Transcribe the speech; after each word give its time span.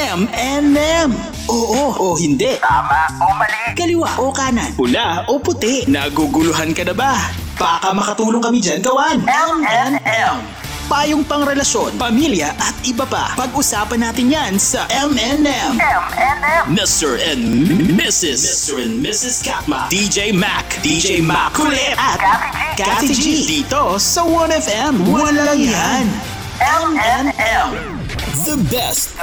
M&M. 0.00 1.12
Oo 1.52 1.92
o 1.92 2.06
hindi. 2.16 2.56
Tama 2.56 3.04
o 3.20 3.36
mali? 3.36 3.76
Kaliwa 3.76 4.08
o 4.16 4.32
kanan. 4.32 4.72
Pula 4.72 5.28
o 5.28 5.36
puti. 5.36 5.84
Naguguluhan 5.84 6.72
ka 6.72 6.88
na 6.88 6.96
ba? 6.96 7.12
Baka 7.60 7.92
makatulong 7.92 8.40
kami 8.40 8.64
dyan 8.64 8.80
gawan. 8.80 9.20
M&M. 9.28 10.34
Payong 10.88 11.22
pangrelasyon, 11.22 12.00
pamilya 12.00 12.56
at 12.56 12.74
iba 12.82 13.04
pa. 13.04 13.36
Pag-usapan 13.36 14.08
natin 14.08 14.32
yan 14.32 14.52
sa 14.56 14.88
M&M. 14.88 15.44
M&M. 15.76 16.64
Mr. 16.72 17.20
and 17.20 17.68
Mrs. 17.92 18.40
Mr. 18.40 18.74
and 18.80 19.04
Mrs. 19.04 19.44
Katma. 19.44 19.92
DJ 19.92 20.32
Mac. 20.32 20.80
DJ 20.80 21.20
Mac. 21.20 21.52
Kulit. 21.52 21.92
At 22.00 22.18
Kathy 22.74 23.12
G. 23.12 23.24
Dito 23.44 24.00
sa 24.00 24.24
1FM. 24.24 25.04
Walang 25.12 25.60
yan. 25.60 26.08
M&M. 26.58 27.99
The 28.30 28.54
best. 28.70 29.18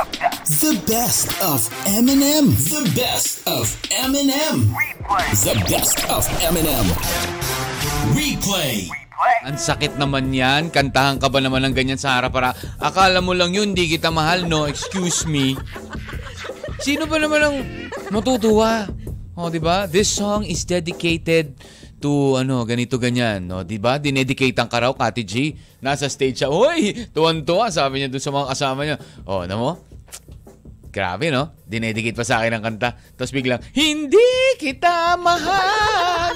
The 0.60 0.76
best 0.84 1.32
of 1.40 1.64
Eminem. 1.88 2.52
The 2.68 2.84
best 2.92 3.40
of 3.48 3.72
Eminem. 3.88 4.76
Replay. 4.76 5.28
The 5.48 5.56
best 5.64 6.04
of 6.12 6.28
Eminem. 6.44 6.92
Replay. 8.12 8.92
Ang 9.48 9.56
sakit 9.56 9.96
naman 9.96 10.36
yan. 10.36 10.76
Kantahan 10.76 11.24
ka 11.24 11.32
ba 11.32 11.40
naman 11.40 11.64
ng 11.64 11.72
ganyan 11.72 11.96
sa 11.96 12.20
harap 12.20 12.36
para 12.36 12.52
akala 12.84 13.24
mo 13.24 13.32
lang 13.32 13.56
yun, 13.56 13.72
di 13.72 13.88
kita 13.88 14.12
mahal, 14.12 14.44
no? 14.44 14.68
Excuse 14.68 15.24
me. 15.24 15.56
Sino 16.84 17.08
ba 17.08 17.16
naman 17.16 17.40
ang 17.40 17.56
matutuwa? 18.12 18.92
O, 19.40 19.48
di 19.48 19.64
ba? 19.64 19.88
This 19.88 20.12
song 20.12 20.44
is 20.44 20.68
dedicated 20.68 21.56
to 21.98 22.38
ano, 22.38 22.62
ganito 22.64 23.02
ganyan, 23.02 23.46
no? 23.46 23.66
'Di 23.66 23.82
ba? 23.82 23.98
Dinedicate 23.98 24.58
ang 24.58 24.70
karaw 24.70 24.94
Kati 24.94 25.24
G. 25.26 25.58
Nasa 25.82 26.06
stage 26.10 26.46
siya. 26.46 26.50
Uy, 26.50 27.10
tuwan-tuwa 27.14 27.70
sabi 27.74 28.02
niya 28.02 28.10
doon 28.10 28.24
sa 28.24 28.34
mga 28.34 28.48
kasama 28.54 28.80
niya. 28.86 28.98
Oh, 29.26 29.46
ano 29.46 29.56
mo? 29.58 29.72
Grabe, 30.94 31.30
no? 31.30 31.54
Dinedicate 31.68 32.18
pa 32.18 32.26
sa 32.26 32.42
akin 32.42 32.58
ang 32.58 32.64
kanta. 32.66 32.98
Tapos 33.14 33.30
biglang, 33.30 33.62
hindi 33.78 34.58
kita 34.58 35.14
mahal. 35.22 36.34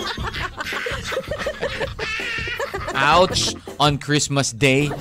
Ouch! 2.93 3.57
On 3.81 3.97
Christmas 3.97 4.53
Day. 4.53 4.93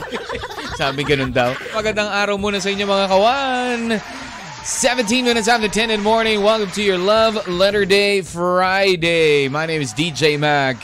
Sabi 0.80 1.04
ganun 1.04 1.34
daw. 1.34 1.52
Magandang 1.76 2.08
araw 2.08 2.40
muna 2.40 2.56
sa 2.56 2.72
inyo 2.72 2.88
mga 2.88 3.06
kawan. 3.12 3.80
17 4.60 5.24
minutes 5.24 5.48
after 5.48 5.68
10 5.72 5.88
in 5.88 6.00
the 6.00 6.04
morning. 6.04 6.44
Welcome 6.44 6.68
to 6.76 6.82
your 6.84 7.00
Love 7.00 7.48
Letter 7.48 7.88
Day 7.88 8.20
Friday. 8.20 9.48
My 9.48 9.64
name 9.64 9.80
is 9.80 9.96
DJ 9.96 10.36
Mac. 10.36 10.76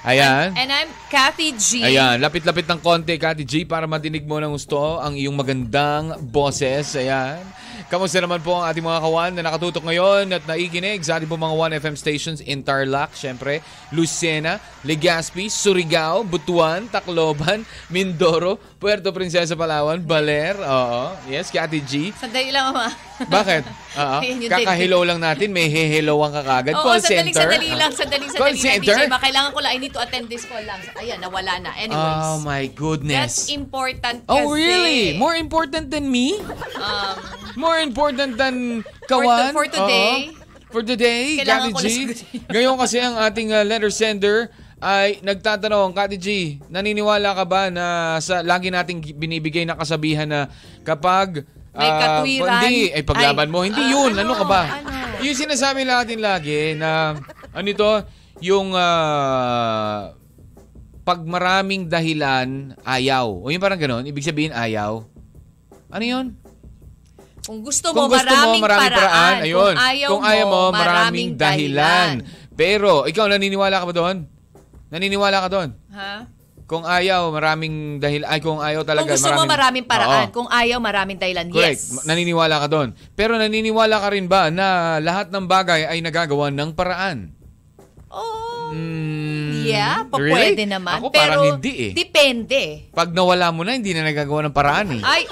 Ayan. 0.00 0.56
And 0.56 0.72
I'm 0.72 0.88
Kathy 1.12 1.52
G. 1.52 1.84
Ayan, 1.84 2.24
lapit-lapit 2.24 2.64
ng 2.64 2.80
konti, 2.80 3.20
Kati 3.20 3.44
G, 3.44 3.68
para 3.68 3.84
madinig 3.84 4.24
mo 4.24 4.40
ng 4.40 4.56
gusto 4.56 4.96
ang 4.96 5.12
iyong 5.12 5.36
magandang 5.36 6.24
boses. 6.24 6.96
Ayan. 6.96 7.44
Kamusta 7.92 8.24
naman 8.24 8.40
po 8.40 8.56
ang 8.56 8.64
ating 8.72 8.80
mga 8.80 9.00
kawan 9.04 9.32
na 9.36 9.42
nakatutok 9.44 9.84
ngayon 9.84 10.24
at 10.32 10.48
naikinig 10.48 11.04
sa 11.04 11.20
ating 11.20 11.28
po 11.28 11.36
mga 11.36 11.76
1FM 11.76 11.92
stations 11.92 12.40
in 12.40 12.64
Tarlac, 12.64 13.12
syempre, 13.12 13.60
Lucena, 13.92 14.56
Legazpi, 14.80 15.52
Surigao, 15.52 16.24
Butuan, 16.24 16.88
Tacloban, 16.88 17.68
Mindoro, 17.92 18.56
Puerto 18.80 19.12
Princesa, 19.12 19.52
Palawan, 19.52 20.00
Baler, 20.00 20.56
oo. 20.56 21.12
Yes, 21.28 21.52
Kati 21.52 21.84
G. 21.84 22.16
Sandali 22.16 22.48
lang, 22.48 22.72
Mama. 22.72 22.88
Bakit? 23.28 23.62
Oo. 23.92 24.18
Kakahello 24.48 25.04
lang 25.04 25.20
natin, 25.20 25.52
may 25.52 25.68
hehellowan 25.68 26.32
ka 26.32 26.42
kagad. 26.42 26.72
Oo, 26.72 26.82
Call 26.88 27.04
sandali, 27.04 27.28
center. 27.28 27.44
sandali 27.44 27.70
lang, 27.76 27.92
sandali, 27.92 28.24
Call 28.24 28.32
sandali 28.32 28.56
lang, 28.56 28.64
center? 28.64 28.96
DJ. 29.04 29.12
Ba, 29.12 29.20
kailangan 29.20 29.50
ko 29.52 29.58
lang, 29.60 29.70
I 29.76 29.78
need 29.78 29.92
to 29.92 30.00
attend 30.00 30.26
this 30.32 30.48
call 30.48 30.64
lang. 30.64 30.80
Ayan, 30.96 31.20
nawala 31.20 31.60
na. 31.60 31.70
Anyways. 31.76 32.24
Oh 32.24 32.40
my 32.40 32.64
goodness. 32.72 33.20
That's 33.20 33.52
important 33.52 34.24
kasi. 34.24 34.32
Oh, 34.32 34.48
really? 34.48 35.20
More 35.20 35.36
important 35.36 35.92
than 35.92 36.08
me? 36.08 36.40
Um, 36.80 37.41
More 37.56 37.78
important 37.80 38.36
than 38.40 38.80
For 39.06 39.20
kawan? 39.20 39.52
to- 39.52 39.56
for 39.56 39.66
today? 39.68 40.12
Oo. 40.32 40.40
For 40.72 40.80
today, 40.80 41.36
Kailangan 41.44 41.76
Kati 41.76 41.84
G. 41.84 41.88
Ngayon 42.52 42.74
kasi 42.80 42.96
ang 42.96 43.20
ating 43.20 43.52
uh, 43.52 43.60
letter 43.60 43.92
sender 43.92 44.48
ay 44.80 45.20
nagtatanong, 45.20 45.92
Kati 45.92 46.16
G, 46.16 46.28
naniniwala 46.72 47.36
ka 47.36 47.44
ba 47.44 47.68
na 47.68 48.16
sa 48.24 48.40
lagi 48.40 48.72
nating 48.72 49.04
binibigay 49.20 49.68
na 49.68 49.76
kasabihan 49.76 50.24
na 50.24 50.48
kapag 50.80 51.44
May 51.76 51.88
ah, 51.88 52.00
katwiran. 52.00 52.60
hindi, 52.64 52.88
ay 52.88 53.04
paglaban 53.04 53.48
Ay, 53.48 53.52
mo. 53.52 53.58
Hindi 53.64 53.84
ah, 53.84 53.92
yun. 53.92 54.12
Ano, 54.16 54.32
ano? 54.32 54.40
ka 54.40 54.44
ba? 54.48 54.62
Ano? 54.64 54.88
Yung 55.20 55.36
sinasabi 55.36 55.84
natin 55.84 56.18
lagi 56.24 56.72
na, 56.76 57.20
ano 57.52 57.66
ito, 57.68 57.90
yung 58.40 58.72
ah, 58.72 60.16
pag 61.04 61.20
maraming 61.20 61.88
dahilan, 61.88 62.76
ayaw. 62.80 63.44
O 63.44 63.52
yung 63.52 63.60
parang 63.60 63.80
ganon, 63.80 64.08
ibig 64.08 64.24
sabihin 64.24 64.56
ayaw. 64.56 65.04
Ano 65.92 66.04
yun? 66.04 66.26
Kung 67.42 67.58
gusto 67.60 67.90
mo, 67.90 68.06
Kung 68.06 68.10
gusto 68.10 68.22
maraming, 68.22 68.62
mo, 68.62 68.64
maraming 68.64 68.86
paraan. 68.88 69.34
Ayun. 69.42 69.74
Kung 69.74 69.82
ayaw, 69.82 70.08
Kung 70.08 70.22
ayaw 70.22 70.46
mo, 70.46 70.62
maraming 70.70 71.30
dahilan. 71.34 72.10
Pero, 72.54 73.04
ikaw, 73.04 73.26
naniniwala 73.26 73.82
ka 73.82 73.86
ba 73.90 73.94
doon? 73.94 74.16
Naniniwala 74.88 75.36
ka 75.42 75.48
doon? 75.50 75.68
Ha? 75.90 76.30
Kung 76.62 76.88
ayaw, 76.88 77.28
maraming 77.28 77.98
dahil 77.98 78.22
ay 78.24 78.40
kung 78.40 78.56
ayaw 78.56 78.80
talaga 78.86 79.12
Kung 79.12 79.18
gusto 79.18 79.28
mo, 79.28 79.44
maraming 79.44 79.84
paraan. 79.84 80.30
Oo. 80.30 80.32
Kung 80.32 80.48
ayaw, 80.48 80.78
maraming 80.78 81.18
dahilan. 81.18 81.50
Correct. 81.50 81.82
Yes. 81.82 82.06
Naniniwala 82.06 82.62
ka 82.62 82.68
doon. 82.70 82.88
Pero 83.12 83.36
naniniwala 83.36 84.00
ka 84.00 84.08
rin 84.08 84.24
ba 84.24 84.48
na 84.48 84.96
lahat 84.96 85.28
ng 85.28 85.44
bagay 85.44 85.84
ay 85.84 85.98
nagagawa 86.00 86.48
ng 86.48 86.70
paraan? 86.72 87.34
Oh, 88.08 88.72
Mm, 88.72 89.68
yeah, 89.68 90.00
pa 90.08 90.16
really? 90.16 90.32
pwede 90.56 90.64
naman. 90.64 90.96
Ako 90.96 91.12
pero, 91.12 91.20
parang 91.36 91.42
hindi 91.44 91.72
eh. 91.76 91.92
Depende. 91.92 92.88
Pag 92.88 93.12
nawala 93.12 93.52
mo 93.52 93.68
na, 93.68 93.76
hindi 93.76 93.92
na 93.92 94.00
nagagawa 94.00 94.48
ng 94.48 94.54
paraan 94.56 94.96
eh. 94.96 95.02
Ay, 95.04 95.28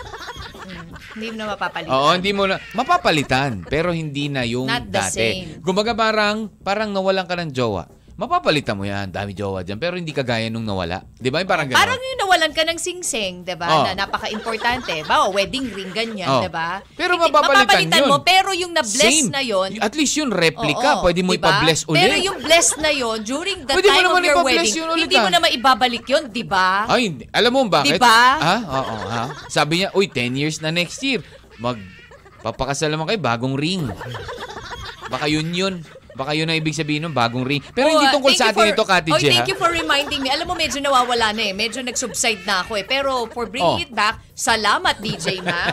hindi 1.20 1.36
mo 1.36 1.44
na 1.44 1.52
mapapalitan. 1.52 1.92
Oo, 1.92 2.08
hindi 2.16 2.30
mo 2.32 2.42
na 2.48 2.56
mapapalitan 2.72 3.50
pero 3.68 3.92
hindi 3.92 4.32
na 4.32 4.42
yung 4.42 4.64
Not 4.66 4.88
the 4.88 4.96
dati. 4.96 5.12
same. 5.20 5.60
Kumbaga 5.60 5.92
parang 5.92 6.48
parang 6.64 6.88
nawalan 6.90 7.28
ka 7.28 7.36
ng 7.36 7.52
jowa. 7.52 7.84
Mapapalitan 8.20 8.76
mo 8.76 8.84
yan, 8.84 9.08
dami 9.08 9.32
jowa 9.32 9.64
dyan, 9.64 9.80
pero 9.80 9.96
hindi 9.96 10.12
kagaya 10.12 10.52
nung 10.52 10.68
nawala. 10.68 11.00
Di 11.16 11.32
ba? 11.32 11.40
Yung 11.40 11.48
Parang 11.48 11.64
gano'n. 11.64 11.80
Parang 11.80 11.96
yung 11.96 12.18
nawalan 12.20 12.52
ka 12.52 12.68
ng 12.68 12.76
sing-sing, 12.76 13.48
'di 13.48 13.56
ba? 13.56 13.64
Oh. 13.72 13.82
Na 13.88 14.04
napaka-importante. 14.04 14.92
Bawa 15.08 15.32
wedding 15.32 15.72
ring 15.72 15.88
ganyan, 15.88 16.28
Oh. 16.28 16.44
'di 16.44 16.52
ba? 16.52 16.84
Pero 16.92 17.16
Hindi- 17.16 17.32
mapapalitan 17.32 18.04
yun. 18.04 18.12
mo, 18.12 18.20
pero 18.20 18.52
yung 18.52 18.76
na-bless 18.76 19.24
Same. 19.24 19.32
na 19.32 19.40
'yon, 19.40 19.80
At 19.80 19.96
least 19.96 20.20
yun, 20.20 20.28
replica. 20.28 21.00
Oo, 21.00 21.08
Pwede 21.08 21.24
mo 21.24 21.32
diba? 21.32 21.48
ipa-bless 21.48 21.88
ulit. 21.88 21.96
Pero 21.96 22.16
yung 22.20 22.38
bless 22.44 22.76
na 22.76 22.92
'yon 22.92 23.24
during 23.24 23.64
the 23.64 23.72
Pwede 23.72 23.88
time 23.88 24.04
naman 24.04 24.20
of 24.20 24.28
your 24.28 24.38
wedding, 24.44 24.74
yun 24.76 24.88
ulit, 24.92 25.08
hindi 25.08 25.16
mo 25.16 25.24
ah. 25.24 25.32
na 25.32 25.40
maibabalik 25.40 26.04
'yon, 26.04 26.22
'di 26.28 26.44
ba? 26.44 26.84
Ay, 26.92 27.00
hindi. 27.08 27.24
alam 27.32 27.50
mo 27.50 27.64
bakit? 27.72 27.96
Diba? 27.96 28.20
Ha? 28.36 28.56
Oo, 28.68 28.94
ha? 29.08 29.22
Sabi 29.48 29.80
niya, 29.80 29.96
uy, 29.96 30.12
10 30.12 30.36
years 30.36 30.60
na 30.60 30.68
next 30.68 31.00
year. 31.00 31.24
Mag, 31.56 31.80
papakasal 32.44 32.92
naman 32.92 33.08
kayo, 33.08 33.16
bagong 33.16 33.56
ring. 33.56 33.88
Baka 35.08 35.24
yun 35.24 35.48
yun. 35.56 35.80
Baka 36.20 36.36
yun 36.36 36.44
ang 36.44 36.54
ibig 36.54 36.72
sabihin 36.72 37.00
ng 37.02 37.14
bagong 37.14 37.42
ring. 37.42 37.64
Pero 37.70 37.88
Oh, 37.88 37.92
hindi 37.96 38.12
tungkol 38.12 38.34
sa 38.34 38.52
atin 38.52 38.60
for- 38.60 38.68
ito, 38.68 38.84
Kati 38.84 39.08
Oh, 39.08 39.16
G, 39.16 39.24
thank 39.26 39.48
you 39.48 39.56
for 39.56 39.72
reminding 39.72 40.20
me. 40.20 40.28
Alam 40.28 40.44
mo, 40.44 40.54
medyo 40.54 40.76
nawawala 40.78 41.32
na 41.32 41.42
eh. 41.42 41.52
Medyo 41.52 41.80
nag-subside 41.80 42.44
na 42.44 42.60
ako 42.60 42.76
eh. 42.76 42.84
Pero 42.84 43.24
for 43.26 43.48
bringing 43.48 43.80
Oh. 43.80 43.80
it 43.80 43.90
back, 43.90 44.20
salamat 44.30 45.00
DJ 45.00 45.40
Ma. 45.40 45.72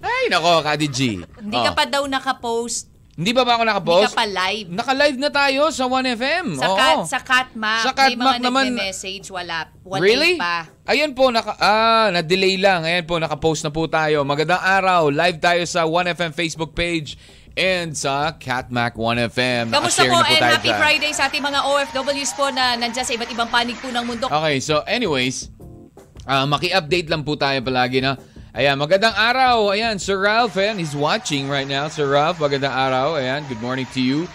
Ay, 0.00 0.30
nako, 0.30 0.62
Kati 0.62 0.86
G. 0.86 1.20
Hindi 1.20 1.56
Oh. 1.56 1.64
ka 1.64 1.72
pa 1.74 1.84
daw 1.84 2.02
naka-post. 2.06 2.90
Hindi 3.14 3.30
ba 3.30 3.46
ba 3.46 3.54
ako 3.54 3.62
Hindi 3.62 3.70
nakapost? 3.70 4.10
ka 4.10 4.18
pa 4.18 4.26
live. 4.26 4.66
Naka-live 4.74 5.18
na 5.22 5.30
tayo 5.30 5.62
sa 5.70 5.86
1FM. 5.86 6.58
Sa, 6.58 6.66
Oo. 6.66 6.74
cat, 6.74 6.98
sa 7.06 7.18
Catmac, 7.22 7.82
Sa 7.84 7.90
may 7.90 7.98
Catmac 8.10 8.26
mga 8.26 8.42
naman- 8.42 8.66
nagme-message, 8.74 9.26
wala. 9.30 9.70
Wala 9.86 10.02
Really? 10.02 10.34
pa. 10.34 10.66
Ayan 10.84 11.14
po, 11.14 11.30
naka, 11.30 11.54
ah, 11.56 12.10
na-delay 12.10 12.58
lang. 12.58 12.82
Ayan 12.82 13.06
po, 13.06 13.14
naka-post 13.16 13.62
na 13.62 13.70
po 13.70 13.86
tayo. 13.86 14.26
Magandang 14.26 14.58
araw. 14.58 15.14
Live 15.14 15.38
tayo 15.38 15.62
sa 15.62 15.86
1FM 15.86 16.34
Facebook 16.34 16.74
page 16.74 17.14
and 17.54 17.94
sa 17.94 18.34
Catmac 18.34 18.98
1FM. 18.98 19.70
Kamusta 19.70 20.02
po 20.06 20.18
and 20.26 20.42
happy 20.42 20.70
dyan. 20.70 20.78
Friday 20.78 21.10
sa 21.14 21.30
ating 21.30 21.42
mga 21.42 21.60
OFWs 21.62 22.32
po 22.34 22.50
na 22.50 22.74
nandyan 22.74 23.06
sa 23.06 23.12
iba't 23.14 23.30
ibang 23.30 23.50
panig 23.50 23.78
po 23.78 23.90
ng 23.90 24.04
mundo. 24.04 24.26
Okay, 24.26 24.58
so 24.58 24.82
anyways, 24.86 25.50
ah 26.26 26.46
maki-update 26.46 27.06
lang 27.06 27.22
po 27.22 27.38
tayo 27.38 27.58
palagi 27.62 28.02
na. 28.02 28.18
Ayan, 28.54 28.78
magandang 28.78 29.18
araw. 29.18 29.74
Ayan, 29.74 29.98
Sir 29.98 30.14
Ralph, 30.14 30.54
ayan, 30.54 30.78
he's 30.78 30.94
watching 30.94 31.50
right 31.50 31.66
now. 31.66 31.90
Sir 31.90 32.06
Ralph, 32.06 32.38
magandang 32.38 32.70
araw. 32.70 33.18
Ayan, 33.18 33.42
good 33.50 33.58
morning 33.58 33.86
to 33.90 33.98
you. 33.98 34.30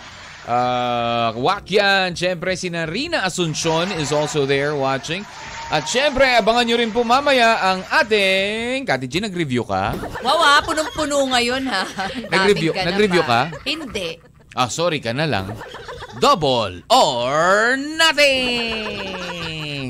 Uh, 0.49 1.29
Wakyan, 1.37 2.17
syempre 2.17 2.57
si 2.57 2.73
Narina 2.73 3.21
Asuncion 3.21 3.93
is 4.01 4.09
also 4.09 4.49
there 4.49 4.73
watching. 4.73 5.21
At 5.69 5.85
syempre, 5.85 6.25
abangan 6.25 6.65
nyo 6.65 6.81
rin 6.81 6.89
po 6.89 7.05
mamaya 7.05 7.61
ang 7.61 7.85
ating... 8.01 8.81
Kati 8.89 9.05
G, 9.05 9.21
nag-review 9.21 9.61
ka? 9.61 9.93
Wow 10.25 10.41
ah, 10.41 10.57
punong-puno 10.65 11.29
ngayon 11.29 11.69
ha. 11.69 11.85
Nag-review- 12.33 12.73
Daming 12.73 12.89
nag-review 12.89 13.21
ka? 13.21 13.53
Hindi. 13.61 14.17
Ah, 14.57 14.65
sorry 14.65 14.97
ka 14.97 15.13
na 15.13 15.29
lang. 15.29 15.53
Double 16.17 16.81
or 16.89 17.77
nothing! 17.77 18.97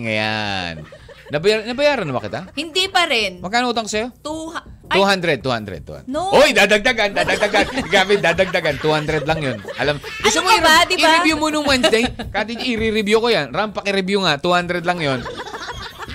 Ayan. 0.03 0.83
Nabayar, 1.29 1.59
nabayaran 1.63 2.05
na 2.05 2.13
ba 2.13 2.21
kita? 2.21 2.41
Hindi 2.53 2.89
pa 2.89 3.05
rin. 3.05 3.37
Magkano 3.37 3.69
utang 3.69 3.85
sa'yo? 3.85 4.09
Two, 4.19 4.49
ay, 4.89 4.97
200, 4.97 5.45
200, 5.45 5.85
200. 5.85 6.09
No. 6.09 6.33
Uy, 6.33 6.49
dadagdagan, 6.49 7.13
dadagdagan. 7.13 7.65
Gabi, 7.93 8.17
dadagdagan. 8.17 8.75
200 8.81 9.21
lang 9.23 9.39
yun. 9.39 9.57
Alam, 9.77 10.01
gusto 10.01 10.41
Ano 10.41 10.49
mo 10.49 10.57
ba, 10.57 10.81
i- 10.81 10.87
di 10.89 10.95
ba? 10.97 11.05
i-review 11.05 11.35
mo 11.37 11.53
nung 11.53 11.63
Wednesday? 11.63 12.01
Kati 12.09 12.57
i-review 12.57 13.21
ko 13.21 13.29
yan. 13.29 13.53
Ram, 13.53 13.69
paki-review 13.69 14.25
nga. 14.25 14.41
200 14.41 14.81
lang 14.81 14.97
yun. 14.97 15.19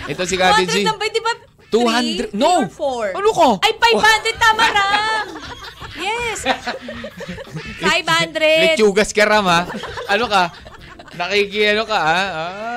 Ito 0.05 0.26
si 0.26 0.34
Kati 0.34 0.66
G. 0.66 0.82
200 0.82 0.88
lang 0.90 0.99
ba? 0.99 1.06
Di 1.06 1.22
ba? 1.22 1.32
200 1.70 2.31
Three 2.31 2.34
No! 2.34 2.66
four? 2.69 3.14
Ano 3.14 3.31
ka? 3.31 3.50
Ay, 3.62 3.72
500 3.72 4.34
tama 4.37 4.64
ram. 4.69 5.26
Yes. 5.94 6.38
500. 7.78 8.75
Lechugas 8.75 9.11
ka 9.11 9.22
ram 9.22 9.46
ha. 9.46 9.66
Ano 10.06 10.26
ka? 10.26 10.50
Nakikiano 11.14 11.87
ka 11.87 11.94
ha? 11.96 12.19
Ah, 12.19 12.74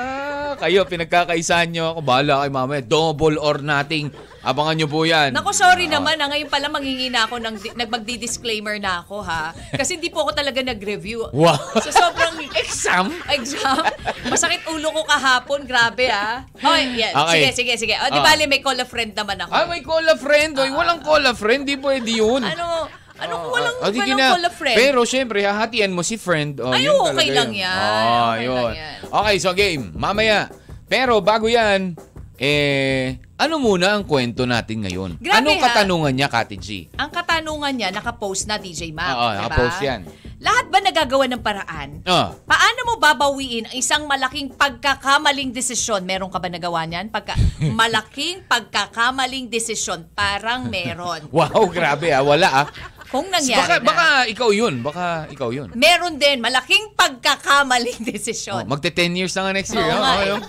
kayo, 0.57 0.83
pinagkakaisahan 0.83 1.69
nyo 1.69 1.86
ako. 1.92 2.00
Bahala 2.01 2.42
kay 2.42 2.51
mamaya. 2.51 2.81
Double 2.81 3.38
or 3.38 3.59
nothing. 3.59 4.09
Abangan 4.39 4.75
nyo 4.75 4.88
po 4.88 5.04
yan. 5.04 5.31
Nako, 5.31 5.51
sorry 5.51 5.86
Ah. 5.86 6.00
naman. 6.00 6.15
Ha. 6.15 6.25
Ngayon 6.25 6.48
pala 6.48 6.68
manghingi 6.68 7.07
na 7.07 7.24
ako 7.24 7.36
ng 7.38 7.56
di- 7.57 7.75
nagmagdi-disclaimer 7.75 8.77
na 8.77 9.01
ako 9.01 9.19
ha. 9.21 9.51
Kasi 9.71 9.95
hindi 9.95 10.07
po 10.07 10.24
ako 10.24 10.31
talaga 10.33 10.59
nag-review. 10.62 11.27
Wow. 11.30 11.59
So 11.77 11.92
sobrang 11.92 12.39
Exam? 12.57 13.12
exam. 13.27 13.83
Masakit 14.25 14.63
ulo 14.68 14.89
ko 14.89 15.01
kahapon. 15.04 15.63
Grabe 15.63 16.07
ah. 16.07 16.48
Oh, 16.57 16.74
yeah. 16.75 17.12
Okay. 17.13 17.51
Sige, 17.51 17.75
sige, 17.75 17.92
sige. 17.92 17.94
O, 17.98 18.07
di 18.07 18.18
Ah. 18.18 18.24
bali 18.24 18.48
may 18.48 18.60
call 18.60 18.77
a 18.77 18.88
friend 18.88 19.12
naman 19.13 19.36
ako. 19.38 19.51
Ah, 19.51 19.68
may 19.68 19.81
call 19.81 20.06
a 20.06 20.15
friend. 20.15 20.56
Oy, 20.56 20.71
walang 20.71 21.01
call 21.01 21.21
a 21.21 21.33
friend. 21.33 21.63
Di 21.63 21.75
pwede 21.75 22.07
yun. 22.10 22.42
Ano? 22.42 22.88
Ano 23.18 23.34
kung 23.36 23.50
Ah, 23.50 23.54
walang, 23.54 23.75
ah, 23.78 23.88
di 23.88 23.98
walang 23.98 24.08
kina- 24.08 24.31
call 24.31 24.46
a 24.46 24.52
friend? 24.52 24.78
Pero 24.78 25.00
syempre, 25.04 25.40
hahatian 25.42 25.92
mo 25.92 26.02
si 26.02 26.16
friend. 26.16 26.58
Oh, 26.58 26.69
Ay, 26.69 26.86
yun 26.86 26.96
okay 27.04 27.30
lang 27.30 27.50
yun. 27.50 27.62
yan. 27.62 27.74
Ah, 27.74 28.31
Okay 28.31 28.44
yun. 28.44 28.56
lang 28.56 28.75
yan. 28.75 28.98
Okay, 29.04 29.36
so 29.38 29.52
game. 29.52 29.84
Mamaya. 29.92 30.40
Pero 30.86 31.19
bago 31.19 31.46
yan, 31.46 31.98
eh, 32.38 33.18
ano 33.36 33.58
muna 33.58 33.94
ang 33.94 34.04
kwento 34.04 34.46
natin 34.46 34.86
ngayon? 34.86 35.18
Grabe, 35.18 35.36
Anong 35.36 35.58
ha? 35.58 35.66
katanungan 35.68 36.14
niya, 36.14 36.30
Kati 36.30 36.56
G? 36.56 36.68
Ang 36.94 37.10
katanungan 37.10 37.74
niya, 37.74 37.90
nakapost 37.90 38.46
na 38.46 38.56
DJ 38.56 38.94
Mac. 38.94 39.10
Oo, 39.10 39.28
diba? 39.28 39.38
nakapost 39.42 39.80
yan. 39.81 40.02
Lahat 40.38 40.70
ba 40.70 40.78
nagagawa 40.78 41.25
ng 41.25 41.42
paraan? 41.42 41.90
Ah. 42.06 42.30
Paano 42.46 42.80
mo 42.86 42.94
babawiin 42.96 43.66
ang 43.66 43.75
isang 43.75 44.06
malaking 44.06 44.54
pagkakamaling 44.54 45.50
desisyon? 45.50 46.06
Meron 46.06 46.30
ka 46.30 46.38
ba 46.38 46.46
nagawa 46.46 46.86
niyan? 46.86 47.10
Pagka, 47.10 47.34
malaking 47.74 48.46
pagkakamaling 48.46 49.50
desisyon. 49.50 50.06
Parang 50.13 50.70
meron. 50.70 51.25
Wow, 51.34 51.66
grabe 51.68 52.13
ah. 52.13 52.22
Wala 52.22 52.48
ah. 52.54 52.66
Kung 53.07 53.27
nangyari 53.27 53.62
Baka, 53.62 53.75
na. 53.77 53.86
baka 53.86 54.06
ikaw 54.27 54.50
yun. 54.51 54.74
Baka 54.80 55.06
ikaw 55.27 55.50
yun. 55.50 55.71
Meron 55.74 56.15
din, 56.15 56.38
malaking 56.38 56.92
pagkakamaling 56.92 58.00
Oh, 58.04 58.06
desisyon. 58.06 58.63
magte 58.65 58.89
10 58.89 59.15
years 59.15 59.31
na 59.33 59.42
nga 59.42 59.54
next 59.54 59.71
year. 59.71 59.86
Oo 59.86 59.95
Oh, 59.98 60.24
yun. 60.27 60.42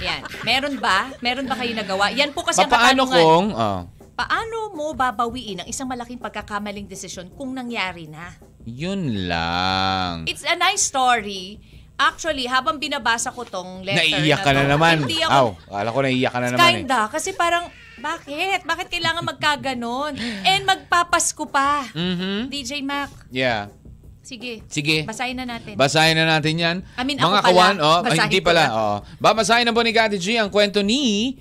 Yan. 0.00 0.20
Meron 0.42 0.74
ba? 0.76 1.12
Meron 1.18 1.44
ba 1.44 1.54
kayo 1.54 1.72
nagawa? 1.72 2.08
Yan 2.10 2.32
po 2.32 2.40
kasi 2.40 2.58
ang 2.58 2.66
Papaano 2.66 3.04
katanungan. 3.04 3.20
kung... 3.20 3.48
ah, 3.52 3.80
Paano 4.12 4.68
mo 4.70 4.92
babawiin 4.92 5.60
ang 5.60 5.68
isang 5.68 5.84
malaking 5.84 6.16
pagkakamaling 6.16 6.84
desisyon 6.84 7.28
kung 7.30 7.52
nangyari 7.52 8.04
na? 8.04 8.32
yun 8.62 9.24
lang. 9.26 10.24
It's 10.24 10.44
a 10.44 10.52
nice 10.54 10.84
story. 10.84 11.56
Actually, 12.00 12.48
habang 12.48 12.80
binabasa 12.80 13.28
ko 13.28 13.44
tong 13.44 13.84
letter 13.84 14.00
Naiiyak 14.00 14.40
ka 14.40 14.50
to, 14.50 14.56
na 14.56 14.64
naman. 14.66 15.04
Hindi 15.04 15.20
Aw, 15.20 15.46
akala 15.68 15.88
ko 15.90 16.00
naiiyak 16.00 16.32
ka 16.32 16.40
na 16.40 16.48
naman 16.48 16.64
eh. 16.64 16.72
kinda, 16.80 17.00
kasi 17.06 17.36
parang, 17.36 17.68
bakit? 17.94 18.64
Bakit 18.64 18.88
kailangan 18.88 19.20
magkaganon? 19.22 20.16
And 20.42 20.64
magpapasko 20.64 21.44
pa. 21.44 21.84
Mhm. 21.92 22.48
DJ 22.48 22.80
Mac, 22.80 23.12
Yeah. 23.28 23.68
sige. 24.22 24.64
Sige. 24.66 25.04
Basahin 25.04 25.36
na 25.36 25.44
natin. 25.44 25.76
Basahin 25.76 26.16
na 26.16 26.24
natin 26.26 26.54
yan. 26.56 26.76
I 26.96 27.04
mean, 27.04 27.20
Mga 27.20 27.28
ako 27.36 27.52
pala. 27.52 27.68
oh, 27.76 27.98
ay, 28.00 28.04
Basahin 28.06 28.24
hindi 28.24 28.40
pala. 28.40 28.62
na. 28.62 28.72
Oh. 28.72 28.96
Babasahin 29.18 29.64
na 29.68 29.76
po 29.76 29.84
ni 29.84 29.92
Kati 29.92 30.16
G 30.16 30.40
ang 30.40 30.48
kwento 30.48 30.80
ni 30.80 31.36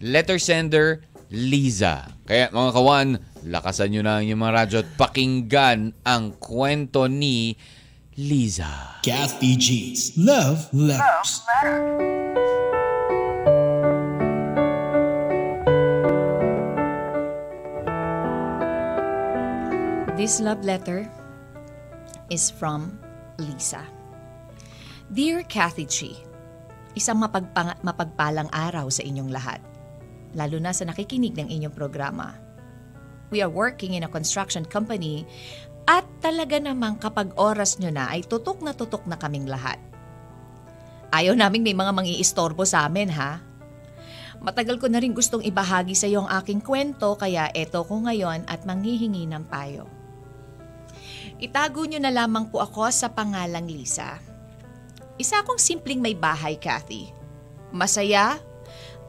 letter 0.00 0.42
sender 0.42 1.06
Liza. 1.30 2.10
Kaya 2.24 2.48
mga 2.48 2.70
kawan, 2.72 3.08
lakasan 3.44 3.90
nyo 3.90 4.02
na 4.02 4.18
ang 4.18 4.24
inyong 4.24 4.40
mga 4.40 4.54
radyo 4.56 4.76
at 4.80 4.88
pakinggan 4.96 5.78
ang 6.02 6.34
kwento 6.34 7.06
ni 7.06 7.54
Liza. 8.14 9.02
Kathy 9.02 9.58
G's 9.58 10.14
Love 10.14 10.70
Letters. 10.70 11.42
This 20.14 20.38
love 20.38 20.62
letter 20.62 21.10
is 22.30 22.54
from 22.54 22.94
Lisa. 23.42 23.82
Dear 25.10 25.42
Kathy 25.50 25.82
G, 25.90 26.14
isang 26.94 27.18
mapagpang- 27.18 27.82
mapagpalang 27.82 28.46
araw 28.54 28.94
sa 28.94 29.02
inyong 29.02 29.34
lahat, 29.34 29.58
lalo 30.38 30.62
na 30.62 30.70
sa 30.70 30.86
nakikinig 30.86 31.34
ng 31.34 31.50
inyong 31.50 31.74
programa. 31.74 32.38
We 33.34 33.42
are 33.42 33.50
working 33.50 33.98
in 33.98 34.06
a 34.06 34.10
construction 34.14 34.62
company 34.62 35.26
at 35.84 36.04
talaga 36.24 36.56
namang 36.56 36.96
kapag 36.96 37.36
oras 37.36 37.76
nyo 37.76 37.92
na 37.92 38.08
ay 38.08 38.24
tutok 38.24 38.64
na 38.64 38.72
tutok 38.72 39.04
na 39.04 39.20
kaming 39.20 39.44
lahat. 39.44 39.76
Ayaw 41.12 41.36
naming 41.36 41.62
may 41.62 41.76
mga 41.76 41.92
mangiistorbo 41.92 42.64
sa 42.64 42.88
amin 42.88 43.12
ha. 43.12 43.38
Matagal 44.44 44.76
ko 44.76 44.90
na 44.90 45.00
rin 45.00 45.16
gustong 45.16 45.44
ibahagi 45.44 45.96
sa 45.96 46.04
iyo 46.04 46.24
ang 46.24 46.30
aking 46.42 46.60
kwento 46.60 47.16
kaya 47.16 47.48
eto 47.54 47.84
ko 47.86 48.02
ngayon 48.02 48.44
at 48.44 48.66
manghihingi 48.68 49.24
ng 49.28 49.44
payo. 49.48 49.88
Itago 51.40 51.84
niyo 51.84 52.00
na 52.00 52.12
lamang 52.12 52.48
po 52.48 52.60
ako 52.60 52.88
sa 52.92 53.12
pangalang 53.12 53.68
Lisa. 53.68 54.20
Isa 55.20 55.42
akong 55.42 55.60
simpleng 55.60 56.02
may 56.02 56.14
bahay, 56.14 56.58
Kathy. 56.58 57.10
Masaya 57.74 58.38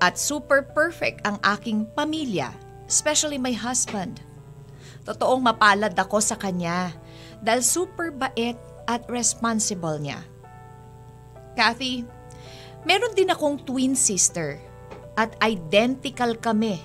at 0.02 0.20
super 0.20 0.66
perfect 0.66 1.24
ang 1.24 1.40
aking 1.42 1.88
pamilya, 1.96 2.52
especially 2.90 3.40
my 3.40 3.54
husband. 3.54 4.25
Totoong 5.06 5.42
mapalad 5.46 5.94
ako 5.94 6.18
sa 6.18 6.34
kanya 6.34 6.90
dahil 7.38 7.62
super 7.62 8.10
bait 8.10 8.58
at 8.90 9.06
responsible 9.06 10.02
niya. 10.02 10.26
Kathy, 11.54 12.04
meron 12.84 13.14
din 13.14 13.30
akong 13.30 13.62
twin 13.62 13.94
sister 13.94 14.58
at 15.14 15.38
identical 15.46 16.34
kami. 16.36 16.82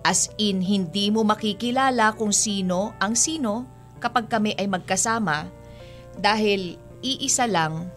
As 0.00 0.32
in, 0.40 0.62
hindi 0.62 1.12
mo 1.12 1.26
makikilala 1.26 2.16
kung 2.16 2.32
sino 2.32 2.96
ang 3.02 3.18
sino 3.18 3.66
kapag 4.00 4.32
kami 4.32 4.54
ay 4.56 4.70
magkasama 4.70 5.50
dahil 6.16 6.78
iisa 7.04 7.44
lang 7.44 7.90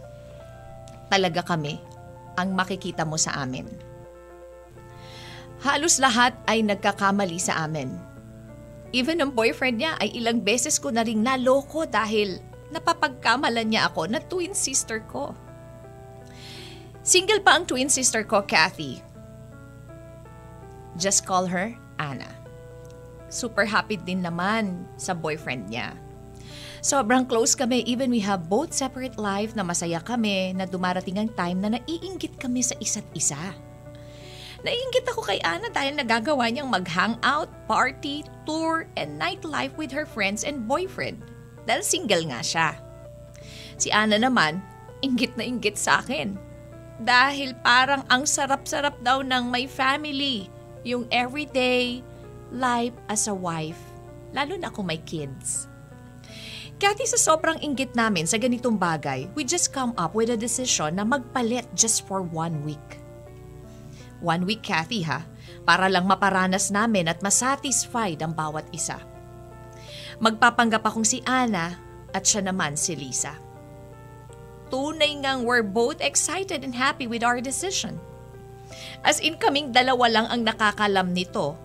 talaga 1.08 1.42
kami 1.46 1.80
ang 2.36 2.52
makikita 2.56 3.08
mo 3.08 3.16
sa 3.16 3.40
amin. 3.40 3.68
Halos 5.60 6.00
lahat 6.00 6.36
ay 6.48 6.64
nagkakamali 6.64 7.36
sa 7.36 7.68
amin. 7.68 8.09
Even 8.90 9.22
ang 9.22 9.38
boyfriend 9.38 9.78
niya 9.78 9.94
ay 10.02 10.18
ilang 10.18 10.42
beses 10.42 10.82
ko 10.82 10.90
na 10.90 11.06
ring 11.06 11.22
naloko 11.22 11.86
dahil 11.86 12.42
napapagkamalan 12.74 13.70
niya 13.70 13.90
ako 13.90 14.10
na 14.10 14.18
twin 14.18 14.58
sister 14.58 15.06
ko. 15.06 15.34
Single 17.06 17.42
pa 17.42 17.58
ang 17.58 17.66
twin 17.70 17.90
sister 17.90 18.26
ko, 18.26 18.42
Kathy. 18.46 19.02
Just 20.98 21.26
call 21.26 21.46
her 21.46 21.74
Anna. 22.02 22.30
Super 23.30 23.66
happy 23.66 23.98
din 24.02 24.26
naman 24.26 24.90
sa 24.98 25.14
boyfriend 25.14 25.70
niya. 25.70 25.94
Sobrang 26.82 27.28
close 27.28 27.54
kami 27.54 27.84
even 27.86 28.10
we 28.10 28.24
have 28.24 28.50
both 28.50 28.72
separate 28.72 29.20
life 29.20 29.54
na 29.54 29.62
masaya 29.62 30.02
kami 30.02 30.56
na 30.56 30.66
dumarating 30.66 31.20
ang 31.20 31.30
time 31.36 31.60
na 31.62 31.78
naiinggit 31.78 32.40
kami 32.42 32.66
sa 32.66 32.74
isa't 32.82 33.06
isa. 33.14 33.38
Naiinggit 34.60 35.08
ako 35.08 35.24
kay 35.24 35.40
Anna 35.40 35.72
dahil 35.72 35.96
nagagawa 35.96 36.52
niyang 36.52 36.68
mag-hangout, 36.68 37.48
party, 37.64 38.28
tour, 38.44 38.84
and 39.00 39.16
nightlife 39.16 39.72
with 39.80 39.88
her 39.88 40.04
friends 40.04 40.44
and 40.44 40.68
boyfriend. 40.68 41.24
Dahil 41.64 41.84
single 41.84 42.28
nga 42.28 42.44
siya. 42.44 42.70
Si 43.80 43.88
Anna 43.88 44.20
naman, 44.20 44.60
inggit 45.00 45.40
na 45.40 45.48
inggit 45.48 45.80
sa 45.80 46.04
akin. 46.04 46.36
Dahil 47.00 47.56
parang 47.64 48.04
ang 48.12 48.28
sarap-sarap 48.28 49.00
daw 49.00 49.24
ng 49.24 49.48
may 49.48 49.64
family. 49.64 50.52
Yung 50.84 51.08
everyday 51.08 52.04
life 52.52 52.96
as 53.08 53.32
a 53.32 53.36
wife. 53.36 53.80
Lalo 54.36 54.60
na 54.60 54.68
kung 54.68 54.92
may 54.92 55.00
kids. 55.08 55.72
Kati 56.80 57.04
sa 57.08 57.20
sobrang 57.20 57.60
inggit 57.64 57.96
namin 57.96 58.24
sa 58.24 58.40
ganitong 58.40 58.80
bagay, 58.80 59.28
we 59.36 59.44
just 59.44 59.72
come 59.72 59.92
up 60.00 60.16
with 60.16 60.32
a 60.32 60.40
decision 60.40 60.96
na 60.96 61.04
magpalit 61.04 61.68
just 61.76 62.08
for 62.08 62.24
one 62.24 62.64
week. 62.64 62.99
One 64.20 64.44
week, 64.44 64.64
Kathy 64.64 65.08
ha, 65.08 65.24
para 65.64 65.88
lang 65.88 66.08
maparanas 66.08 66.72
namin 66.72 67.08
at 67.08 67.24
masatisfied 67.24 68.20
ang 68.20 68.36
bawat 68.36 68.68
isa. 68.76 69.00
Magpapanggap 70.20 70.84
akong 70.84 71.08
si 71.08 71.24
Ana 71.24 71.80
at 72.12 72.28
siya 72.28 72.44
naman 72.44 72.76
si 72.76 73.00
Lisa. 73.00 73.40
Tunay 74.70 75.24
ngang 75.24 75.48
we're 75.48 75.66
both 75.66 76.04
excited 76.04 76.62
and 76.62 76.76
happy 76.76 77.08
with 77.08 77.24
our 77.24 77.40
decision. 77.40 77.98
As 79.02 79.24
in 79.24 79.40
kaming 79.40 79.72
dalawa 79.72 80.06
lang 80.12 80.28
ang 80.30 80.42
nakakalam 80.46 81.16
nito 81.16 81.58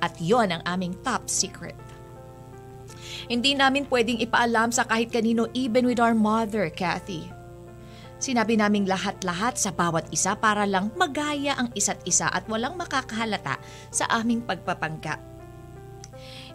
at 0.00 0.16
yon 0.18 0.50
ang 0.50 0.62
aming 0.66 0.96
top 1.04 1.28
secret. 1.28 1.76
Hindi 3.26 3.54
namin 3.54 3.86
pwedeng 3.90 4.22
ipaalam 4.22 4.70
sa 4.70 4.86
kahit 4.86 5.10
kanino 5.10 5.50
even 5.54 5.86
with 5.86 5.98
our 5.98 6.14
mother, 6.14 6.70
Kathy. 6.70 7.35
Sinabi 8.26 8.58
naming 8.58 8.90
lahat-lahat 8.90 9.54
sa 9.54 9.70
bawat 9.70 10.10
isa 10.10 10.34
para 10.34 10.66
lang 10.66 10.90
magaya 10.98 11.54
ang 11.54 11.70
isa't 11.78 12.02
isa 12.02 12.26
at 12.26 12.42
walang 12.50 12.74
makakahalata 12.74 13.62
sa 13.94 14.10
aming 14.18 14.42
pagpapanggap. 14.42 15.22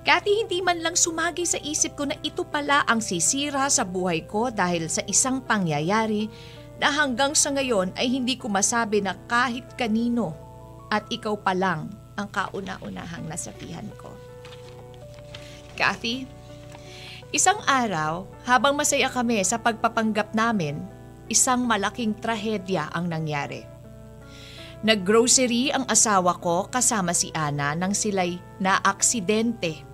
Kathy, 0.03 0.43
hindi 0.43 0.59
man 0.59 0.83
lang 0.83 0.99
sumagi 0.99 1.47
sa 1.47 1.55
isip 1.63 1.95
ko 1.95 2.11
na 2.11 2.19
ito 2.27 2.43
pala 2.43 2.83
ang 2.91 2.99
sisira 2.99 3.71
sa 3.71 3.87
buhay 3.87 4.27
ko 4.27 4.51
dahil 4.51 4.91
sa 4.91 4.99
isang 5.07 5.39
pangyayari 5.47 6.27
na 6.75 6.91
hanggang 6.91 7.31
sa 7.31 7.55
ngayon 7.55 7.95
ay 7.95 8.19
hindi 8.19 8.35
ko 8.35 8.51
masabi 8.51 8.99
na 8.99 9.15
kahit 9.31 9.63
kanino 9.79 10.35
at 10.91 11.07
ikaw 11.07 11.39
pa 11.39 11.55
lang 11.55 11.87
ang 12.19 12.27
kauna-unahang 12.35 13.31
nasabihan 13.31 13.87
ko. 13.95 14.11
Kathy, 15.79 16.27
isang 17.31 17.63
araw, 17.63 18.27
habang 18.43 18.75
masaya 18.75 19.07
kami 19.07 19.39
sa 19.47 19.55
pagpapanggap 19.55 20.35
namin, 20.35 20.99
isang 21.31 21.63
malaking 21.63 22.11
trahedya 22.19 22.91
ang 22.91 23.07
nangyari. 23.07 23.63
Naggrocery 24.83 25.71
ang 25.71 25.87
asawa 25.87 26.35
ko 26.41 26.67
kasama 26.67 27.15
si 27.15 27.31
Ana 27.31 27.77
nang 27.77 27.95
sila'y 27.95 28.41
naaksidente 28.59 29.87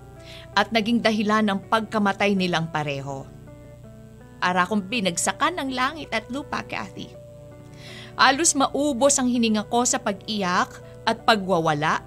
at 0.58 0.74
naging 0.74 0.98
dahilan 1.04 1.44
ng 1.44 1.70
pagkamatay 1.70 2.34
nilang 2.34 2.72
pareho. 2.72 3.28
Ara 4.42 4.64
kong 4.66 4.88
binagsakan 4.90 5.60
ng 5.60 5.70
langit 5.76 6.10
at 6.10 6.26
lupa, 6.32 6.64
Kathy. 6.64 7.10
Alos 8.18 8.56
maubos 8.58 9.14
ang 9.20 9.30
hininga 9.30 9.68
ko 9.70 9.86
sa 9.86 10.02
pag-iyak 10.02 10.72
at 11.06 11.22
pagwawala. 11.22 12.02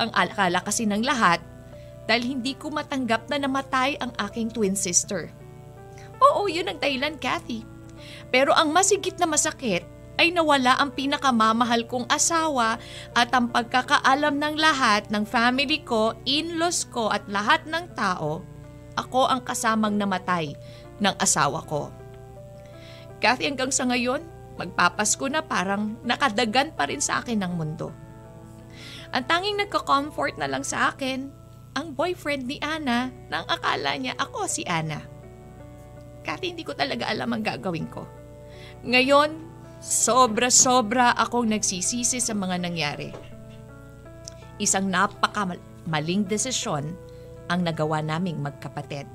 Ang 0.00 0.10
akala 0.14 0.64
kasi 0.64 0.88
ng 0.88 1.04
lahat 1.04 1.42
dahil 2.06 2.38
hindi 2.38 2.56
ko 2.56 2.72
matanggap 2.72 3.28
na 3.28 3.40
namatay 3.40 3.98
ang 4.00 4.12
aking 4.30 4.52
twin 4.52 4.76
sister. 4.76 5.28
Oo, 6.22 6.46
yun 6.46 6.70
ang 6.70 6.78
dahilan, 6.78 7.18
Kathy. 7.18 7.73
Pero 8.34 8.50
ang 8.50 8.74
masigit 8.74 9.14
na 9.22 9.30
masakit 9.30 9.86
ay 10.18 10.34
nawala 10.34 10.74
ang 10.82 10.90
pinakamamahal 10.90 11.86
kong 11.86 12.10
asawa 12.10 12.82
at 13.14 13.30
ang 13.30 13.46
pagkakaalam 13.54 14.42
ng 14.42 14.58
lahat 14.58 15.06
ng 15.06 15.22
family 15.22 15.78
ko, 15.86 16.18
in-laws 16.26 16.82
ko 16.90 17.14
at 17.14 17.22
lahat 17.30 17.62
ng 17.70 17.94
tao, 17.94 18.42
ako 18.98 19.30
ang 19.30 19.38
kasamang 19.46 19.94
namatay 19.94 20.50
ng 20.98 21.14
asawa 21.22 21.62
ko. 21.62 21.94
Kathy, 23.22 23.46
hanggang 23.46 23.70
sa 23.70 23.86
ngayon, 23.86 24.26
magpapasko 24.58 25.30
na 25.30 25.38
parang 25.38 25.94
nakadagan 26.02 26.74
pa 26.74 26.90
rin 26.90 26.98
sa 26.98 27.22
akin 27.22 27.38
ng 27.38 27.54
mundo. 27.54 27.94
Ang 29.14 29.30
tanging 29.30 29.62
nagka-comfort 29.62 30.42
na 30.42 30.50
lang 30.50 30.66
sa 30.66 30.90
akin, 30.90 31.30
ang 31.78 31.94
boyfriend 31.94 32.50
ni 32.50 32.58
Ana 32.58 33.14
nang 33.30 33.46
akala 33.46 33.94
niya 33.94 34.18
ako 34.18 34.50
si 34.50 34.66
Ana. 34.66 34.98
Kathy, 36.26 36.50
hindi 36.50 36.66
ko 36.66 36.74
talaga 36.74 37.06
alam 37.06 37.30
ang 37.30 37.42
gagawin 37.46 37.86
ko. 37.94 38.23
Ngayon, 38.84 39.40
sobra-sobra 39.80 41.16
akong 41.16 41.48
nagsisisi 41.48 42.20
sa 42.20 42.36
mga 42.36 42.60
nangyari. 42.60 43.08
Isang 44.60 44.92
napakamaling 44.92 46.28
desisyon 46.28 46.92
ang 47.48 47.64
nagawa 47.64 48.04
naming 48.04 48.44
magkapatid. 48.44 49.08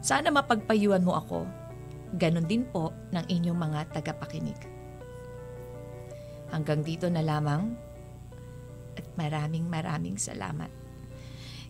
Sana 0.00 0.32
mapagpayuan 0.32 1.04
mo 1.04 1.20
ako. 1.20 1.44
Ganon 2.16 2.48
din 2.48 2.64
po 2.64 2.96
ng 3.12 3.28
inyong 3.28 3.60
mga 3.60 3.80
tagapakinig. 3.92 4.56
Hanggang 6.48 6.80
dito 6.80 7.12
na 7.12 7.20
lamang 7.20 7.76
at 8.96 9.04
maraming 9.20 9.68
maraming 9.68 10.16
salamat. 10.16 10.72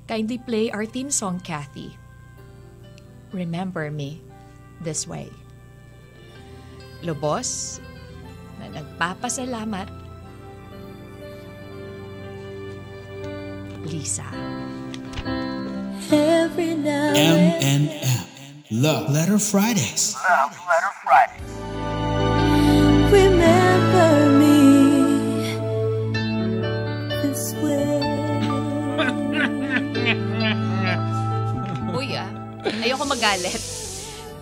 Kindly 0.07 0.39
play 0.39 0.71
our 0.71 0.87
theme 0.87 1.11
song, 1.11 1.43
Kathy. 1.43 1.91
Remember 3.35 3.91
me 3.91 4.23
this 4.79 5.11
way. 5.11 5.35
Lubos 7.03 7.81
na 8.61 8.69
nagpapasalamat. 8.81 9.89
Lisa. 13.89 14.29
Every 16.13 16.77
now 16.77 17.17
M&M. 17.17 17.59
and 17.65 17.87
Love 18.71 19.11
Letter 19.11 19.39
Fridays. 19.39 20.15
Love 20.29 20.53
Letter 20.69 20.93
Friday. 21.03 21.41
remember 23.11 24.39
me 24.39 24.59
this 27.23 27.55
way. 27.59 27.99
Uy 31.99 32.15
ah, 32.15 32.31
ayoko 32.87 33.05
magalit. 33.11 33.80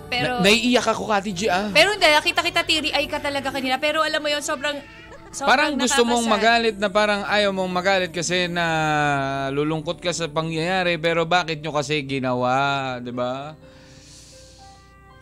Pero, 0.09 0.41
Na- 0.41 0.45
naiiyak 0.45 0.89
ako, 0.89 1.05
Kati 1.07 1.31
G, 1.31 1.41
ah. 1.47 1.69
pero 1.71 1.93
hindi, 1.93 2.05
kita-kita 2.05 2.65
tiri 2.65 2.91
ay 2.91 3.05
ka 3.05 3.21
talaga 3.21 3.53
kanina. 3.53 3.77
Pero 3.77 4.01
alam 4.01 4.19
mo 4.19 4.27
yon 4.27 4.41
sobrang, 4.41 4.81
sobrang 5.29 5.49
Parang 5.49 5.73
gusto 5.77 6.03
mong 6.03 6.25
magalit 6.25 6.77
na 6.77 6.89
parang 6.89 7.23
ayaw 7.25 7.53
mong 7.53 7.69
magalit 7.69 8.11
kasi 8.11 8.49
na 8.49 8.67
lulungkot 9.53 10.01
ka 10.01 10.11
sa 10.11 10.25
pangyayari 10.27 10.97
pero 10.97 11.29
bakit 11.29 11.61
nyo 11.61 11.71
kasi 11.71 12.01
ginawa, 12.03 12.57
di 12.99 13.13
ba? 13.13 13.53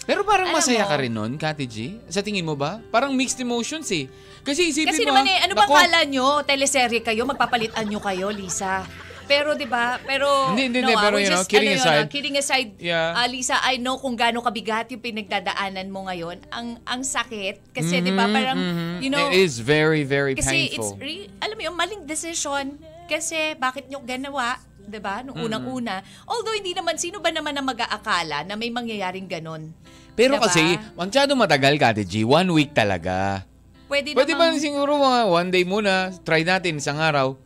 Pero 0.07 0.23
parang 0.23 0.55
Alam 0.55 0.63
masaya 0.63 0.87
mo- 0.87 0.91
ka 0.91 0.97
rin 1.03 1.11
nun, 1.11 1.33
Kati 1.35 1.67
G? 1.67 1.77
Sa 2.07 2.23
tingin 2.23 2.47
mo 2.47 2.55
ba? 2.55 2.79
Parang 2.95 3.11
mixed 3.11 3.43
emotions 3.43 3.91
eh. 3.91 4.07
Kasi 4.47 4.71
isipin 4.71 4.95
Kasi 4.95 5.03
mo, 5.03 5.11
naman 5.11 5.27
eh, 5.27 5.43
ano 5.43 5.53
bang 5.59 5.67
kala 5.67 6.01
nyo? 6.07 6.47
Teleserye 6.47 7.03
kayo, 7.03 7.27
magpapalitan 7.27 7.83
nyo 7.83 7.99
kayo, 7.99 8.31
Lisa. 8.31 8.87
Pero 9.27 9.53
'di 9.53 9.67
ba? 9.67 9.99
Pero 10.01 10.55
Hindi, 10.55 10.71
hindi, 10.71 10.79
no, 10.81 10.87
hindi, 10.87 10.95
ah, 10.95 11.03
pero, 11.03 11.15
we're 11.19 11.27
you 11.27 11.31
know, 11.31 11.43
just- 11.43 11.51
kidding 11.51 11.69
ano 11.69 11.77
yun, 11.77 11.83
aside. 11.83 11.99
ah, 11.99 12.07
kidding 12.07 12.37
aside, 12.37 12.71
Yeah. 12.79 13.11
ah, 13.13 13.27
Lisa, 13.27 13.59
I 13.61 13.75
know 13.77 13.99
kung 13.99 14.15
gaano 14.15 14.39
kabigat 14.39 14.87
yung 14.89 15.03
pinagdadaanan 15.03 15.91
mo 15.91 16.07
ngayon. 16.07 16.47
Ang 16.49 16.79
ang 16.83 17.03
sakit 17.03 17.75
kasi 17.75 17.99
'di 17.99 18.13
ba 18.13 18.27
parang 18.27 18.55
Mhm. 18.55 18.95
you 19.03 19.11
know, 19.11 19.27
It 19.29 19.43
is 19.43 19.59
very, 19.59 20.03
very 20.03 20.35
kasi 20.35 20.71
it's 20.71 20.79
painful. 20.79 20.97
re- 20.97 21.27
alam 21.39 21.55
mo 21.55 21.63
yung 21.65 21.77
maling 21.77 22.03
decision 22.05 22.79
kasi 23.05 23.55
bakit 23.57 23.91
nyo 23.91 23.99
ganawa 24.01 24.63
'di 24.81 25.01
ba? 25.03 25.27
Nung 25.27 25.35
unang-una. 25.37 25.99
Although 26.25 26.55
hindi 26.55 26.71
naman 26.71 26.95
sino 26.95 27.19
ba 27.19 27.35
naman 27.35 27.51
ang 27.53 27.67
mag-aakala 27.67 28.47
na 28.47 28.55
may 28.55 28.71
mangyayaring 28.71 29.27
ganon. 29.27 29.75
Pero 30.15 30.39
Diba? 30.39 30.47
kasi, 30.47 30.63
masyado 30.95 31.37
matagal, 31.37 31.77
Kati 31.77 32.07
G. 32.07 32.25
One 32.25 32.49
week 32.49 32.73
talaga. 32.73 33.45
Pwede, 33.85 34.15
Pwede 34.15 34.33
ba 34.33 34.49
namang 34.49 34.63
siguro 34.63 34.97
mga 34.97 35.21
one 35.29 35.51
day 35.51 35.63
muna, 35.63 36.09
try 36.25 36.41
natin 36.41 36.81
isang 36.81 36.97
araw, 36.97 37.37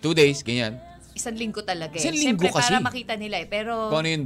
two 0.00 0.14
days, 0.14 0.40
ganyan. 0.40 0.80
Isang 1.16 1.34
linggo 1.34 1.60
talaga 1.60 1.92
eh. 1.92 1.98
Isang 1.98 2.12
linggo 2.12 2.44
Siyempre, 2.44 2.48
kasi. 2.52 2.70
para 2.70 2.84
makita 2.84 3.14
nila 3.16 3.40
eh. 3.40 3.48
Pero 3.48 3.88
Kung 3.88 4.00
ano 4.00 4.10
yun, 4.10 4.24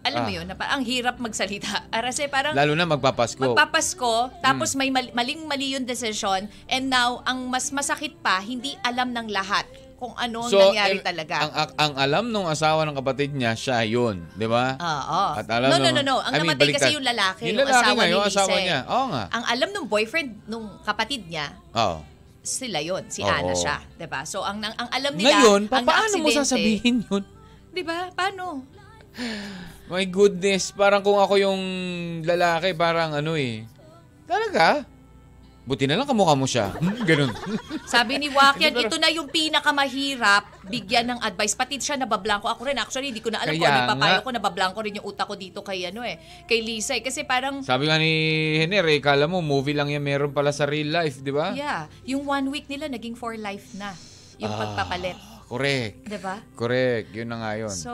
alam 0.00 0.22
mo 0.22 0.30
Ah. 0.30 0.36
yun, 0.38 0.46
na 0.46 0.54
pa- 0.54 0.70
ang 0.70 0.86
hirap 0.86 1.18
magsalita. 1.18 1.90
Kasi 1.90 2.30
parang 2.30 2.54
lalo 2.54 2.72
na 2.72 2.86
magpapasko. 2.86 3.42
magpapasko, 3.42 4.30
tapos 4.38 4.72
Hmm. 4.72 4.78
may 4.78 4.90
mal- 4.90 5.10
maling-mali 5.12 5.74
yung 5.74 5.82
decision, 5.82 6.46
and 6.66 6.86
now, 6.86 7.26
ang 7.26 7.50
mas 7.50 7.68
masakit 7.68 8.14
pa, 8.16 8.38
hindi 8.38 8.78
alam 8.80 9.10
ng 9.10 9.26
lahat 9.28 9.66
kung 9.96 10.14
ano 10.14 10.44
ang 10.44 10.52
nangyari 10.52 11.00
eh, 11.00 11.02
talaga. 11.02 11.34
Ang, 11.40 11.52
ang, 11.52 11.70
ang 11.74 11.92
alam 11.98 12.24
nung 12.30 12.46
asawa 12.46 12.86
ng 12.86 12.94
kapatid 12.94 13.34
niya, 13.34 13.56
siya 13.56 13.82
yun. 13.82 14.22
Di 14.30 14.46
ba? 14.46 14.78
Oo. 14.78 15.22
At 15.34 15.48
alam 15.48 15.68
no, 15.68 15.76
no, 15.76 15.90
nung- 15.90 15.96
no, 15.98 16.02
no. 16.04 16.16
Ang 16.20 16.32
I 16.32 16.38
mean, 16.38 16.54
namatay 16.54 16.70
kasi 16.70 16.90
yung 16.94 17.02
lalaki, 17.02 17.42
Yung 17.48 17.58
asawa 17.58 17.90
nga, 17.90 18.04
ni 18.04 18.12
yung 18.12 18.22
asawa 18.22 18.56
niya. 18.56 18.78
Oo 18.86 19.06
nga. 19.10 19.24
Ang 19.32 19.44
alam 19.48 19.68
nung 19.74 19.86
boyfriend 19.86 20.30
nung 20.46 20.70
kapatid 20.84 21.26
niya, 21.26 21.50
Oo. 21.74 21.98
Sila 22.46 22.78
yon 22.78 23.02
si 23.10 23.20
Oo. 23.20 23.28
Ana 23.28 23.52
siya. 23.52 23.82
'di 23.98 24.06
ba 24.06 24.22
So, 24.22 24.40
ang, 24.40 24.62
ang, 24.62 24.72
ang 24.72 24.88
alam 24.88 25.12
nila, 25.12 25.34
Ngayon, 25.36 25.60
ang 25.66 25.82
paano 25.82 26.14
mo 26.16 26.30
naaksidente- 26.30 26.40
sasabihin 26.40 26.96
yun? 27.02 27.22
'Di 27.74 27.82
ba 27.82 28.08
Paano? 28.14 28.62
My 29.86 30.04
goodness, 30.04 30.70
parang 30.70 31.00
kung 31.00 31.16
ako 31.16 31.34
yung 31.36 31.60
lalaki, 32.22 32.70
parang 32.72 33.12
ano 33.12 33.34
eh. 33.34 33.64
Talaga? 34.24 34.84
Buti 35.66 35.90
na 35.90 35.98
lang 35.98 36.06
kamukha 36.06 36.38
mo 36.38 36.46
siya. 36.46 36.70
Hmm, 36.72 37.02
Ganun. 37.02 37.34
Sabi 37.90 38.22
ni 38.22 38.30
pero- 38.30 38.86
ito 38.86 38.96
na 38.96 39.10
yung 39.10 39.26
pinakamahirap 39.26 40.62
bigyan 40.62 41.10
ng 41.10 41.18
advice. 41.18 41.58
Pati 41.58 41.82
siya 41.82 41.98
nabablangko. 41.98 42.46
Ako 42.46 42.70
rin, 42.70 42.78
actually, 42.78 43.10
hindi 43.10 43.18
ko 43.18 43.34
na 43.34 43.42
alam 43.42 43.50
kung 43.50 43.60
Kaya 43.60 43.74
ano 43.74 43.78
yung 43.82 43.92
papayo 43.92 44.14
nga. 44.14 44.22
ko. 44.22 44.30
Nabablangko 44.30 44.78
rin 44.80 44.94
yung 44.96 45.06
utak 45.06 45.26
ko 45.26 45.34
dito 45.34 45.60
kay, 45.60 45.90
ano 45.90 46.06
eh, 46.06 46.16
kay 46.46 46.62
Lisa. 46.62 46.94
Eh. 46.94 47.02
Kasi 47.02 47.26
parang, 47.26 47.66
Sabi 47.66 47.90
nga 47.90 47.98
ni 47.98 48.10
Henner, 48.56 48.86
eh, 48.86 49.02
kala 49.02 49.26
mo, 49.26 49.42
movie 49.42 49.74
lang 49.74 49.90
yan 49.90 50.00
meron 50.00 50.30
pala 50.30 50.54
sa 50.54 50.64
real 50.64 50.94
life, 50.94 51.18
di 51.18 51.34
ba? 51.34 51.50
yeah, 51.52 51.90
yung 52.06 52.22
one 52.22 52.46
week 52.48 52.70
nila 52.70 52.86
naging 52.86 53.12
for 53.12 53.34
life 53.34 53.74
na. 53.74 53.90
Yung 54.38 54.48
Ah. 54.48 54.70
pagpapalit. 54.70 55.18
Correct. 55.46 56.10
'Di 56.10 56.18
ba? 56.18 56.42
Correct. 56.58 57.14
Yun 57.14 57.30
na 57.30 57.36
nga 57.38 57.50
yun. 57.54 57.70
So, 57.70 57.92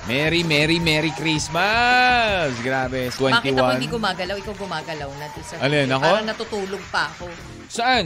Merry, 0.10 0.42
Merry, 0.42 0.82
Merry 0.82 1.14
Christmas! 1.14 2.58
Grabe, 2.66 3.14
21. 3.14 3.38
Bakit 3.38 3.54
ako 3.54 3.72
hindi 3.78 3.90
gumagalaw? 3.90 4.36
Ikaw 4.42 4.56
gumagalaw 4.58 5.10
na. 5.14 5.26
doon 5.30 5.46
Sa 5.46 5.54
Alin, 5.62 5.88
ako? 5.94 6.02
Parang 6.10 6.26
natutulog 6.26 6.84
pa 6.90 7.02
ako. 7.14 7.26
Saan? 7.70 8.06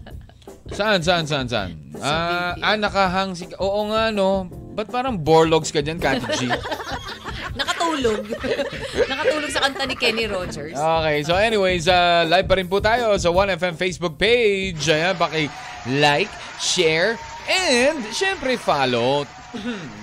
saan, 0.78 1.02
saan, 1.02 1.24
saan, 1.26 1.46
saan? 1.50 1.70
Ah, 1.98 2.54
ah, 2.62 2.76
nakahang 2.78 3.34
si... 3.34 3.50
Oo 3.58 3.90
nga, 3.90 4.14
no. 4.14 4.46
Ba't 4.78 4.86
parang 4.86 5.18
borlogs 5.18 5.74
ka 5.74 5.82
dyan, 5.82 5.98
Kati 5.98 6.26
G? 6.38 6.46
Nakatulog. 7.58 8.22
Nakatulog 9.10 9.50
sa 9.50 9.60
kanta 9.66 9.82
ni 9.82 9.96
Kenny 9.98 10.30
Rogers. 10.30 10.78
Okay, 10.78 11.26
so 11.26 11.34
anyways, 11.34 11.90
uh, 11.90 12.22
live 12.28 12.46
pa 12.46 12.54
rin 12.54 12.70
po 12.70 12.78
tayo 12.78 13.16
sa 13.18 13.32
1FM 13.34 13.74
Facebook 13.74 14.14
page. 14.14 14.78
Ayan, 14.86 15.16
paki-like, 15.18 16.30
share, 16.60 17.18
and 17.48 18.04
syempre 18.12 18.60
follow. 18.60 19.24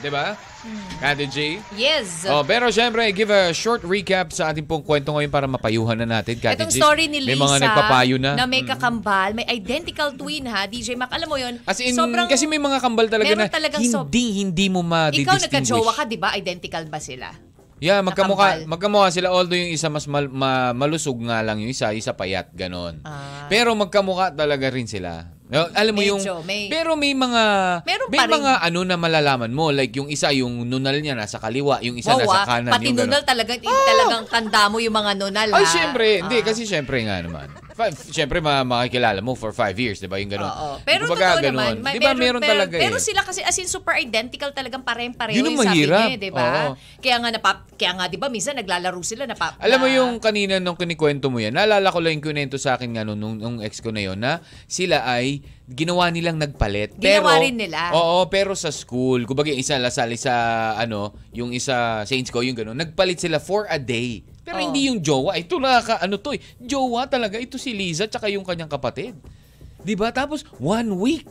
'Di 0.01 0.09
ba? 0.09 0.33
Kati 0.97 1.25
G? 1.27 1.37
Yes. 1.75 2.23
Oh, 2.25 2.41
pero 2.41 2.71
syempre, 2.71 3.03
give 3.11 3.27
a 3.27 3.51
short 3.51 3.83
recap 3.83 4.31
sa 4.31 4.49
ating 4.49 4.63
pong 4.63 4.79
kwento 4.79 5.11
ngayon 5.11 5.27
para 5.27 5.43
mapayuhan 5.43 5.99
na 5.99 6.19
natin, 6.19 6.39
Kati 6.39 6.55
Itong 6.55 6.71
G. 6.71 6.79
story 6.79 7.11
ni 7.11 7.19
Lisa 7.19 7.35
May 7.35 7.39
mga 7.39 7.57
nagpapayo 7.59 8.15
na. 8.15 8.31
na 8.39 8.45
may 8.47 8.63
kakambal, 8.63 9.35
may 9.35 9.43
identical 9.51 10.15
twin 10.15 10.47
ha, 10.47 10.63
DJ 10.63 10.95
Mac. 10.95 11.11
Alam 11.11 11.27
mo 11.27 11.35
yun, 11.35 11.59
As 11.67 11.83
in, 11.83 11.91
sobrang, 11.91 12.31
kasi 12.31 12.47
may 12.47 12.59
mga 12.59 12.79
kambal 12.79 13.11
talaga 13.11 13.35
na 13.35 13.51
hindi, 13.51 13.91
sob- 13.91 14.07
hindi 14.07 14.65
mo 14.71 14.79
ikaw 14.79 15.11
ma-distinguish. 15.11 15.43
nagka-jowa 15.51 15.91
ka, 15.91 16.03
di 16.07 16.15
ba? 16.15 16.31
Identical 16.33 16.87
ba 16.87 16.99
sila? 17.03 17.27
Yeah, 17.83 17.99
magkamukha, 17.99 18.63
magkamukha 18.63 19.11
sila. 19.11 19.27
Although 19.27 19.59
yung 19.59 19.75
isa 19.75 19.91
mas 19.91 20.07
mal- 20.07 20.31
ma- 20.31 20.71
malusog 20.71 21.19
nga 21.27 21.43
lang 21.43 21.59
yung 21.59 21.67
isa, 21.67 21.91
isa 21.91 22.15
payat, 22.15 22.47
ganon. 22.55 23.03
Ah. 23.03 23.51
Pero 23.51 23.75
magkamukha 23.75 24.31
talaga 24.31 24.71
rin 24.71 24.87
sila. 24.87 25.27
No, 25.53 25.69
alam 25.69 25.93
mo 25.93 26.01
yung 26.01 26.17
Medyo, 26.17 26.41
may- 26.41 26.65
pero 26.65 26.97
may 26.97 27.13
mga 27.13 27.43
Meron 27.85 28.07
may 28.09 28.17
pa 28.17 28.25
rin. 28.25 28.33
mga 28.35 28.51
ano 28.59 28.79
na 28.81 28.97
malalaman 28.97 29.53
mo 29.53 29.69
like 29.69 29.93
yung 29.93 30.09
isa 30.09 30.33
yung 30.33 30.65
nunal 30.65 30.97
niya 30.97 31.13
nasa 31.13 31.37
kaliwa 31.37 31.77
yung 31.79 31.93
isa 31.93 32.09
Wow, 32.11 32.25
nasa 32.25 32.37
ah, 32.39 32.45
kanan 32.49 32.73
pati 32.73 32.89
yung 32.89 32.97
nunal 32.97 33.21
ganon. 33.21 33.29
talagang, 33.29 33.59
talagang 33.61 34.23
tanda 34.25 34.65
mo 34.65 34.81
yung 34.81 34.91
mga 34.91 35.13
nunal. 35.13 35.49
Ay, 35.53 35.65
syempre. 35.67 36.19
Hindi, 36.19 36.37
Ah. 36.37 36.43
kasi 36.43 36.65
syempre 36.65 37.05
nga 37.05 37.21
naman. 37.21 37.53
Five, 37.73 37.97
syempre, 38.13 38.37
ma 38.37 38.61
makikilala 38.61 39.17
mo 39.25 39.33
for 39.33 39.49
five 39.49 39.73
years, 39.81 39.97
di 39.97 40.05
ba? 40.05 40.21
Yung 40.21 40.29
gano'n. 40.29 40.45
Oo. 40.45 40.69
Pero 40.85 41.09
Kumbaga, 41.09 41.41
totoo 41.41 41.49
naman, 41.49 41.73
ganon. 41.73 41.77
may, 41.81 41.93
Di 41.97 41.99
ba 42.05 42.13
meron, 42.13 42.41
pero, 42.41 42.53
talaga 42.53 42.75
pero 42.77 42.97
eh. 42.97 43.03
sila 43.03 43.21
kasi 43.25 43.41
as 43.41 43.57
in 43.57 43.65
super 43.65 43.97
identical 43.97 44.53
talagang 44.53 44.85
pareng-pareho 44.85 45.41
Yun 45.41 45.45
ang 45.49 45.55
yung 45.57 45.65
sabi 45.65 45.69
mahirap. 45.81 46.05
niya, 46.05 46.17
di 46.21 46.31
ba? 46.31 46.47
Kaya 47.01 47.15
nga 47.17 47.29
napap, 47.33 47.57
kaya 47.73 47.91
nga 47.97 48.05
'di 48.05 48.17
ba 48.21 48.27
minsan 48.29 48.53
naglalaro 48.53 49.01
sila 49.01 49.25
na 49.25 49.33
Alam 49.57 49.77
mo 49.81 49.87
yung 49.89 50.11
kanina 50.21 50.61
nung 50.61 50.77
kinikwento 50.77 51.33
mo 51.33 51.41
yan, 51.41 51.57
naalala 51.57 51.89
ko 51.89 51.97
lang 51.97 52.21
yung 52.21 52.23
kwento 52.23 52.61
sa 52.61 52.77
akin 52.77 52.93
nga 52.93 53.03
nung, 53.03 53.17
nung, 53.17 53.35
nung 53.41 53.57
ex 53.59 53.81
ko 53.81 53.89
na 53.89 54.05
yun 54.05 54.21
na 54.21 54.39
sila 54.69 55.01
ay 55.09 55.41
ginawa 55.65 56.11
nilang 56.13 56.37
nagpalit. 56.37 56.93
Ginawa 56.99 57.39
pero, 57.39 57.43
rin 57.43 57.55
nila. 57.57 57.79
Oo, 57.95 58.27
pero 58.29 58.51
sa 58.53 58.69
school. 58.69 59.23
Kumbaga 59.23 59.49
yung 59.49 59.63
isa 59.63 59.79
lasali 59.79 60.19
sa 60.19 60.75
ano, 60.77 61.15
yung 61.33 61.55
isa 61.55 62.03
Saints 62.05 62.29
ko, 62.29 62.43
yung 62.43 62.53
gano'n. 62.55 62.75
Nagpalit 62.75 63.17
sila 63.17 63.39
for 63.39 63.65
a 63.71 63.79
day. 63.79 64.27
Pero 64.43 64.59
Oo. 64.59 64.63
hindi 64.67 64.91
yung 64.91 64.99
jowa. 64.99 65.39
Ito 65.39 65.55
nakaka, 65.57 66.03
ano 66.03 66.19
to 66.19 66.35
eh. 66.35 66.41
Jowa 66.59 67.07
talaga. 67.07 67.39
Ito 67.39 67.55
si 67.55 67.71
Liza 67.71 68.05
tsaka 68.05 68.27
yung 68.27 68.43
kanyang 68.43 68.69
kapatid. 68.71 69.15
'Di 69.83 69.95
ba 69.95 70.11
Tapos 70.11 70.43
one 70.59 70.91
week. 70.99 71.25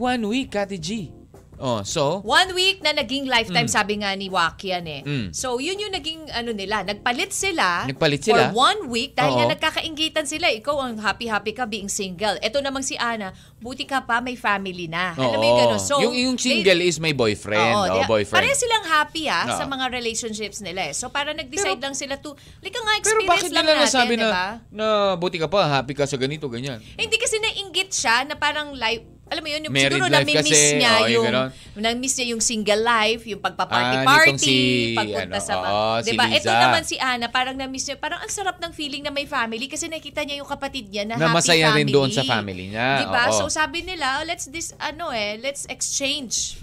One 0.00 0.32
week, 0.32 0.48
Kati 0.54 0.80
G. 0.80 1.12
Oh, 1.60 1.84
so, 1.84 2.24
One 2.24 2.56
week 2.56 2.80
na 2.80 2.96
naging 2.96 3.28
lifetime, 3.28 3.68
sabi 3.68 4.00
nga 4.00 4.16
ni 4.16 4.32
Wakian 4.32 4.88
eh. 4.88 5.04
Mm. 5.04 5.36
So, 5.36 5.60
yun 5.60 5.76
yung 5.76 5.92
naging 5.92 6.32
ano 6.32 6.56
nila. 6.56 6.82
Nagpalit 6.82 7.36
sila. 7.36 7.84
Nagpalit 7.84 8.24
sila? 8.24 8.48
For 8.48 8.56
one 8.56 8.88
week 8.88 9.12
dahil 9.12 9.36
Oo. 9.36 9.38
nga 9.44 9.46
nagkakaingitan 9.52 10.24
sila. 10.24 10.48
Ikaw 10.48 10.76
ang 10.80 10.94
happy-happy 10.98 11.52
ka 11.52 11.68
being 11.68 11.92
single. 11.92 12.40
Ito 12.40 12.64
namang 12.64 12.82
si 12.82 12.96
Ana, 12.96 13.36
buti 13.60 13.84
ka 13.84 14.08
pa, 14.08 14.24
may 14.24 14.40
family 14.40 14.88
na. 14.88 15.12
Alam 15.12 15.36
mo 15.36 15.44
yung 15.44 15.56
oo. 15.60 15.62
gano'n. 15.68 15.82
So, 15.84 16.00
yung, 16.00 16.16
yung 16.16 16.36
they- 16.40 16.64
single 16.64 16.80
is 16.80 16.96
may 16.96 17.12
boyfriend. 17.12 17.76
Oo, 17.76 18.00
oh, 18.00 18.08
boyfriend. 18.08 18.40
Pareho 18.40 18.56
silang 18.56 18.86
happy 18.88 19.28
ah 19.28 19.44
Oo. 19.52 19.58
sa 19.60 19.64
mga 19.68 19.84
relationships 19.92 20.64
nila 20.64 20.90
eh. 20.90 20.94
So 20.96 21.12
para 21.12 21.36
nag-decide 21.36 21.76
Pero- 21.76 21.84
lang 21.92 21.94
sila 21.94 22.16
to, 22.18 22.32
like 22.64 22.72
nga 22.72 22.94
experience 22.96 23.52
lang 23.52 23.66
natin, 23.68 23.84
nasabi 23.84 24.14
di 24.16 24.24
na, 24.24 24.58
na 24.72 24.86
buti 25.20 25.36
ka 25.36 25.46
pa, 25.46 25.68
happy 25.68 25.92
ka 25.92 26.08
sa 26.08 26.16
ganito, 26.16 26.48
ganyan? 26.48 26.80
Hindi 26.96 27.16
kasi 27.20 27.36
nainggit 27.36 27.92
siya 27.92 28.24
na 28.24 28.34
parang 28.34 28.72
life 28.72 29.04
alam 29.30 29.40
mo 29.40 29.48
yun, 29.48 29.62
yung 29.62 29.72
Married 29.72 29.94
siguro 29.94 30.10
nami-miss 30.10 30.42
kasi, 30.50 30.76
niya 30.76 30.92
oo, 30.92 31.06
yung 31.06 31.26
yung, 31.30 31.78
nami-miss 31.78 32.14
niya 32.18 32.26
yung 32.34 32.42
single 32.42 32.82
life, 32.82 33.22
yung 33.24 33.38
Ah, 33.38 33.46
pagpa-party-party, 33.46 34.26
nitong 34.26 34.40
si, 34.42 34.54
pagpunta 34.92 35.38
ano, 35.38 35.46
sa, 35.46 35.54
oo, 35.56 35.94
si 36.02 36.06
diba? 36.10 36.24
Ito 36.26 36.50
Liza. 36.50 36.58
naman 36.60 36.82
si 36.82 36.96
Ana, 36.98 37.26
parang 37.30 37.54
namiss 37.54 37.86
niya, 37.86 37.96
parang 37.96 38.18
ang 38.18 38.28
sarap 38.28 38.58
ng 38.58 38.72
feeling 38.74 39.00
na 39.00 39.08
may 39.08 39.24
family 39.24 39.70
kasi 39.70 39.86
nakita 39.86 40.26
niya 40.26 40.42
yung 40.42 40.50
kapatid 40.50 40.90
niya 40.90 41.06
na, 41.06 41.14
Na 41.14 41.30
happy 41.30 41.36
masaya 41.38 41.70
rin 41.72 41.86
doon 41.86 42.10
sa 42.10 42.26
family 42.26 42.68
niya, 42.68 43.06
Diba? 43.06 43.30
oo. 43.30 43.38
So 43.38 43.44
sabi 43.46 43.86
nila, 43.86 44.18
oh, 44.18 44.26
let's 44.26 44.50
this, 44.50 44.74
ano 44.76 45.14
eh, 45.14 45.38
let's 45.38 45.62
exchange. 45.70 46.58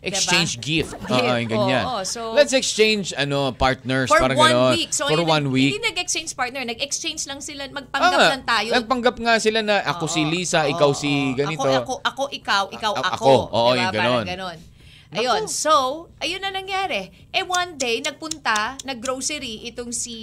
Exchange 0.00 0.56
gift. 0.58 0.96
Gift, 0.96 1.12
Oo, 1.12 1.36
yung 1.36 1.50
ganyan. 1.50 1.84
oo, 1.84 2.00
so- 2.02 2.32
Let's 2.32 2.50
exchange 2.50 3.12
ano 3.12 3.52
partners. 3.52 4.08
For 4.08 4.18
parang 4.18 4.34
one 4.36 4.50
ganon. 4.50 4.72
week. 4.74 4.90
So, 4.90 5.06
For 5.06 5.18
hindi, 5.18 5.28
one 5.28 5.46
week. 5.50 5.72
Hindi 5.74 5.84
nag-exchange 5.84 6.32
partner. 6.32 6.62
Nag-exchange 6.64 7.22
lang 7.26 7.38
sila. 7.38 7.66
Ah, 7.66 7.74
Magpanggap 7.74 8.12
nga. 8.12 8.28
lang 8.30 8.44
tayo. 8.44 8.70
Nagpanggap 8.72 9.16
nga 9.18 9.34
sila 9.36 9.60
na 9.60 9.76
ako 9.84 10.04
si 10.06 10.22
Oo. 10.22 10.30
Lisa, 10.30 10.60
Oo, 10.62 10.72
ikaw 10.72 10.90
oo. 10.90 10.96
si 10.96 11.10
ganito. 11.34 11.62
Ako, 11.62 11.76
ako, 11.76 11.94
ako, 12.02 12.22
ikaw, 12.32 12.62
ikaw, 12.70 12.92
A- 12.94 13.02
ako. 13.10 13.14
ako. 13.14 13.32
Oo, 13.52 13.70
diba? 13.70 13.78
yung 13.78 13.92
Parang 13.92 14.14
ganon. 14.24 14.26
ganon. 14.26 14.58
Ayun, 15.12 15.44
so, 15.44 15.74
ayun 16.18 16.40
na 16.40 16.48
nangyari. 16.48 17.12
Eh, 17.28 17.44
one 17.44 17.76
day, 17.76 18.00
nagpunta, 18.00 18.80
nag-grocery 18.80 19.68
itong 19.68 19.92
si 19.92 20.16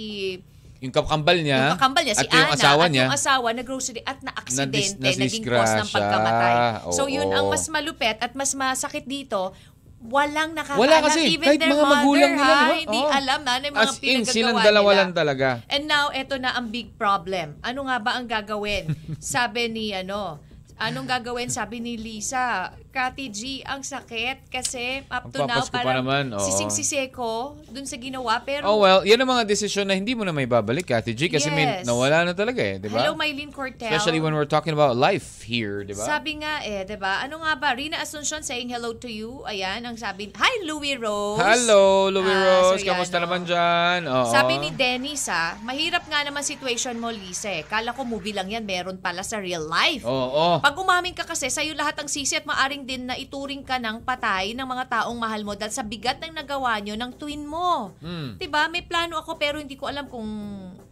Yung 0.80 0.90
kakambal 0.90 1.36
niya. 1.36 1.58
yung 1.60 1.76
kakambal 1.76 2.02
niya, 2.02 2.16
si 2.16 2.24
at 2.24 2.32
yung 2.32 2.50
asawa 2.50 2.84
at 2.84 2.90
niya. 2.90 3.04
yung 3.04 3.12
asawa 3.12 3.48
na 3.52 3.62
grocery 3.62 4.00
at 4.00 4.18
na-aksidente, 4.24 4.96
Nadis- 4.96 5.20
naging 5.20 5.44
cause 5.44 5.76
ng 5.76 5.88
pagkamatay. 5.92 6.54
So, 6.88 7.04
Oo. 7.04 7.12
yun 7.12 7.28
ang 7.28 7.52
mas 7.52 7.68
malupet 7.68 8.16
at 8.16 8.32
mas 8.32 8.56
masakit 8.56 9.04
dito, 9.04 9.52
walang 10.00 10.56
nakakaalam. 10.56 10.80
Wala 10.80 10.96
kasi. 11.04 11.36
Even 11.36 11.46
Kahit 11.46 11.60
their 11.60 11.76
mga 11.76 11.84
magulang 11.84 12.32
mother, 12.32 12.48
nila, 12.48 12.56
ha, 12.56 12.72
hindi 12.72 13.00
Oo. 13.04 13.10
alam 13.12 13.38
na, 13.44 13.52
na 13.60 13.64
yung 13.68 13.76
mga 13.76 13.84
As 13.84 13.96
in, 14.00 14.20
silang 14.24 14.56
dalawa 14.56 14.90
lang 14.96 15.12
talaga. 15.12 15.60
And 15.68 15.84
now, 15.84 16.08
eto 16.08 16.40
na 16.40 16.56
ang 16.56 16.72
big 16.72 16.96
problem. 16.96 17.60
Ano 17.60 17.84
nga 17.84 18.00
ba 18.00 18.16
ang 18.16 18.24
gagawin? 18.24 18.88
Sabi 19.20 19.68
ni 19.68 19.92
ano, 19.92 20.40
anong 20.80 21.04
gagawin? 21.04 21.52
Sabi 21.52 21.84
ni 21.84 22.00
Lisa, 22.00 22.72
Kati 22.90 23.30
G, 23.30 23.40
ang 23.62 23.80
sakit 23.80 24.50
kasi 24.50 25.06
up 25.06 25.30
to 25.30 25.38
now 25.40 25.62
Magpapasko 25.62 25.70
pa 25.70 25.78
parang 25.80 26.02
naman, 26.02 26.24
oo. 26.34 26.42
sising-siseko 26.42 27.30
dun 27.66 27.86
sa 27.86 27.94
ginawa. 27.94 28.42
Pero, 28.42 28.66
Oh 28.66 28.78
well, 28.78 29.00
yan 29.00 29.14
ang 29.16 29.30
mga 29.30 29.46
desisyon 29.46 29.86
na 29.86 29.94
hindi 29.94 30.10
mo 30.10 30.22
na 30.22 30.30
may 30.30 30.42
babalik, 30.42 30.90
Kati 30.90 31.14
G. 31.14 31.30
Kasi 31.30 31.48
may, 31.48 31.70
Yes. 31.70 31.86
nawala 31.86 32.26
na 32.26 32.34
talaga 32.34 32.58
eh, 32.58 32.76
di 32.76 32.90
ba? 32.90 32.98
hello 33.00 33.14
Mylene 33.14 33.48
Cortel. 33.48 33.86
Especially 33.86 34.18
when 34.18 34.34
we're 34.34 34.42
talking 34.44 34.72
about 34.72 34.98
life 34.98 35.40
here, 35.40 35.82
di 35.82 35.94
ba? 35.94 36.02
Sabi 36.02 36.42
nga 36.42 36.60
eh, 36.60 36.82
'di 36.82 36.98
ba? 36.98 37.22
Ano 37.22 37.38
nga 37.40 37.54
ba? 37.54 37.70
Rina 37.72 38.02
Asuncion 38.02 38.42
saying 38.42 38.68
hello 38.68 38.90
to 38.92 39.06
you. 39.06 39.46
Ayan, 39.46 39.86
ang 39.86 39.94
sabi. 39.94 40.34
Hi 40.34 40.66
Louie 40.66 40.98
Rose. 40.98 41.38
Hello, 41.38 42.10
Louie 42.10 42.26
Ah, 42.28 42.42
Rose. 42.66 42.82
so 42.82 42.82
yan, 42.82 42.98
Kamusta 42.98 43.16
oh. 43.16 43.22
naman 43.22 43.46
dyan? 43.46 44.00
Oo. 44.04 44.26
Sabi 44.26 44.58
ni 44.58 44.74
Dennis 44.74 45.30
ah, 45.30 45.54
mahirap 45.62 46.02
nga 46.04 46.26
naman 46.26 46.42
situation 46.42 46.98
mo, 46.98 47.06
Lisa. 47.08 47.46
Eh. 47.52 47.62
Kala 47.62 47.94
ko 47.94 48.02
movie 48.02 48.34
lang 48.34 48.50
yan, 48.50 48.66
meron 48.66 48.98
pala 48.98 49.22
sa 49.22 49.38
real 49.38 49.62
life. 49.62 50.02
Oo. 50.02 50.58
Pag 50.58 50.74
umamin 50.74 51.14
ka 51.14 51.22
kasi, 51.22 51.46
sa'yo 51.46 51.70
lahat 51.72 51.94
ang 51.94 52.10
sisi 52.10 52.34
at 52.34 52.42
maaring 52.42 52.79
din 52.84 53.08
na 53.08 53.16
ituring 53.16 53.64
ka 53.64 53.80
ng 53.80 54.04
patay 54.04 54.52
ng 54.52 54.66
mga 54.66 54.84
taong 54.88 55.18
mahal 55.18 55.42
mo 55.44 55.56
dahil 55.56 55.72
sa 55.72 55.84
bigat 55.86 56.20
ng 56.20 56.36
nagawa 56.36 56.78
nyo 56.80 56.94
ng 56.96 57.12
twin 57.16 57.44
mo. 57.44 57.94
Hmm. 58.00 58.36
'Di 58.36 58.46
ba? 58.46 58.68
May 58.68 58.84
plano 58.84 59.16
ako 59.20 59.36
pero 59.40 59.56
hindi 59.60 59.74
ko 59.74 59.88
alam 59.88 60.06
kung 60.08 60.26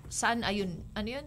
saan 0.09 0.42
ayun. 0.42 0.72
Ano 0.96 1.09
'yun? 1.09 1.27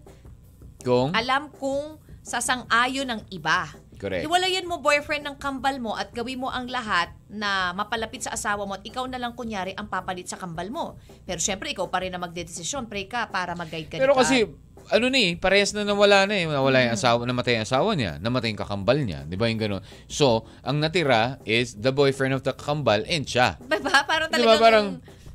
Kung? 0.81 1.13
Alam 1.13 1.53
kung 1.53 2.01
sasang-ayon 2.21 3.09
ng 3.09 3.21
iba. 3.33 3.69
Correct. 4.01 4.25
Hiwalayan 4.25 4.65
mo 4.65 4.81
boyfriend 4.81 5.29
ng 5.29 5.37
kambal 5.37 5.77
mo 5.77 5.93
at 5.93 6.09
gawin 6.09 6.41
mo 6.41 6.49
ang 6.49 6.65
lahat 6.65 7.13
na 7.29 7.69
mapalapit 7.77 8.25
sa 8.25 8.33
asawa 8.33 8.65
mo 8.65 8.73
at 8.73 8.81
ikaw 8.81 9.05
na 9.05 9.21
lang 9.21 9.37
kunyari 9.37 9.77
ang 9.77 9.85
papalit 9.85 10.25
sa 10.25 10.41
kambal 10.41 10.73
mo. 10.73 10.97
Pero 11.21 11.37
syempre, 11.37 11.69
ikaw 11.69 11.85
pa 11.85 12.01
rin 12.01 12.09
na 12.09 12.17
magdedesisyon. 12.17 12.89
Pray 12.89 13.05
ka 13.05 13.29
para 13.29 13.53
mag-guide 13.53 13.93
ka 13.93 14.01
Pero 14.01 14.17
God. 14.17 14.25
kasi, 14.25 14.49
ano 14.91 15.07
na 15.07 15.17
eh, 15.17 15.39
parehas 15.39 15.71
na 15.71 15.87
nawala 15.87 16.27
na 16.27 16.35
eh. 16.35 16.45
Nawala 16.45 16.83
yung 16.85 16.95
asawa, 16.99 17.23
namatay 17.23 17.57
yung 17.57 17.65
asawa 17.65 17.89
niya, 17.95 18.19
namatay 18.19 18.51
yung 18.51 18.59
kakambal 18.59 18.99
niya. 18.99 19.23
Di 19.23 19.39
ba 19.39 19.47
yung 19.47 19.57
gano'n? 19.57 19.81
So, 20.11 20.43
ang 20.61 20.83
natira 20.83 21.39
is 21.47 21.79
the 21.79 21.95
boyfriend 21.95 22.35
of 22.35 22.43
the 22.43 22.51
kakambal 22.51 23.01
and 23.07 23.23
siya. 23.23 23.55
Diba? 23.63 24.03
Parang 24.03 24.27
talagang... 24.27 24.59
ba 24.59 24.59
parang, 24.59 24.87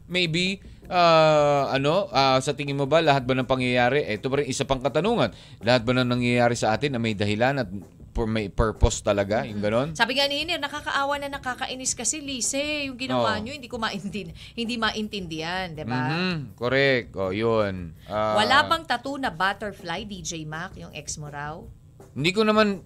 maybe, 0.07 0.61
ah, 0.93 1.73
ano, 1.73 2.13
ah, 2.13 2.39
sa 2.45 2.53
tingin 2.53 2.77
mo 2.77 2.85
ba, 2.85 3.01
lahat 3.01 3.25
ba 3.25 3.33
ng 3.33 3.49
pangyayari, 3.49 4.05
ito 4.07 4.29
pa 4.29 4.45
rin 4.45 4.47
isa 4.47 4.69
pang 4.69 4.79
katanungan, 4.85 5.33
lahat 5.65 5.83
ba 5.83 5.93
ng 5.97 6.07
nangyayari 6.07 6.55
sa 6.55 6.77
atin 6.77 6.95
na 6.95 7.01
may 7.01 7.17
dahilan 7.17 7.65
at 7.65 7.69
may 8.25 8.49
purpose 8.49 9.05
talaga, 9.05 9.45
yung 9.45 9.61
gano'n? 9.61 9.89
Sabi 9.93 10.17
nga 10.17 10.25
ni 10.25 10.41
Iner, 10.41 10.57
nakakaawa 10.57 11.21
na 11.21 11.29
nakakainis 11.29 11.93
kasi 11.93 12.25
Lise, 12.25 12.89
yung 12.89 12.97
ginawa 12.97 13.37
Oo. 13.37 13.43
nyo, 13.43 13.53
hindi 13.53 13.69
ko 13.69 13.77
maintin, 13.77 14.33
hindi 14.55 14.75
maintindihan, 14.77 15.69
di 15.69 15.85
ba? 15.85 16.09
Mhm, 16.09 16.57
correct. 16.57 17.13
O, 17.13 17.29
yun. 17.29 17.93
Ah, 18.07 18.41
Wala 18.41 18.65
bang 18.65 18.87
tattoo 18.87 19.21
na 19.21 19.29
butterfly, 19.29 20.01
DJ 20.03 20.49
Mac, 20.49 20.73
yung 20.75 20.95
ex 20.95 21.21
mo 21.21 21.29
raw? 21.29 21.61
Hindi 22.15 22.33
ko 22.33 22.41
naman 22.41 22.81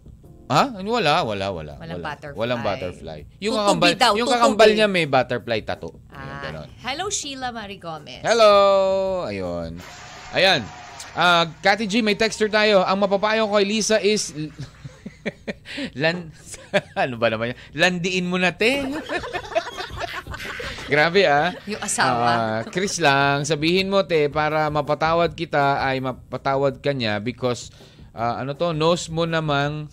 Ha? 0.51 0.83
Wala, 0.83 1.23
wala, 1.23 1.47
wala. 1.55 1.73
Walang 1.79 1.79
wala. 1.79 2.07
butterfly. 2.11 2.35
Walang 2.35 2.61
butterfly. 2.67 3.19
Yung 3.39 3.55
Tutubi 3.55 3.63
kakambal, 3.63 3.93
daw, 3.95 4.13
yung 4.19 4.27
tutubi. 4.27 4.35
kakambal 4.43 4.71
niya 4.75 4.89
may 4.91 5.07
butterfly 5.07 5.61
tattoo. 5.63 5.95
Ayun, 6.11 6.27
Ah, 6.27 6.43
ganon. 6.43 6.69
hello, 6.83 7.07
Sheila 7.07 7.55
Marie 7.55 7.79
Gomez. 7.79 8.19
Hello! 8.27 8.51
Ayun. 9.31 9.79
Ayan. 10.35 10.67
Ah, 11.15 11.47
Kati 11.57 11.87
G, 11.87 12.03
may 12.03 12.15
texter 12.15 12.51
tayo. 12.51 12.83
Ang 12.83 12.99
mapapayo 12.99 13.47
ko 13.47 13.55
kay 13.55 13.67
Lisa 13.69 14.03
is... 14.03 14.35
Lan... 16.01 16.33
ano 17.03 17.15
ba 17.21 17.29
naman 17.31 17.55
yan? 17.55 17.59
Landiin 17.75 18.27
mo 18.29 18.37
na, 18.37 18.55
te. 18.55 18.81
Grabe 20.91 21.23
ah. 21.23 21.55
Yung 21.71 21.79
asawa. 21.79 22.27
Ah, 22.27 22.61
Chris 22.67 22.99
lang, 22.99 23.47
sabihin 23.47 23.87
mo 23.87 24.03
te 24.03 24.27
para 24.27 24.67
mapatawad 24.75 25.39
kita 25.39 25.79
ay 25.79 26.03
mapatawad 26.03 26.83
ka 26.83 26.91
niya 26.91 27.23
because 27.23 27.71
ah, 28.11 28.43
ano 28.43 28.59
to, 28.59 28.75
knows 28.75 29.07
mo 29.07 29.23
namang 29.23 29.87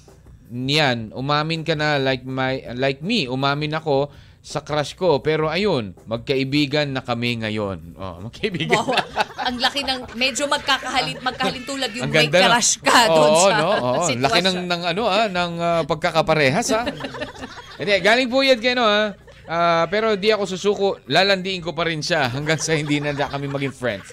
niyan, 0.49 1.13
umamin 1.13 1.61
ka 1.61 1.77
na 1.77 2.01
like 2.01 2.25
my 2.25 2.65
like 2.73 3.05
me, 3.05 3.29
umamin 3.29 3.77
ako 3.77 4.09
sa 4.47 4.63
crush 4.63 4.95
ko. 4.95 5.19
Pero 5.19 5.51
ayun, 5.51 5.91
magkaibigan 6.07 6.87
na 6.95 7.03
kami 7.03 7.43
ngayon. 7.43 7.99
Oh, 7.99 8.15
magkaibigan. 8.31 8.79
Wow, 8.79 8.95
ang 9.43 9.59
laki 9.59 9.83
ng 9.83 9.99
medyo 10.15 10.47
magkakahalin 10.47 11.19
magkahalintulad 11.19 11.91
yung 11.91 12.07
may 12.07 12.31
crush 12.31 12.79
ka 12.79 13.11
doon 13.11 13.31
Oo, 13.31 13.43
sa 13.43 13.55
no? 13.59 13.69
Oo, 13.75 13.93
sitwasyon. 14.07 14.23
laki 14.23 14.39
ng, 14.47 14.57
ng 14.71 14.81
ano 14.95 15.03
ah, 15.11 15.27
ng 15.27 15.51
ah, 15.59 15.81
pagkakaparehas 15.83 16.67
ah. 16.71 16.87
Hindi, 17.79 17.93
galing 17.99 18.31
po 18.31 18.39
yan 18.39 18.63
kay 18.63 18.71
no 18.71 18.87
ah. 18.87 19.11
Ah, 19.47 19.87
pero 19.87 20.19
di 20.19 20.27
ako 20.27 20.43
susuko, 20.43 20.87
lalandiin 21.07 21.63
ko 21.63 21.71
pa 21.71 21.87
rin 21.87 22.03
siya 22.03 22.27
hanggang 22.31 22.59
sa 22.59 22.75
hindi 22.75 22.99
na 22.99 23.15
kami 23.15 23.47
maging 23.47 23.71
friends. 23.71 24.11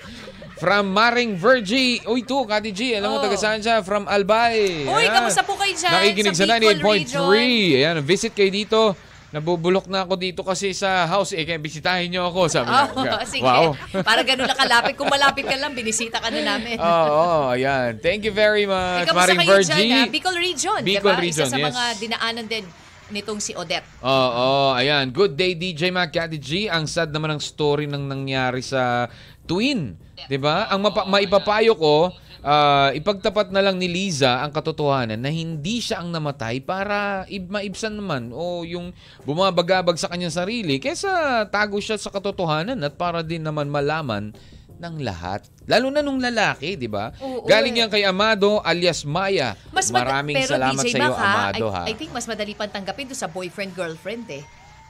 From 0.54 0.94
Maring 0.94 1.34
Virgie. 1.34 1.98
Uy, 2.06 2.22
to, 2.22 2.46
Kati 2.46 2.70
G. 2.70 2.94
Alam 2.94 3.10
mo, 3.10 3.16
Oh. 3.18 3.24
taga 3.26 3.34
saan 3.34 3.58
siya? 3.58 3.82
From 3.82 4.06
Albay. 4.06 4.86
Uy, 4.86 5.10
kamusta 5.10 5.42
po 5.42 5.58
kayo 5.58 5.74
dyan 5.74 5.90
Nakikinig 5.90 6.34
sa 6.38 6.46
sa 6.46 6.56
Bicol 6.62 6.78
98.3. 6.78 7.82
Ayan, 7.82 7.96
visit 8.06 8.32
kayo 8.38 8.50
dito. 8.54 8.94
Nabubulok 9.34 9.90
na 9.90 10.06
ako 10.06 10.14
dito 10.14 10.46
kasi 10.46 10.70
sa 10.70 11.10
house. 11.10 11.34
Eh, 11.34 11.42
kaya 11.42 11.58
bisitahin 11.58 12.06
niyo 12.06 12.30
ako. 12.30 12.46
Sabi 12.46 12.70
niya. 12.70 12.86
Oh, 12.94 13.26
sige. 13.26 13.42
Wow. 13.42 13.74
Para 14.06 14.22
ganun 14.22 14.46
na 14.46 14.54
kalapit. 14.54 14.94
Kung 14.94 15.10
malapit 15.10 15.42
ka 15.42 15.58
lang, 15.58 15.74
binisita 15.74 16.22
ka 16.22 16.30
na 16.30 16.54
namin. 16.54 16.78
Oo, 16.78 17.50
oh, 17.50 17.50
ayan. 17.50 17.98
Thank 17.98 18.22
you 18.22 18.30
very 18.30 18.62
much, 18.62 19.10
Maring 19.10 19.42
Virgie. 19.42 19.90
dyan? 19.90 20.06
ah? 20.06 20.06
Bicol 20.06 20.38
Region, 20.38 20.80
Bicol 20.86 21.18
diba? 21.18 21.18
Region, 21.18 21.50
Isa 21.50 21.50
sa 21.50 21.58
yes. 21.58 21.74
mga 21.74 21.84
dinaanan 21.98 22.46
din 22.46 22.64
nitong 23.10 23.42
si 23.42 23.52
Odette. 23.58 23.84
Oo, 24.06 24.70
ayan. 24.70 25.10
Good 25.10 25.34
day, 25.34 25.58
DJ 25.58 25.90
Mac, 25.90 26.14
Kati 26.14 26.38
G. 26.38 26.70
Ang 26.70 26.86
sad 26.86 27.10
naman 27.10 27.34
ng 27.34 27.42
story 27.42 27.90
ng 27.90 28.06
nangyari 28.06 28.62
sa 28.62 29.10
Twin. 29.44 29.98
'Di 30.24 30.38
ba? 30.40 30.70
Ang 30.72 30.88
mapa- 30.88 31.04
maipapayo 31.04 31.76
ko, 31.76 32.14
ah, 32.44 32.92
ipagtapat 32.92 33.48
na 33.48 33.64
lang 33.64 33.80
ni 33.80 33.88
Liza 33.88 34.44
ang 34.44 34.52
katotohanan 34.52 35.16
na 35.16 35.32
hindi 35.32 35.80
siya 35.80 36.04
ang 36.04 36.12
namatay 36.12 36.60
para 36.60 37.24
ib- 37.32 37.48
maibsan 37.48 37.96
naman 37.96 38.30
o 38.36 38.62
yung 38.68 38.92
bumabagabag 39.24 39.96
sa 39.96 40.12
kanyang 40.12 40.30
sarili 40.30 40.76
kaysa 40.76 41.48
tago 41.48 41.80
siya 41.80 41.96
sa 41.96 42.12
katotohanan 42.12 42.76
at 42.84 42.94
para 43.00 43.24
din 43.24 43.40
naman 43.40 43.72
malaman 43.72 44.36
ng 44.74 44.94
lahat. 45.00 45.46
Lalo 45.64 45.88
na 45.88 46.04
nung 46.04 46.20
lalaki, 46.20 46.76
di 46.76 46.90
ba? 46.90 47.14
Galing 47.48 47.74
eh. 47.78 47.80
yan 47.86 47.88
kay 47.88 48.04
Amado 48.04 48.60
alias 48.60 49.06
Maya. 49.06 49.56
Mas 49.72 49.88
Maraming 49.88 50.36
pero 50.36 50.52
salamat 50.60 50.82
DJ 50.84 50.92
sa 50.92 50.98
iyo, 50.98 51.14
Amado, 51.14 51.66
I, 51.70 51.72
ha? 51.72 51.82
I 51.88 51.94
think 51.96 52.10
mas 52.12 52.26
madali 52.28 52.52
pang 52.52 52.68
tanggapin 52.68 53.08
to 53.08 53.16
sa 53.16 53.30
boyfriend-girlfriend 53.30 54.26
eh. 54.28 54.44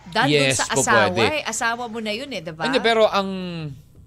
Dahil 0.04 0.52
Yes, 0.52 0.60
sa 0.60 0.68
asawa 0.74 1.16
eh. 1.16 1.40
Asawa 1.46 1.84
mo 1.88 2.02
na 2.02 2.12
yun 2.12 2.28
eh, 2.28 2.42
diba? 2.44 2.64
Hindi, 2.66 2.80
pero 2.82 3.08
ang 3.08 3.28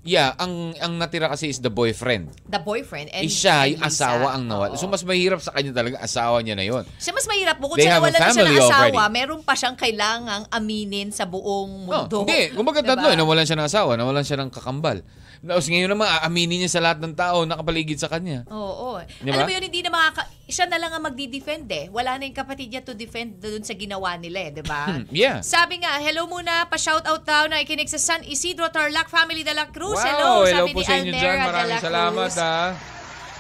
yeah, 0.08 0.32
ang 0.34 0.72
ang 0.78 0.96
natira 0.96 1.28
kasi 1.28 1.48
is 1.48 1.60
the 1.60 1.67
boyfriend. 1.67 2.32
The 2.46 2.58
boyfriend 2.58 3.12
and 3.12 3.22
Eh, 3.22 3.30
siya, 3.30 3.67
and 3.67 3.76
yung 3.76 3.84
Lisa. 3.84 4.08
asawa 4.08 4.28
ang 4.32 4.48
nawala. 4.48 4.74
Oo. 4.74 4.80
So, 4.80 4.88
mas 4.88 5.04
mahirap 5.04 5.38
sa 5.38 5.52
kanya 5.52 5.76
talaga, 5.76 6.00
asawa 6.00 6.39
niya 6.39 6.56
na 6.56 6.63
yon. 6.63 6.88
Siya 6.96 7.12
mas 7.12 7.28
mahirap 7.28 7.58
bukod 7.58 7.76
They 7.76 7.86
sa 7.86 8.00
have 8.00 8.02
a 8.02 8.08
nawalan 8.08 8.32
siya 8.32 8.46
ng 8.48 8.56
asawa, 8.58 8.88
already. 8.96 9.13
meron 9.13 9.39
pa 9.43 9.54
siyang 9.54 9.76
kailangang 9.76 10.43
aminin 10.50 11.12
sa 11.12 11.28
buong 11.28 11.84
No, 11.84 12.08
mundo. 12.08 12.24
hindi. 12.24 12.50
Kumbaga 12.50 12.80
Diba? 12.82 12.96
tatlo, 12.96 13.08
eh, 13.10 13.17
nawalan 13.17 13.43
siya 13.43 13.58
ng 13.58 13.67
asawa, 13.67 13.91
nawalan 13.93 14.24
siya 14.24 14.39
ng 14.39 14.50
kakambal. 14.50 15.04
Tapos 15.48 15.66
ngayon 15.72 15.90
naman, 15.96 16.06
aaminin 16.06 16.60
niya 16.62 16.72
sa 16.76 16.84
lahat 16.84 17.00
ng 17.00 17.16
tao 17.16 17.48
nakapaligid 17.48 17.96
sa 17.96 18.12
kanya. 18.12 18.44
Oo. 18.52 19.00
Di 19.00 19.32
Alam 19.32 19.44
ba? 19.44 19.48
mo 19.48 19.52
yun, 19.56 19.64
hindi 19.64 19.80
na 19.80 19.90
makaka... 19.90 20.28
Siya 20.48 20.64
na 20.68 20.80
lang 20.80 20.92
ang 20.96 21.04
magdi-defend 21.04 21.68
eh. 21.72 21.86
Wala 21.92 22.16
na 22.20 22.28
yung 22.28 22.36
kapatid 22.36 22.72
niya 22.72 22.84
to 22.84 22.96
defend 22.96 23.40
doon 23.40 23.64
sa 23.64 23.76
ginawa 23.76 24.16
nila 24.16 24.48
eh, 24.48 24.52
di 24.56 24.64
ba? 24.64 24.88
Hmm, 24.88 25.04
yeah. 25.12 25.44
Sabi 25.44 25.84
nga, 25.84 26.00
hello 26.00 26.28
muna, 26.28 26.68
pa-shoutout 26.68 27.24
daw 27.24 27.52
na 27.52 27.60
ikinig 27.60 27.88
sa 27.88 28.00
San 28.00 28.24
Isidro 28.24 28.68
Tarlac 28.72 29.08
Family 29.08 29.44
de 29.44 29.52
la 29.52 29.68
Cruz. 29.68 29.96
Wow, 29.96 30.08
hello, 30.08 30.32
hello 30.48 30.64
sabi 30.64 30.72
po 30.72 30.80
ni 30.80 30.88
sa 30.88 30.96
inyo 31.00 31.12
Almera 31.12 31.20
dyan. 31.20 31.38
Maraming 31.44 31.84
salamat 31.84 32.32
Cruz. 32.32 32.40
ha. 32.40 32.60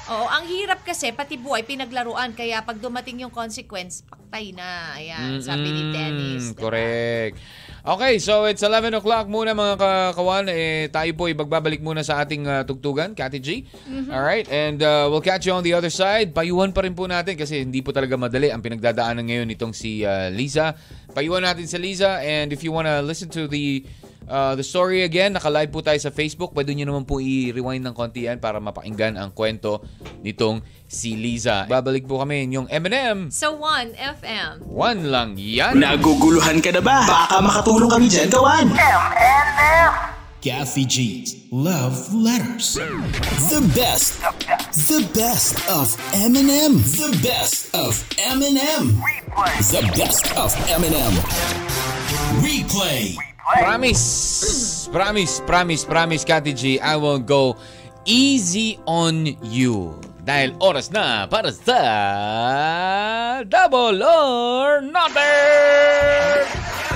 Oo, 0.07 0.23
ang 0.23 0.47
hirap 0.47 0.79
kasi, 0.87 1.11
pati 1.11 1.35
buhay, 1.35 1.67
pinaglaruan. 1.67 2.31
Kaya 2.31 2.63
pag 2.63 2.79
dumating 2.79 3.27
yung 3.27 3.31
consequence, 3.31 4.07
paktay 4.07 4.55
na. 4.55 4.95
Ayan, 4.95 5.43
sabi 5.43 5.67
ni 5.67 5.83
Dennis. 5.91 6.55
diba? 6.55 6.63
Correct. 6.63 7.35
Okay, 7.87 8.19
so 8.19 8.43
it's 8.43 8.67
11 8.67 8.99
o'clock 8.99 9.31
muna 9.31 9.55
mga 9.55 9.79
kakawan. 9.79 10.51
Eh, 10.51 10.91
tayo 10.91 11.07
po 11.15 11.31
ibagbabalik 11.31 11.79
muna 11.79 12.03
sa 12.03 12.19
ating 12.19 12.43
uh, 12.43 12.67
tugtugan, 12.67 13.15
Kati 13.15 13.39
G. 13.39 13.63
Mm-hmm. 13.63 14.11
Alright, 14.11 14.51
and 14.51 14.83
uh, 14.83 15.07
we'll 15.07 15.23
catch 15.23 15.47
you 15.47 15.55
on 15.55 15.63
the 15.63 15.71
other 15.71 15.87
side. 15.87 16.35
Payuhan 16.35 16.75
pa 16.75 16.83
rin 16.83 16.91
po 16.91 17.07
natin 17.07 17.39
kasi 17.39 17.63
hindi 17.63 17.79
po 17.79 17.95
talaga 17.95 18.19
madali 18.19 18.51
ang 18.51 18.59
pinagdadaanan 18.59 19.31
ngayon 19.31 19.47
nitong 19.47 19.71
si 19.71 20.03
uh, 20.03 20.27
Lisa. 20.27 20.75
Payuhan 21.15 21.47
natin 21.47 21.63
sa 21.63 21.79
Lisa 21.79 22.19
and 22.19 22.51
if 22.51 22.59
you 22.59 22.75
wanna 22.75 22.99
listen 22.99 23.31
to 23.31 23.47
the 23.47 23.87
uh, 24.27 24.53
the 24.53 24.63
story 24.63 25.03
again, 25.03 25.33
naka-live 25.33 25.71
po 25.71 25.79
tayo 25.81 25.97
sa 25.97 26.11
Facebook. 26.11 26.53
Pwede 26.53 26.75
nyo 26.75 26.91
naman 26.93 27.03
po 27.07 27.17
i-rewind 27.17 27.83
ng 27.87 27.95
konti 27.95 28.27
yan 28.27 28.37
para 28.37 28.59
mapakinggan 28.61 29.17
ang 29.17 29.31
kwento 29.33 29.81
nitong 30.21 30.61
si 30.87 31.15
Lisa. 31.17 31.65
Babalik 31.67 32.05
po 32.05 32.21
kami 32.21 32.47
yung 32.51 32.67
M&M. 32.67 33.31
So, 33.31 33.57
1FM. 33.59 34.63
One 34.67 35.09
lang 35.09 35.35
yan. 35.35 35.79
Naguguluhan 35.79 36.59
ka 36.63 36.71
na 36.75 36.81
ba? 36.83 37.03
Baka 37.07 37.39
makatulong 37.43 37.89
kami 37.89 38.05
dyan 38.07 38.29
gawan. 38.31 38.67
Kathy 40.37 40.85
G's 40.85 41.35
Love 41.51 42.13
Letters. 42.13 42.75
The 43.51 43.59
best. 43.75 44.21
The 44.87 45.03
best 45.11 45.57
of 45.67 45.91
Eminem. 46.13 46.79
The 46.95 47.11
best 47.19 47.73
of 47.75 47.97
Eminem. 48.15 49.01
The 49.67 49.83
best 49.97 50.31
of 50.37 50.53
Eminem. 50.71 51.13
Replay. 52.39 53.36
Promise. 53.47 54.89
Promise, 54.91 55.39
promise, 55.47 55.85
promise, 55.85 56.25
Kati 56.25 56.51
G. 56.51 56.79
I 56.83 56.99
will 56.99 57.19
go 57.19 57.55
easy 58.03 58.75
on 58.83 59.39
you. 59.39 59.95
Dahil 60.27 60.59
oras 60.59 60.91
na 60.91 61.23
para 61.31 61.55
sa 61.55 61.79
Double 63.47 64.03
or 64.03 64.83
Nothing! 64.83 66.86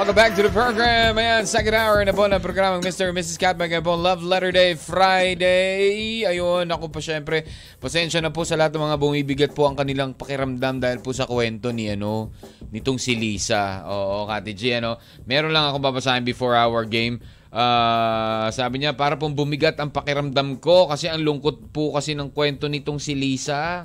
Welcome 0.00 0.16
back 0.16 0.32
to 0.32 0.40
the 0.40 0.48
program. 0.48 1.20
Ayan, 1.20 1.44
second 1.44 1.76
hour 1.76 2.00
na 2.00 2.16
po 2.16 2.24
ng 2.24 2.40
programa 2.40 2.80
Mr. 2.80 3.12
and 3.12 3.20
Mrs. 3.20 3.36
Cat. 3.36 3.60
Magandang 3.60 3.84
po 3.84 4.00
Love 4.00 4.24
Letter 4.24 4.48
Day 4.48 4.72
Friday. 4.72 6.24
Ayun, 6.24 6.64
ako 6.72 6.88
pa 6.88 7.04
syempre, 7.04 7.44
pasensya 7.76 8.24
na 8.24 8.32
po 8.32 8.40
sa 8.48 8.56
lahat 8.56 8.72
ng 8.72 8.88
mga 8.88 8.96
bumibigat 8.96 9.52
po 9.52 9.68
ang 9.68 9.76
kanilang 9.76 10.16
pakiramdam 10.16 10.80
dahil 10.80 11.04
po 11.04 11.12
sa 11.12 11.28
kwento 11.28 11.68
ni 11.68 11.92
ano, 11.92 12.32
nitong 12.72 12.96
si 12.96 13.12
Lisa. 13.12 13.84
Oo, 13.92 14.24
Kati 14.24 14.56
G, 14.56 14.80
ano. 14.80 14.96
Meron 15.28 15.52
lang 15.52 15.68
ako 15.68 15.84
babasahin 15.92 16.24
before 16.24 16.56
our 16.56 16.88
game. 16.88 17.20
Ah, 17.52 18.48
sabi 18.56 18.80
niya, 18.80 18.96
para 18.96 19.20
pong 19.20 19.36
bumigat 19.36 19.76
ang 19.84 19.92
pakiramdam 19.92 20.64
ko 20.64 20.88
kasi 20.88 21.12
ang 21.12 21.20
lungkot 21.20 21.76
po 21.76 21.92
kasi 21.92 22.16
ng 22.16 22.32
kwento 22.32 22.72
nitong 22.72 22.96
si 22.96 23.12
Lisa. 23.12 23.84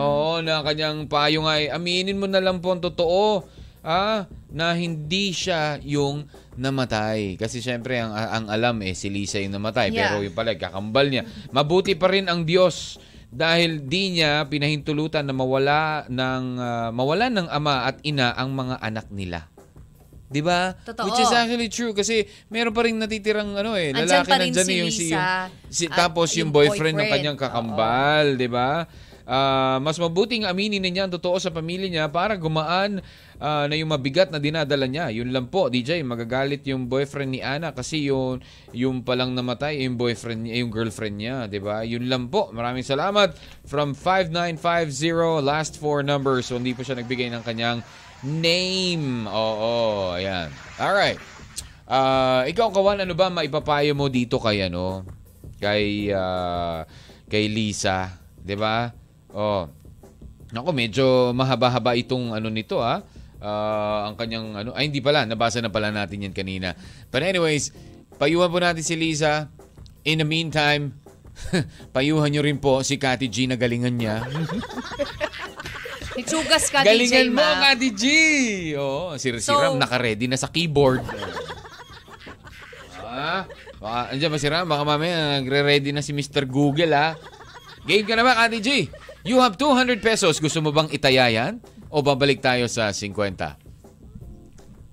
Oo, 0.00 0.40
na 0.40 0.64
kanyang 0.64 1.12
payo 1.12 1.44
nga, 1.44 1.60
aminin 1.76 2.16
mo 2.16 2.24
na 2.24 2.40
lang 2.40 2.64
po 2.64 2.72
ang 2.72 2.80
totoo 2.80 3.60
ah, 3.82 4.30
na 4.48 4.66
hindi 4.74 5.34
siya 5.34 5.78
yung 5.82 6.26
namatay. 6.56 7.36
Kasi 7.36 7.58
syempre, 7.58 7.98
ang, 7.98 8.14
ang 8.14 8.46
alam 8.48 8.78
eh, 8.86 8.94
si 8.94 9.10
Lisa 9.10 9.42
yung 9.42 9.58
namatay. 9.58 9.90
Yeah. 9.90 10.14
Pero 10.14 10.26
yung 10.26 10.36
pala, 10.36 10.54
kakambal 10.54 11.10
niya. 11.10 11.26
Mabuti 11.50 11.98
pa 11.98 12.10
rin 12.10 12.30
ang 12.30 12.46
Diyos 12.46 12.98
dahil 13.32 13.88
di 13.88 14.18
niya 14.20 14.44
pinahintulutan 14.46 15.24
na 15.26 15.34
mawala 15.34 16.06
ng, 16.08 16.44
ah, 16.56 16.90
mawala 16.94 17.28
ng 17.28 17.48
ama 17.50 17.90
at 17.90 18.00
ina 18.06 18.32
ang 18.38 18.54
mga 18.54 18.76
anak 18.80 19.06
nila. 19.10 19.52
'Di 20.32 20.40
ba? 20.40 20.72
Which 21.04 21.20
is 21.20 21.28
actually 21.28 21.68
true 21.68 21.92
kasi 21.92 22.24
meron 22.48 22.72
pa 22.72 22.88
rin 22.88 22.96
natitirang 22.96 23.52
ano 23.52 23.76
eh, 23.76 23.92
lalaki 23.92 24.32
nandyan 24.32 24.64
si 24.64 24.72
eh, 24.72 24.80
yung 24.80 24.92
si, 24.92 25.06
yung, 25.12 25.24
si 25.68 25.84
at 25.92 26.08
tapos 26.08 26.32
yung, 26.32 26.48
yung 26.48 26.50
boyfriend, 26.56 26.96
ng 26.96 27.04
boyfriend. 27.04 27.12
kanyang 27.12 27.38
kakambal, 27.38 28.26
'di 28.40 28.48
ba? 28.48 28.88
Ah, 29.22 29.78
mas 29.78 30.02
mabuting 30.02 30.42
aminin 30.42 30.82
niya 30.82 31.06
ang 31.06 31.14
totoo 31.14 31.38
sa 31.38 31.54
pamilya 31.54 31.86
niya 31.86 32.04
para 32.10 32.34
gumaan 32.34 32.98
ah, 33.38 33.70
na 33.70 33.74
yung 33.78 33.94
mabigat 33.94 34.34
na 34.34 34.42
dinadala 34.42 34.90
niya. 34.90 35.14
Yun 35.14 35.30
lang 35.30 35.46
po, 35.46 35.70
DJ, 35.70 36.02
magagalit 36.02 36.66
yung 36.66 36.90
boyfriend 36.90 37.38
ni 37.38 37.40
Ana 37.42 37.70
kasi 37.70 38.10
yung 38.10 38.42
yung 38.74 39.06
palang 39.06 39.34
namatay 39.34 39.84
yung 39.86 39.94
boyfriend 39.94 40.46
niya, 40.48 40.54
yung 40.62 40.70
girlfriend 40.74 41.16
niya, 41.18 41.36
'di 41.46 41.60
ba? 41.62 41.86
Yun 41.86 42.10
lang 42.10 42.26
po. 42.32 42.50
Maraming 42.50 42.82
salamat 42.82 43.34
from 43.66 43.94
5950 43.94 45.42
last 45.42 45.78
four 45.78 46.02
numbers. 46.02 46.50
So 46.50 46.58
hindi 46.58 46.74
po 46.74 46.82
siya 46.82 46.98
nagbigay 46.98 47.30
ng 47.30 47.42
kanyang 47.46 47.78
name. 48.26 49.26
Oo, 49.26 50.14
ayan. 50.14 50.50
All 50.78 50.94
right. 50.94 51.18
Ah, 51.86 52.46
ikaw 52.46 52.70
kawan 52.70 53.02
ano 53.02 53.12
ba 53.12 53.28
maipapayo 53.28 53.92
mo 53.92 54.06
dito 54.06 54.38
kay 54.38 54.66
ano? 54.66 55.06
Kay 55.62 56.10
ah, 56.14 56.86
kay 57.30 57.46
Lisa, 57.50 58.10
'di 58.42 58.56
ba? 58.58 59.01
Oh. 59.32 59.64
Nako, 60.52 60.70
medyo 60.76 61.32
mahaba-haba 61.32 61.96
itong 61.96 62.36
ano 62.36 62.52
nito 62.52 62.84
ah. 62.84 63.00
Ah, 63.42 64.06
ang 64.06 64.14
kanyang 64.14 64.54
ano, 64.54 64.70
ay 64.76 64.86
hindi 64.86 65.02
pala, 65.02 65.26
nabasa 65.26 65.58
na 65.58 65.72
pala 65.72 65.90
natin 65.90 66.28
yan 66.28 66.36
kanina. 66.36 66.76
But 67.10 67.26
anyways, 67.26 67.74
payuhan 68.20 68.52
po 68.52 68.62
natin 68.62 68.84
si 68.84 68.94
Lisa. 68.94 69.48
In 70.06 70.22
the 70.22 70.28
meantime, 70.28 70.94
payuhan 71.96 72.30
nyo 72.30 72.42
rin 72.44 72.60
po 72.60 72.84
si 72.86 73.00
Kati 73.00 73.26
G 73.26 73.50
na 73.50 73.58
galingan 73.58 73.98
niya. 73.98 74.22
Nagsugas 76.12 76.68
ka, 76.68 76.84
galingan 76.84 77.32
DJ 77.32 77.32
mo, 77.32 77.40
Ma. 77.40 77.72
Kati 77.72 77.88
G! 77.96 78.04
Oo, 78.76 79.16
si, 79.16 79.32
si 79.40 79.48
So- 79.48 79.56
Ram 79.56 79.80
naka-ready 79.80 80.28
na 80.28 80.36
sa 80.36 80.52
keyboard. 80.52 81.00
ah, 83.08 83.48
baka, 83.80 84.12
andyan 84.12 84.30
ba 84.30 84.38
si 84.38 84.48
Ram? 84.52 84.68
Baka 84.68 84.84
mamaya 84.84 85.40
nagre-ready 85.40 85.90
na 85.90 86.04
si 86.04 86.12
Mr. 86.12 86.44
Google 86.44 86.92
ah. 86.92 87.16
Game 87.88 88.04
ka 88.04 88.14
na 88.14 88.22
ba, 88.22 88.36
Kati 88.36 88.60
G? 88.60 88.68
You 89.22 89.38
have 89.38 89.54
200 89.54 90.02
pesos. 90.02 90.42
Gusto 90.42 90.58
mo 90.58 90.74
bang 90.74 90.90
itaya 90.90 91.30
yan? 91.30 91.62
O 91.94 92.02
babalik 92.02 92.42
tayo 92.42 92.66
sa 92.66 92.90
50? 92.90 93.14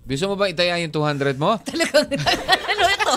Gusto 0.05 0.25
mo 0.29 0.35
bang 0.37 0.53
itaya 0.53 0.77
yung 0.81 0.93
200 0.93 1.37
mo? 1.41 1.57
Talagang, 1.69 2.05
ano 2.05 2.83
ito? 2.85 3.13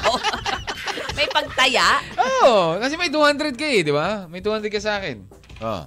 May 1.13 1.29
pagtaya? 1.29 2.01
Oo, 2.17 2.49
oh, 2.49 2.69
kasi 2.81 2.97
may 2.97 3.13
200 3.13 3.61
ka 3.61 3.67
eh, 3.69 3.85
di 3.85 3.93
ba? 3.93 4.25
May 4.29 4.41
200 4.41 4.73
ka 4.73 4.81
sa 4.81 5.01
akin. 5.01 5.21
Oh. 5.61 5.85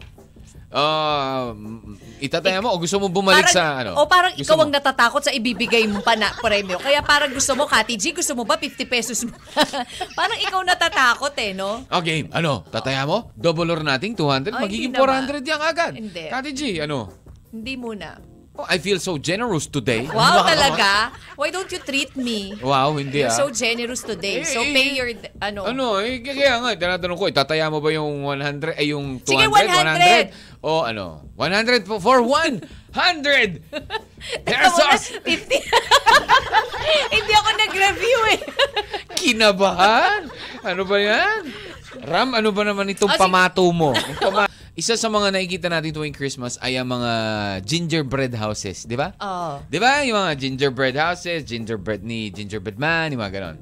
Ah, 0.75 1.55
mm, 1.55 2.19
itataya 2.19 2.59
mo 2.59 2.67
o 2.67 2.77
gusto 2.77 2.99
mo 2.99 3.07
bumalik 3.07 3.47
Parang- 3.47 3.55
sa 3.55 3.65
ano? 3.79 3.91
O 3.95 4.03
parang 4.05 4.35
Gusto 4.35 4.43
ikaw 4.43 4.55
mo? 4.59 4.63
ang 4.67 4.71
natatakot 4.75 5.21
sa 5.23 5.31
ibibigay 5.31 5.87
mo 5.87 6.03
pa 6.03 6.19
na 6.19 6.35
premyo. 6.35 6.75
Kaya 6.77 6.99
parang 6.99 7.31
gusto 7.31 7.55
mo, 7.55 7.63
Kati 7.63 7.95
G, 7.95 8.11
gusto 8.11 8.35
mo 8.35 8.43
ba 8.43 8.59
50 8.59 8.83
pesos 8.85 9.23
mo? 9.23 9.31
parang 10.19 10.35
ikaw 10.35 10.59
natatakot 10.61 11.31
eh, 11.39 11.55
no? 11.55 11.87
Okay, 11.87 12.27
ano? 12.27 12.67
Tataya 12.67 13.07
mo? 13.07 13.31
Double 13.31 13.71
or 13.71 13.79
nating 13.79 14.19
200? 14.19 14.51
Ay, 14.51 14.61
Magiging 14.61 14.91
hindi 14.91 14.99
naman. 14.99 15.23
400 15.31 15.47
yan 15.47 15.61
agad. 15.63 15.91
Hindi. 15.95 16.25
Kati 16.27 16.49
G, 16.51 16.61
ano? 16.83 17.07
Hindi 17.49 17.73
muna. 17.79 18.34
Oh, 18.55 18.63
I 18.71 18.79
feel 18.79 19.03
so 19.03 19.19
generous 19.19 19.67
today. 19.67 20.07
Wow, 20.07 20.47
talaga? 20.47 21.11
Why 21.35 21.51
don't 21.51 21.67
you 21.67 21.79
treat 21.83 22.15
me? 22.15 22.55
Wow, 22.63 22.95
hindi 22.95 23.19
You're 23.19 23.27
ah. 23.27 23.35
so 23.35 23.51
generous 23.51 23.99
today. 23.99 24.47
So 24.47 24.63
Eh, 24.63 24.71
pay 24.71 24.95
eh, 24.95 24.95
your, 24.95 25.09
ano. 25.43 25.67
Ano, 25.67 25.99
eh, 25.99 26.23
kaya 26.23 26.63
nga, 26.63 26.71
tinatanong 26.79 27.19
ko, 27.19 27.27
itataya 27.27 27.67
mo 27.67 27.83
ba 27.83 27.91
yung 27.91 28.23
100, 28.23 28.79
ay 28.79 28.95
yung 28.95 29.19
200, 29.19 29.27
Sige, 29.27 29.45
100. 30.31 30.63
O 30.63 30.87
ano, 30.87 31.27
100 31.35 31.83
for, 31.83 31.99
for 31.99 32.23
100 32.23 32.55
Ikaw 32.95 33.11
muna, 34.47 34.95
pesos! 34.95 35.19
50. 35.19 35.35
Hindi 37.19 37.33
ako 37.35 37.49
nag-review 37.59 38.19
eh. 38.31 38.39
Kinabahan? 39.19 40.31
Ano 40.63 40.87
ba 40.87 40.95
yan? 40.95 41.51
Ram, 42.07 42.31
ano 42.31 42.55
ba 42.55 42.63
naman 42.63 42.87
itong 42.87 43.11
sige. 43.11 43.19
pamato 43.19 43.67
mo? 43.75 43.91
Yung 43.91 44.19
pama- 44.23 44.51
Isa 44.75 44.99
sa 44.99 45.07
mga 45.07 45.31
nakikita 45.31 45.71
natin 45.71 45.95
tuwing 45.95 46.11
Christmas 46.11 46.59
ay 46.59 46.75
ang 46.75 46.91
mga 46.91 47.11
gingerbread 47.63 48.35
houses, 48.35 48.83
di 48.83 48.99
ba? 48.99 49.15
Oh. 49.23 49.63
Di 49.71 49.79
ba? 49.79 50.03
Yung 50.03 50.19
mga 50.19 50.35
gingerbread 50.35 50.99
houses, 50.99 51.47
gingerbread 51.47 52.03
ni 52.03 52.27
gingerbread 52.27 52.75
man, 52.75 53.15
yung 53.15 53.23
mga 53.23 53.33
ganon. 53.39 53.57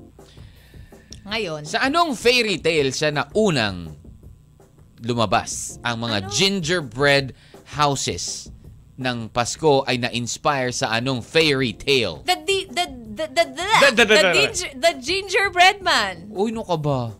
Ngayon, 1.23 1.69
Sa 1.69 1.85
anong 1.85 2.17
fairy 2.17 2.57
tale 2.57 2.89
siya 2.89 3.13
na 3.13 3.29
unang 3.37 3.93
lumabas? 5.05 5.77
Ang 5.85 6.09
mga 6.09 6.17
Ano? 6.17 6.29
gingerbread 6.33 7.37
houses 7.77 8.49
ng 8.97 9.29
Pasko 9.29 9.85
ay 9.85 10.01
na-inspire 10.01 10.73
sa 10.73 10.97
anong 10.97 11.21
fairy 11.21 11.77
tale? 11.77 12.25
the, 12.25 12.41
the, 12.41 12.57
the, 12.73 12.85
the, 13.13 13.25
the, 13.29 13.45
the, 13.53 13.65
da- 13.85 13.93
da- 13.93 14.01
the, 14.01 14.05
da- 14.09 14.23
da. 14.25 14.33
ginger, 14.33 14.69
the 14.81 14.93
gingerbread 14.97 15.77
man. 15.85 16.33
Uy, 16.33 16.49
no 16.49 16.65
ka 16.65 16.73
ba? 16.73 17.13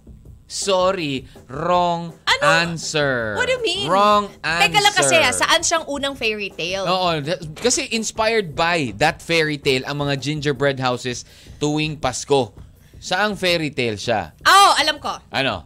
Sorry, 0.54 1.26
wrong 1.50 2.14
Ano? 2.30 2.44
answer. 2.46 3.34
What 3.34 3.50
do 3.50 3.58
you 3.58 3.64
mean? 3.66 3.90
Wrong 3.90 4.30
answer. 4.46 4.70
Teka 4.70 4.80
lang 4.80 4.94
kasi, 4.94 5.16
ah, 5.18 5.34
saan 5.34 5.66
siyang 5.66 5.90
unang 5.90 6.14
fairy 6.14 6.54
tale? 6.54 6.86
Oo, 6.86 7.10
kasi 7.58 7.90
inspired 7.90 8.54
by 8.54 8.94
that 8.96 9.18
fairy 9.18 9.58
tale 9.58 9.82
ang 9.84 9.98
mga 9.98 10.14
gingerbread 10.22 10.78
houses 10.78 11.26
tuwing 11.58 11.98
Pasko. 11.98 12.54
Saang 13.02 13.34
fairy 13.34 13.74
tale 13.74 13.98
siya? 13.98 14.38
Oh, 14.46 14.72
alam 14.78 15.02
ko. 15.02 15.18
Ano? 15.34 15.66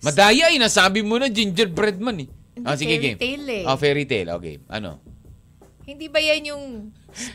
Madaya 0.00 0.48
eh, 0.48 0.56
nasabi 0.56 1.04
mo 1.04 1.20
na 1.20 1.28
gingerbread 1.28 2.00
man 2.00 2.24
eh. 2.24 2.28
Hindi, 2.54 2.64
Ah, 2.64 2.76
sige, 2.80 2.96
fairy 2.96 3.04
game. 3.06 3.18
tale 3.20 3.44
eh. 3.60 3.64
Oh, 3.68 3.76
fairy 3.76 4.04
tale. 4.08 4.28
Okay, 4.40 4.56
ano? 4.72 5.04
Hindi 5.84 6.08
ba 6.08 6.16
yan 6.16 6.48
yung 6.48 6.64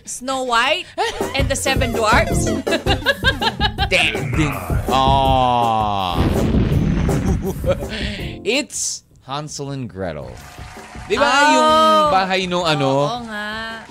Snow 0.04 0.50
White 0.50 0.90
and 1.38 1.46
the 1.46 1.56
Seven 1.56 1.94
Dwarfs? 1.94 2.50
Ding. 3.90 4.54
Ah. 4.94 6.22
It's 8.46 9.02
Hansel 9.26 9.74
and 9.74 9.90
Gretel. 9.90 10.30
Di 11.10 11.18
ba 11.18 11.26
Oh. 11.26 11.50
yung 11.58 11.70
bahay 12.14 12.42
nung 12.46 12.70
ano? 12.70 12.90
Oo 13.10 13.20
nga. 13.26 13.82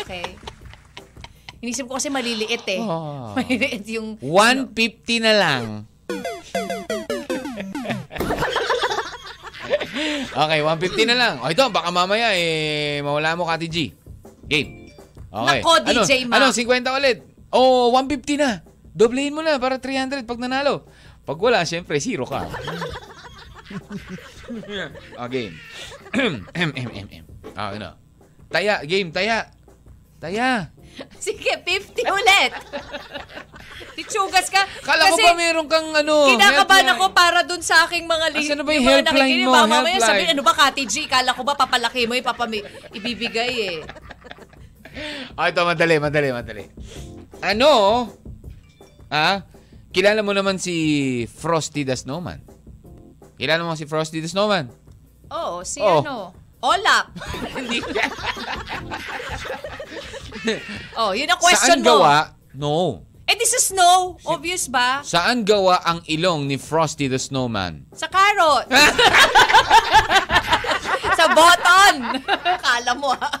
Okay. 0.00 0.24
Inisip 1.60 1.84
ko 1.84 2.00
kasi 2.00 2.08
maliliit 2.08 2.64
eh. 2.64 2.80
Oh. 2.80 3.32
Maliliit 3.36 3.84
yung... 3.92 4.16
150 4.24 5.20
na 5.20 5.32
lang. 5.36 5.62
okay, 10.32 10.60
150 10.64 11.10
na 11.12 11.16
lang. 11.20 11.34
O 11.44 11.52
ito, 11.52 11.68
baka 11.68 11.92
mamaya 11.92 12.32
eh, 12.32 13.04
mawala 13.04 13.36
mo 13.36 13.44
Kati 13.44 13.68
G. 13.68 13.92
Game. 14.48 14.88
Okay. 15.28 15.60
Nako, 15.60 15.72
DJ 15.84 16.12
ano, 16.24 16.32
Ma. 16.32 16.34
Ano, 16.40 16.46
50 16.56 16.96
ulit. 16.96 17.18
Oh, 17.52 17.92
150 17.92 18.40
na. 18.40 18.64
Doblehin 18.96 19.30
mo 19.30 19.44
na 19.44 19.60
para 19.60 19.76
300 19.76 20.24
pag 20.24 20.40
nanalo. 20.40 20.88
Pag 21.22 21.36
wala, 21.36 21.60
syempre, 21.62 22.00
zero 22.00 22.24
ka. 22.24 22.48
oh, 25.14 25.28
game. 25.34 25.52
M, 26.16 26.70
M, 26.72 26.88
M, 26.88 27.06
M. 27.12 27.24
Ah, 27.52 27.76
ano. 27.76 27.92
Taya, 28.48 28.80
game, 28.82 29.12
taya. 29.12 29.52
Taya. 30.16 30.72
Sige, 31.20 31.52
50 31.60 31.68
ulit. 32.08 32.52
Titsugas 33.92 34.48
ka. 34.48 34.64
Kala 34.80 35.12
ko 35.12 35.12
kasi 35.12 35.22
ba 35.22 35.34
meron 35.34 35.68
kang 35.68 35.92
ano, 35.92 36.32
kinakabahan 36.32 36.96
ako 36.96 37.12
para 37.12 37.44
dun 37.44 37.60
sa 37.60 37.84
aking 37.84 38.08
mga 38.08 38.26
li- 38.32 38.40
Asan 38.42 38.56
na 38.56 38.64
ba 38.64 38.72
yung 38.72 38.80
mga 38.80 38.92
helpline 38.96 39.12
nakikinig. 39.28 39.44
mo? 39.44 39.52
Baka 39.52 39.66
mamaya 39.66 39.92
Helpline. 39.92 40.08
sabihin, 40.08 40.30
ano 40.32 40.42
ba, 40.42 40.52
Kati 40.54 40.82
G? 40.84 40.94
Kala 41.04 41.36
ko 41.36 41.42
ba 41.42 41.52
papalaki 41.52 42.08
mo 42.08 42.16
yung 42.16 42.24
papami- 42.24 42.64
ibibigay 42.92 43.52
eh. 43.68 43.78
Ah, 45.36 45.52
ito, 45.52 45.60
madali, 45.60 46.00
madali, 46.00 46.28
madali. 46.32 46.64
Ano? 47.42 47.70
Ah, 49.06 49.42
kilala 49.90 50.20
mo 50.20 50.30
naman 50.30 50.56
si 50.56 50.74
Frosty 51.26 51.82
the 51.82 51.94
Snowman. 51.94 52.38
Kilala 53.36 53.62
mo 53.62 53.74
si 53.74 53.84
Frosty 53.84 54.18
the 54.18 54.26
Snowman? 54.26 54.66
Oo, 55.28 55.60
si 55.62 55.78
Oh. 55.78 56.00
ano? 56.00 56.32
Olap. 56.58 57.06
Hindi. 57.56 57.78
Oh, 60.94 61.10
yun 61.10 61.26
ang 61.26 61.42
question 61.42 61.74
Saan 61.74 61.82
mo. 61.82 61.98
gawa? 61.98 62.30
No. 62.54 63.02
Eh, 63.26 63.34
this 63.34 63.50
is 63.50 63.66
snow. 63.66 64.14
Obvious 64.22 64.70
ba? 64.70 65.02
Saan 65.02 65.42
gawa 65.42 65.82
ang 65.82 65.98
ilong 66.06 66.46
ni 66.46 66.54
Frosty 66.54 67.10
the 67.10 67.18
Snowman? 67.18 67.82
Sa 67.90 68.06
carrot. 68.06 68.70
sa 71.16 71.26
button. 71.28 71.94
Kala 72.60 72.92
mo 72.92 73.10
ah. 73.10 73.32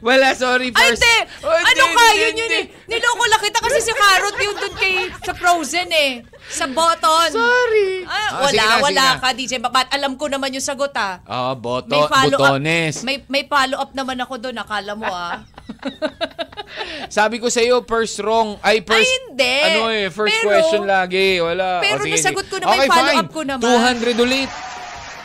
Wala, 0.00 0.32
sorry, 0.32 0.68
Ay, 0.68 0.90
first. 0.90 0.98
hindi. 0.98 1.16
Oh, 1.42 1.52
ano 1.52 1.84
ka? 1.90 2.04
Yun 2.14 2.34
yun 2.34 2.52
eh. 2.54 2.64
Niloko 2.86 3.24
lang 3.24 3.40
kita 3.40 3.58
kasi 3.60 3.78
si 3.78 3.92
carrot 3.92 4.36
yung 4.38 4.56
dun 4.56 4.74
kay 4.74 4.94
sa 5.18 5.32
frozen 5.32 5.88
eh. 5.88 6.24
Sa 6.48 6.64
button. 6.66 7.28
Sorry. 7.30 8.02
Ah, 8.02 8.16
Ah, 8.34 8.48
sige 8.48 8.56
wala, 8.56 8.62
na, 8.62 8.72
sige 8.72 8.84
wala 8.84 9.04
na. 9.06 9.20
ka, 9.20 9.28
DJ. 9.32 9.52
Ba't 9.60 9.88
alam 9.90 10.12
ko 10.14 10.26
naman 10.26 10.50
yung 10.50 10.64
sagot 10.64 10.92
ah. 10.94 11.20
Ah, 11.22 11.52
boto, 11.52 11.90
May 11.90 12.02
follow 12.06 12.38
butones. 12.38 12.94
up. 12.94 13.04
May, 13.04 13.16
may 13.26 13.44
follow 13.44 13.76
up 13.78 13.92
naman 13.92 14.16
ako 14.18 14.34
doon. 14.38 14.56
Akala 14.56 14.92
mo 14.92 15.06
ah. 15.06 15.44
Sabi 17.10 17.36
ko 17.36 17.48
sa 17.48 17.60
iyo, 17.60 17.82
first 17.82 18.16
wrong. 18.18 18.56
Ay, 18.60 18.80
first. 18.80 19.02
Ay, 19.02 19.12
hindi. 19.22 19.56
Ano 19.66 19.82
eh, 19.90 20.08
first 20.08 20.32
Pero- 20.34 20.48
question 20.48 20.84
lagi. 20.84 21.36
Wala. 21.38 21.80
pero 21.80 22.00
O, 22.00 22.04
sige, 22.06 22.16
nasagot 22.16 22.46
ko 22.46 22.56
naman, 22.56 22.72
okay, 22.74 22.88
follow 22.88 23.04
fine. 23.06 23.20
up 23.20 23.30
ko 23.30 23.40
naman. 23.42 23.62
200 23.62 24.16
ulit. 24.18 24.50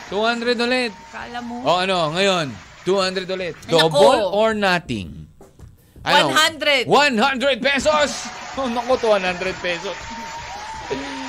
200 0.08 0.56
ulit. 0.56 0.92
Akala 1.12 1.38
mo. 1.44 1.60
O 1.64 1.70
ano, 1.76 2.16
ngayon, 2.16 2.46
200 2.84 3.28
ulit. 3.28 3.54
Ay, 3.68 3.72
nako. 3.76 3.88
Double 3.92 4.22
or 4.32 4.50
nothing? 4.56 5.28
Ano? 6.00 6.32
100. 6.32 6.88
100 6.88 7.60
pesos! 7.60 8.10
Oh, 8.58 8.66
naku, 8.66 8.98
200 8.98 9.38
pesos. 9.62 9.94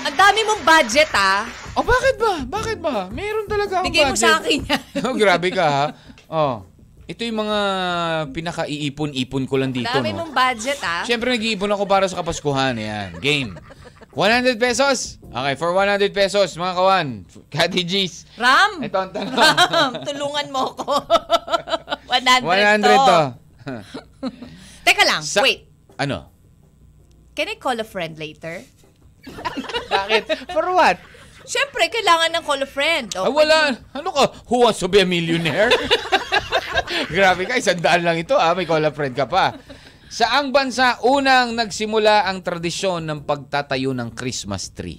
Ang 0.02 0.18
dami 0.18 0.42
mong 0.50 0.66
budget 0.66 1.14
ah. 1.14 1.46
Oh, 1.78 1.86
bakit 1.86 2.18
ba? 2.18 2.42
Bakit 2.42 2.78
ba? 2.82 3.06
Meron 3.14 3.46
talaga 3.46 3.86
akong 3.86 3.86
Bigay 3.86 4.04
mo 4.10 4.18
budget. 4.18 4.26
sa 4.26 4.42
akin 4.42 4.58
yan. 4.66 4.82
oh, 5.06 5.14
grabe 5.14 5.48
ka 5.54 5.66
ha. 5.70 5.86
Oh. 6.26 6.66
Ito 7.06 7.22
yung 7.22 7.46
mga 7.46 7.60
pinaka-iipon-ipon 8.34 9.46
ko 9.46 9.62
lang 9.62 9.70
dito, 9.70 9.94
Dami 9.94 10.10
no? 10.10 10.26
mong 10.26 10.34
budget 10.34 10.82
ah. 10.82 11.06
Siyempre, 11.06 11.30
nag-iipon 11.34 11.70
ako 11.70 11.86
para 11.86 12.10
sa 12.10 12.18
Kapaskuhan. 12.18 12.82
Yan. 12.82 13.22
Game. 13.22 13.54
100 14.12 14.58
pesos. 14.58 15.22
Okay, 15.22 15.54
for 15.54 15.70
100 15.72 16.10
pesos, 16.10 16.58
mga 16.58 16.74
kawan. 16.74 17.08
Kati 17.48 17.82
G's. 17.84 18.26
Ram. 18.36 18.82
Ito 18.82 18.98
ang 18.98 19.12
tanong. 19.14 19.36
Ram, 19.38 19.92
tulungan 20.10 20.48
mo 20.50 20.74
ko. 20.74 20.98
100, 22.10 22.42
100 22.42 22.82
to. 22.82 22.96
to. 23.06 23.22
Teka 24.82 25.04
lang, 25.06 25.22
Sa- 25.22 25.46
wait. 25.46 25.70
Ano? 25.96 26.34
Can 27.38 27.48
I 27.48 27.56
call 27.56 27.78
a 27.78 27.86
friend 27.86 28.18
later? 28.18 28.66
Bakit? 29.88 30.52
For 30.52 30.66
what? 30.74 30.98
Siyempre, 31.46 31.86
kailangan 31.88 32.34
ng 32.34 32.44
call 32.44 32.62
a 32.62 32.70
friend. 32.70 33.14
O, 33.16 33.26
Ah, 33.26 33.32
wala. 33.32 33.58
Ano 33.94 34.10
ka? 34.10 34.34
Who 34.50 34.66
wants 34.66 34.82
to 34.82 34.90
be 34.90 35.00
a 35.00 35.08
millionaire? 35.08 35.70
Grabe 37.14 37.46
ka, 37.46 37.58
isang 37.58 37.78
daan 37.78 38.02
lang 38.02 38.18
ito 38.18 38.34
ah. 38.34 38.54
May 38.54 38.66
call 38.66 38.82
a 38.82 38.90
friend 38.90 39.14
ka 39.14 39.26
pa. 39.26 39.54
Saang 40.10 40.50
bansa 40.50 40.98
unang 41.06 41.54
nagsimula 41.54 42.26
ang 42.26 42.42
tradisyon 42.42 43.06
ng 43.06 43.20
pagtatayo 43.22 43.94
ng 43.94 44.10
Christmas 44.12 44.74
tree? 44.74 44.98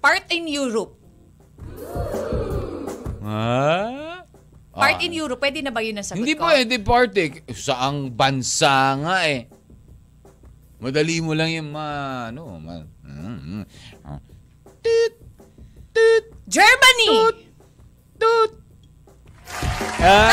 Part 0.00 0.24
in 0.32 0.48
Europe. 0.48 0.96
Ha? 3.20 4.24
Part 4.72 4.96
Ah. 4.96 5.04
in 5.04 5.12
Europe. 5.12 5.36
Pwede 5.36 5.60
na 5.60 5.68
ba 5.68 5.84
yun 5.84 6.00
ang 6.00 6.06
sagot 6.06 6.24
Hindi 6.24 6.32
ko? 6.32 6.48
pwede 6.48 6.80
party. 6.80 7.44
Saang 7.52 8.08
bansa 8.08 8.96
nga 8.96 9.28
eh. 9.28 9.44
Madali 10.78 11.18
mo 11.20 11.34
lang 11.34 11.50
yung 11.50 11.74
ma... 11.74 11.86
Ano, 12.30 12.56
ma... 12.56 12.78
Mm, 13.04 13.38
mm. 13.58 13.64
Ah. 14.06 14.22
Toot! 14.80 15.14
Toot! 15.92 16.24
Germany! 16.48 17.08
Toot! 18.16 18.52
Ah! 19.98 20.30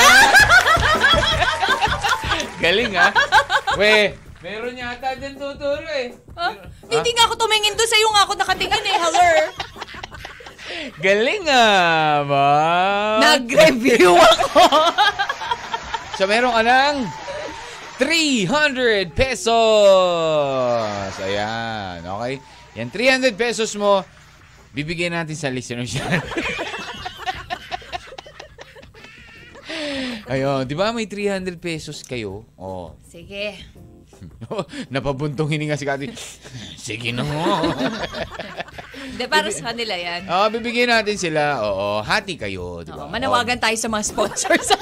Galing 2.59 2.95
ah. 2.95 3.11
We, 3.79 4.15
meron 4.39 4.79
yata 4.79 5.19
dyan 5.19 5.35
tuturo 5.35 5.89
eh. 5.91 6.15
Huh? 6.31 6.55
Hindi 6.87 7.11
nga 7.11 7.27
ako 7.27 7.35
tumingin 7.35 7.75
doon 7.75 7.89
sa'yo 7.91 8.07
nga 8.15 8.23
ako 8.23 8.33
nakatingin 8.39 8.83
eh. 8.87 8.95
Hello? 8.95 9.27
Galing 11.05 11.45
ah, 11.51 12.23
ba? 12.23 12.47
Nag-review 13.19 14.15
ako. 14.15 14.63
So 16.15 16.31
meron 16.31 16.55
ka 16.55 16.63
ng 16.63 17.11
300 17.99 19.11
pesos. 19.11 19.51
Ayan, 21.19 21.99
okay? 22.07 22.39
Yan, 22.79 22.87
300 22.87 23.35
pesos 23.35 23.75
mo, 23.75 23.99
bibigyan 24.71 25.11
natin 25.11 25.35
sa 25.35 25.51
listeners 25.51 25.91
yan. 25.91 26.23
Ayun, 30.25 30.65
di 30.65 30.73
ba 30.73 30.89
may 30.89 31.05
300 31.05 31.53
pesos 31.61 32.01
kayo? 32.01 32.41
Oh. 32.57 32.97
Sige. 33.05 33.61
Napabuntong 34.93 35.53
hininga 35.53 35.77
si 35.77 35.85
Kati. 35.85 36.09
Sige 36.73 37.13
na 37.13 37.21
mo. 37.21 37.61
Hindi, 38.95 39.25
para 39.33 39.53
sa 39.53 39.69
kanila 39.69 39.93
yan. 39.93 40.25
Oo, 40.25 40.45
bibigyan 40.49 40.89
natin 40.97 41.17
sila. 41.21 41.61
Oo, 41.61 42.01
hati 42.01 42.41
kayo, 42.41 42.81
di 42.81 42.89
ba? 42.89 43.05
Oo, 43.05 43.11
manawagan 43.13 43.61
tayo 43.61 43.77
sa 43.77 43.89
mga 43.89 44.03
sponsors. 44.05 44.69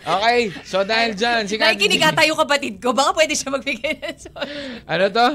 Okay, 0.00 0.50
so 0.66 0.80
dahil 0.82 1.12
dyan, 1.14 1.44
si 1.46 1.54
Kati. 1.54 1.76
Nakikinig 1.76 2.02
ata 2.02 2.26
yung 2.26 2.40
kapatid 2.40 2.82
ko. 2.82 2.90
Baka 2.90 3.14
pwede 3.14 3.36
siya 3.36 3.52
magbigay 3.52 4.00
ng. 4.00 4.32
Ano 4.88 5.04
to? 5.12 5.26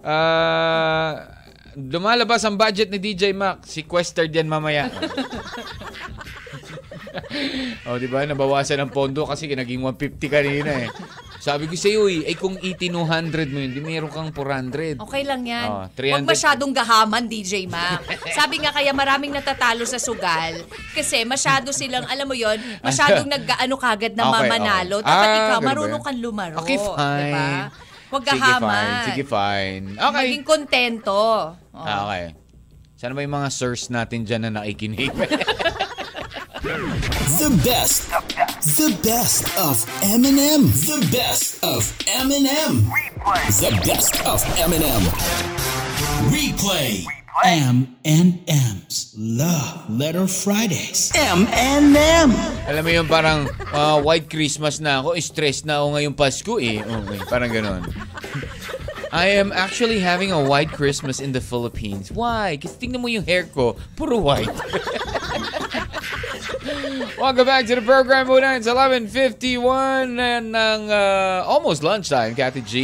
Ah, 0.00 1.28
lumalabas 1.76 2.40
ang 2.46 2.56
budget 2.56 2.88
ni 2.88 3.02
DJ 3.02 3.34
Mac. 3.34 3.66
Sequestered 3.66 4.32
yan 4.32 4.48
mamaya. 4.48 4.88
oh, 7.86 7.96
di 7.96 8.06
ba? 8.06 8.22
Nabawasan 8.22 8.78
ang 8.78 8.90
pondo 8.90 9.22
kasi 9.22 9.46
naging 9.46 9.80
150 9.80 10.18
kanina 10.26 10.70
eh. 10.82 10.90
Sabi 11.36 11.68
ko 11.68 11.76
sa 11.76 11.86
iyo 11.86 12.08
eh, 12.08 12.24
ay 12.24 12.34
kung 12.34 12.56
80-200 12.56 12.88
mo 13.52 13.58
yun, 13.58 13.70
di 13.70 13.80
meron 13.80 14.08
kang 14.08 14.32
400. 14.32 14.96
Okay 14.98 15.22
lang 15.22 15.44
yan. 15.44 15.68
Oh, 15.68 15.84
Huwag 15.84 16.24
300. 16.24 16.24
masyadong 16.24 16.72
gahaman, 16.72 17.22
DJ 17.26 17.68
Mac. 17.68 18.00
Sabi 18.32 18.58
nga 18.58 18.72
kaya 18.72 18.90
maraming 18.90 19.28
natatalo 19.28 19.84
sa 19.84 20.00
sugal 20.00 20.64
kasi 20.90 21.22
masyado 21.22 21.68
silang, 21.68 22.08
alam 22.08 22.24
mo 22.24 22.32
yon 22.32 22.56
masyadong 22.80 23.28
nag-ano 23.34 23.74
kagad 23.76 24.16
na 24.16 24.24
Okay, 24.24 24.34
mamanalo. 24.40 24.96
okay. 24.98 25.06
Dapat 25.06 25.28
Ah, 25.28 25.36
ikaw, 25.36 25.58
marunong 25.60 26.00
kang 26.00 26.18
lumaro. 26.18 26.56
Okay, 26.58 26.76
fine. 26.76 27.20
Diba? 27.20 27.48
Huwag 28.08 28.22
Sige, 28.22 28.30
gahaman. 28.32 28.72
fine. 28.72 29.04
Sige, 29.04 29.22
fine. 29.26 29.84
Okay. 30.00 30.16
Maging 30.24 30.44
kontento. 30.44 31.20
Oh. 31.52 31.76
Ah, 31.76 32.08
okay. 32.08 32.32
Sana 32.96 33.12
ba 33.12 33.20
yung 33.20 33.36
mga 33.36 33.50
sirs 33.50 33.92
natin 33.92 34.24
dyan 34.24 34.48
na 34.48 34.56
nakikinig? 34.56 35.12
The 36.64 37.60
best. 37.60 38.08
The 38.80 38.96
best 39.04 39.44
of 39.60 39.84
Eminem. 40.00 40.72
The 40.72 40.96
best 41.12 41.60
of 41.60 41.84
Eminem. 42.08 42.88
The 43.60 43.68
best 43.84 44.16
of 44.24 44.40
Eminem. 44.56 45.04
Replay. 46.32 47.04
M 47.44 47.94
and 48.08 48.40
M's 48.48 49.12
Love 49.12 49.90
Letter 49.92 50.24
Fridays. 50.24 51.12
M&M. 51.12 52.32
Alam 52.64 52.80
mo 52.80 52.90
yung 52.96 53.12
parang 53.12 53.44
ah, 53.76 54.00
white 54.00 54.32
Christmas 54.32 54.80
na 54.80 55.04
ako, 55.04 55.20
stress 55.20 55.68
na 55.68 55.84
ako 55.84 56.00
ngayong 56.00 56.16
Pasko 56.16 56.56
eh. 56.64 56.80
Okay, 56.80 57.20
parang 57.28 57.52
ganon. 57.52 57.84
I 59.12 59.36
am 59.36 59.52
actually 59.52 60.00
having 60.00 60.32
a 60.32 60.40
white 60.40 60.72
Christmas 60.72 61.20
in 61.20 61.36
the 61.36 61.44
Philippines. 61.44 62.08
Why? 62.08 62.56
Kasi 62.56 62.88
tingnan 62.88 63.04
mo 63.04 63.12
yung 63.12 63.28
hair 63.28 63.44
ko, 63.52 63.76
puro 64.00 64.16
white. 64.16 64.48
Welcome 67.20 67.46
back 67.46 67.66
to 67.66 67.74
the 67.78 67.84
program 67.84 68.26
muna. 68.26 68.58
It's 68.58 68.66
11.51 68.66 70.14
na 70.14 70.40
ng 70.42 70.80
uh, 70.90 71.46
almost 71.46 71.82
lunchtime, 71.82 72.34
Kathy 72.34 72.62
G. 72.62 72.74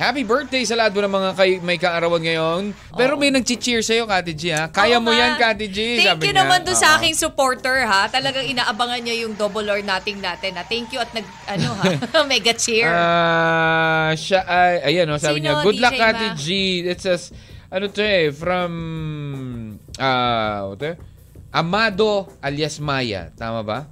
Happy 0.00 0.26
birthday 0.26 0.66
sa 0.66 0.74
lahat 0.74 0.98
mo 0.98 1.00
ng 1.06 1.14
mga 1.14 1.30
kay, 1.38 1.50
may 1.62 1.78
kaarawan 1.78 2.18
ngayon. 2.18 2.62
Pero 2.96 3.14
may 3.14 3.30
nag-cheer 3.30 3.86
sa'yo, 3.86 4.08
Kathy 4.08 4.34
G, 4.34 4.42
ha? 4.50 4.66
Kaya 4.66 4.98
Oo 4.98 5.04
mo 5.04 5.14
yan, 5.14 5.38
Kathy 5.38 5.70
G. 5.70 5.78
Thank 6.00 6.18
sabi 6.18 6.22
you 6.26 6.34
niya. 6.34 6.42
naman 6.42 6.58
doon 6.66 6.74
sa 6.74 6.98
aking 6.98 7.14
supporter 7.14 7.86
ha. 7.86 8.10
Talagang 8.10 8.42
inaabangan 8.42 8.98
niya 8.98 9.22
yung 9.22 9.38
double 9.38 9.68
or 9.70 9.78
nothing 9.84 10.18
natin. 10.18 10.58
Ha. 10.58 10.66
Thank 10.66 10.90
you 10.90 10.98
at 10.98 11.12
nag, 11.14 11.26
ano 11.46 11.76
ha, 11.78 12.18
mega 12.30 12.56
cheer. 12.56 12.90
Ah, 12.90 14.10
siya 14.18 14.42
ay 14.42 14.90
ayan 14.90 15.06
oh, 15.12 15.20
sabi 15.22 15.38
Sino, 15.38 15.44
niya, 15.44 15.52
"Good 15.62 15.78
luck 15.78 15.94
DJ 15.94 16.00
Kati 16.02 16.26
Ma?" 16.26 16.34
G." 16.34 16.46
It 16.82 16.98
says 16.98 17.30
ano 17.70 17.86
to 17.86 18.02
eh 18.02 18.34
from 18.34 18.72
ah, 20.02 20.66
what 20.66 20.82
eh? 20.82 21.11
Amado 21.52 22.32
alias 22.40 22.80
Maya, 22.80 23.28
tama 23.36 23.60
ba? 23.60 23.84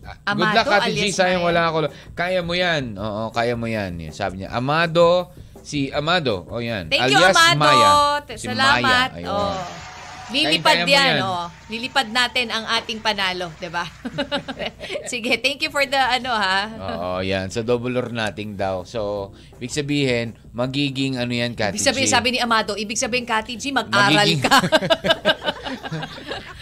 Ah, 0.00 0.32
Good 0.32 0.42
Amado 0.46 0.56
luck 0.56 0.66
Kati 0.70 0.90
G, 0.92 1.00
sayang 1.10 1.42
wala 1.42 1.66
ako. 1.66 1.76
Kaya 2.14 2.40
mo 2.40 2.54
'yan. 2.54 2.94
Oo, 2.94 3.30
kaya 3.30 3.58
mo 3.58 3.66
'yan. 3.66 3.98
Yun, 3.98 4.14
sabi 4.14 4.42
niya, 4.42 4.54
Amado 4.54 5.34
si 5.60 5.90
Amado. 5.90 6.46
Oh, 6.46 6.62
'yan. 6.62 6.86
Thank 6.86 7.10
you, 7.10 7.18
alias 7.18 7.36
Amado. 7.36 7.58
Maya. 7.60 7.90
Si 8.32 8.46
Salamat. 8.46 9.08
Maya. 9.12 9.18
Ayun. 9.18 9.28
Oh. 9.28 9.58
Lilipad 10.30 10.62
Kaya- 10.62 10.86
kaya 10.86 10.86
mo 10.86 10.94
yan, 10.94 11.10
yan. 11.10 11.18
oh. 11.26 11.46
Lilipad 11.66 12.08
natin 12.08 12.46
ang 12.48 12.64
ating 12.70 13.02
panalo, 13.02 13.50
'di 13.58 13.66
ba? 13.66 13.82
Sige, 15.10 15.42
thank 15.42 15.58
you 15.58 15.68
for 15.68 15.82
the 15.82 15.98
ano 15.98 16.30
ha. 16.30 16.58
Oo, 16.70 17.10
yan. 17.20 17.50
Sa 17.50 17.60
double 17.60 17.98
or 17.98 18.08
nothing 18.08 18.54
daw. 18.54 18.86
So, 18.86 19.30
ibig 19.58 19.74
sabihin, 19.74 20.38
magiging 20.50 21.14
ano 21.14 21.30
yan, 21.30 21.54
Kati 21.54 21.78
Ibig 21.78 21.86
sabihin, 21.86 22.08
G? 22.10 22.12
sabi 22.12 22.28
ni 22.34 22.38
Amado, 22.42 22.74
ibig 22.74 22.98
sabihin, 22.98 23.26
Kati 23.26 23.54
G, 23.54 23.70
mag-aral 23.70 24.26
Magiging- 24.26 24.42
ka. 24.42 24.58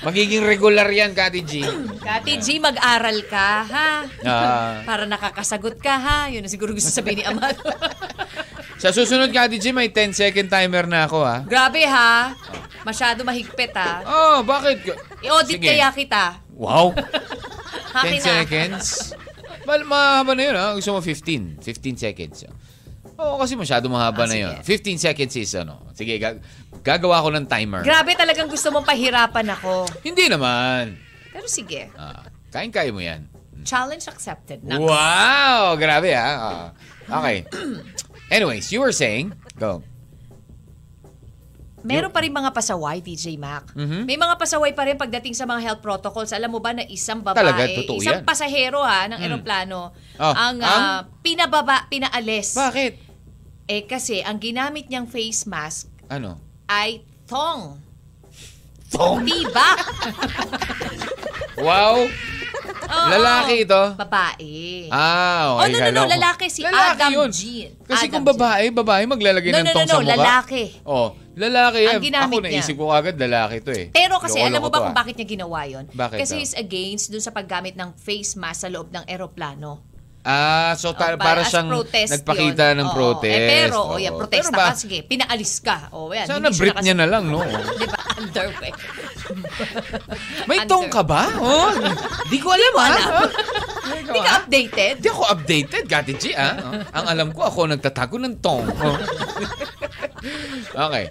Magiging 0.07 0.47
regular 0.47 0.87
yan, 0.89 1.13
Kati 1.17 1.41
G. 1.43 1.53
Kati 2.09 2.39
G, 2.39 2.63
mag-aral 2.63 3.19
ka, 3.27 3.51
ha? 3.67 3.91
Ah. 4.25 4.73
Para 4.85 5.09
nakakasagot 5.09 5.81
ka, 5.81 5.95
ha? 5.99 6.19
Yun 6.31 6.45
ang 6.45 6.53
siguro 6.53 6.71
gusto 6.71 6.93
sabihin 6.93 7.21
ni 7.21 7.25
Amado. 7.27 7.59
Sa 8.83 8.95
susunod, 8.95 9.35
Kati 9.35 9.59
G, 9.59 9.75
may 9.75 9.91
10 9.91 10.15
second 10.15 10.47
timer 10.47 10.87
na 10.87 11.11
ako, 11.11 11.19
ha? 11.25 11.43
Grabe, 11.43 11.83
ha? 11.83 12.33
Masyado 12.87 13.27
mahigpit, 13.27 13.75
ha? 13.75 14.07
Oh, 14.07 14.39
bakit? 14.47 14.87
I-audit 15.19 15.59
Sige. 15.59 15.67
kaya 15.67 15.91
kita. 15.91 16.39
Wow! 16.55 16.95
Akin 17.99 18.17
10 18.17 18.23
na. 18.23 18.25
seconds? 18.25 18.87
Mahaba 19.67 20.33
na 20.33 20.43
yun, 20.47 20.57
ha? 20.57 20.67
Gusto 20.79 20.95
mo 20.95 21.03
15. 21.03 21.59
15 21.61 21.99
seconds. 21.99 22.47
Oo, 23.19 23.35
kasi 23.37 23.53
masyado 23.53 23.91
mahaba 23.91 24.23
Ah, 24.23 24.31
na 24.31 24.37
yun. 24.37 24.55
sige. 24.63 24.95
15 24.95 24.99
seconds 25.03 25.35
is, 25.35 25.51
ano. 25.53 25.83
Sige, 25.91 26.15
gag- 26.17 26.39
gagawa 26.81 27.19
ko 27.19 27.29
ng 27.29 27.45
timer. 27.45 27.83
Grabe 27.83 28.15
talagang 28.15 28.47
gusto 28.47 28.71
mong 28.71 28.87
pahirapan 28.87 29.47
ako. 29.53 29.91
Hindi 30.01 30.31
naman. 30.31 30.95
Pero 31.29 31.47
sige, 31.47 31.91
Ah, 31.93 32.23
kain-kaya 32.49 32.95
mo 32.95 33.03
yan. 33.03 33.27
challenge 33.67 34.07
accepted. 34.07 34.63
Next. 34.63 34.79
Wow! 34.79 35.75
Grabe, 35.75 36.15
ha? 36.15 36.31
Ah, 36.31 36.67
okay. 37.13 37.43
Anyways, 38.31 38.71
you 38.71 38.79
were 38.79 38.95
saying, 38.95 39.35
go. 39.55 39.83
Meron 41.81 42.11
pa 42.11 42.21
rin 42.21 42.31
mga 42.31 42.51
pasaway, 42.51 42.99
DJ 42.99 43.35
Mac. 43.35 43.71
Mhm. 43.73 44.03
May 44.05 44.15
mga 44.15 44.35
pasaway 44.35 44.71
pa 44.73 44.83
rin 44.83 44.95
pagdating 44.95 45.33
sa 45.33 45.43
mga 45.43 45.63
health 45.65 45.81
protocols. 45.81 46.31
Alam 46.31 46.51
mo 46.51 46.61
ba 46.61 46.71
na 46.71 46.83
isang 46.85 47.19
babae, 47.19 47.39
Talaga, 47.39 47.63
totoo 47.73 47.99
isang 47.99 48.21
yan. 48.21 48.25
pasahero 48.25 48.79
ha, 48.81 49.07
ng 49.07 49.21
eroplano, 49.21 49.91
Oh, 50.17 50.33
ang, 50.33 50.59
ang? 50.59 50.83
ah, 50.85 51.01
pinababa, 51.19 51.87
pinaalis. 51.87 52.55
Bakit? 52.55 53.08
Eh 53.69 53.85
kasi, 53.85 54.25
ang 54.25 54.37
ginamit 54.37 54.89
niyang 54.89 55.05
face 55.05 55.45
mask 55.45 55.93
Ano? 56.09 56.41
ay 56.65 57.01
thong. 57.25 57.77
Thong? 58.89 59.21
Tibak. 59.21 59.79
Wow! 61.59 62.07
Oo. 62.89 63.07
Lalaki 63.11 63.67
ito? 63.67 63.83
Babae. 63.99 64.87
Ah, 64.89 65.59
Oh, 65.59 65.61
okay. 65.61 65.75
no, 65.75 65.79
no, 65.83 65.83
Kala 65.83 65.91
no. 65.91 66.01
ko- 66.01 66.13
Lalaki 66.15 66.45
si 66.47 66.61
Lalaki 66.63 66.87
Adam 66.95 67.11
yun. 67.11 67.29
Jean. 67.29 67.71
Kasi 67.83 68.05
Adam 68.07 68.13
kung 68.15 68.25
babae, 68.25 68.65
babae 68.71 69.03
maglalagay 69.05 69.51
No, 69.51 69.59
ng 69.59 69.65
no, 69.65 69.69
no, 69.69 69.75
tong 69.75 69.83
no. 69.83 69.91
sa 69.91 69.99
mukha. 69.99 70.15
Lalaki. 70.15 70.63
Oh, 70.87 71.09
lalaki 71.35 71.79
yan. 71.83 71.93
Ang 71.93 72.05
ginamit 72.05 72.37
Ako 72.39 72.47
naisip 72.47 72.73
niya. 72.73 72.81
ko 72.81 72.95
agad 72.95 73.15
lalaki 73.19 73.57
to 73.59 73.71
eh. 73.75 73.87
Pero 73.91 74.15
kasi, 74.17 74.39
Loko-loko 74.39 74.49
alam 74.49 74.61
mo 74.63 74.69
ba 74.71 74.73
to, 74.73 74.81
kung 74.81 74.95
ah. 74.95 74.99
bakit 75.03 75.15
niya 75.19 75.27
ginawa 75.29 75.61
yon? 75.67 75.85
Bakit 75.91 76.17
Kasi 76.17 76.33
daw? 76.33 76.41
he's 76.41 76.55
against 76.55 77.05
dun 77.11 77.21
sa 77.21 77.33
paggamit 77.33 77.75
ng 77.75 77.91
face 77.99 78.33
mask 78.33 78.59
sa 78.63 78.69
loob 78.71 78.89
ng 78.89 79.03
eroplano. 79.05 79.83
Ah, 80.21 80.75
so 80.75 80.93
ta- 80.93 81.09
Oh, 81.09 81.17
pa- 81.17 81.25
para 81.25 81.41
as 81.41 81.49
siyang 81.49 81.69
protest 81.69 82.11
nagpakita 82.13 82.65
yun. 82.67 82.77
ng 82.77 82.87
Oo. 82.87 82.95
protest. 82.95 83.33
Eh, 83.35 83.49
pero, 83.49 83.77
oh, 83.87 83.97
yeah, 83.97 84.13
protesta 84.13 84.51
Pero 84.51 84.59
ba, 84.59 84.67
ka, 84.67 84.77
sige, 84.77 84.99
pinaalis 85.03 85.53
ka. 85.59 85.77
O, 85.91 86.11
yan. 86.11 86.27
Sana 86.27 86.49
brief 86.51 86.75
nakas- 86.75 86.85
niya 86.85 86.95
na 86.95 87.07
lang, 87.07 87.25
no? 87.25 87.41
Di 87.81 87.87
ba? 87.87 87.99
Underwear. 88.19 88.75
May 90.45 90.59
Under- 90.61 90.71
tong 90.71 90.89
ka 90.89 91.03
ba? 91.03 91.29
Oh, 91.37 91.71
di 92.27 92.39
ko 92.39 92.49
alam, 92.51 92.73
ha? 92.75 92.87
alam. 92.87 93.29
Hindi 93.89 94.19
ka 94.19 94.25
ha? 94.25 94.39
updated? 94.41 94.95
Di 94.99 95.09
ako 95.09 95.23
updated, 95.29 95.85
Gati 95.85 96.13
G, 96.15 96.25
ah. 96.33 96.55
Ang 96.93 97.05
alam 97.07 97.29
ko, 97.31 97.45
ako 97.45 97.69
nagtatago 97.69 98.17
ng 98.17 98.41
tong. 98.41 98.65
Oh. 98.65 98.97
okay. 100.89 101.05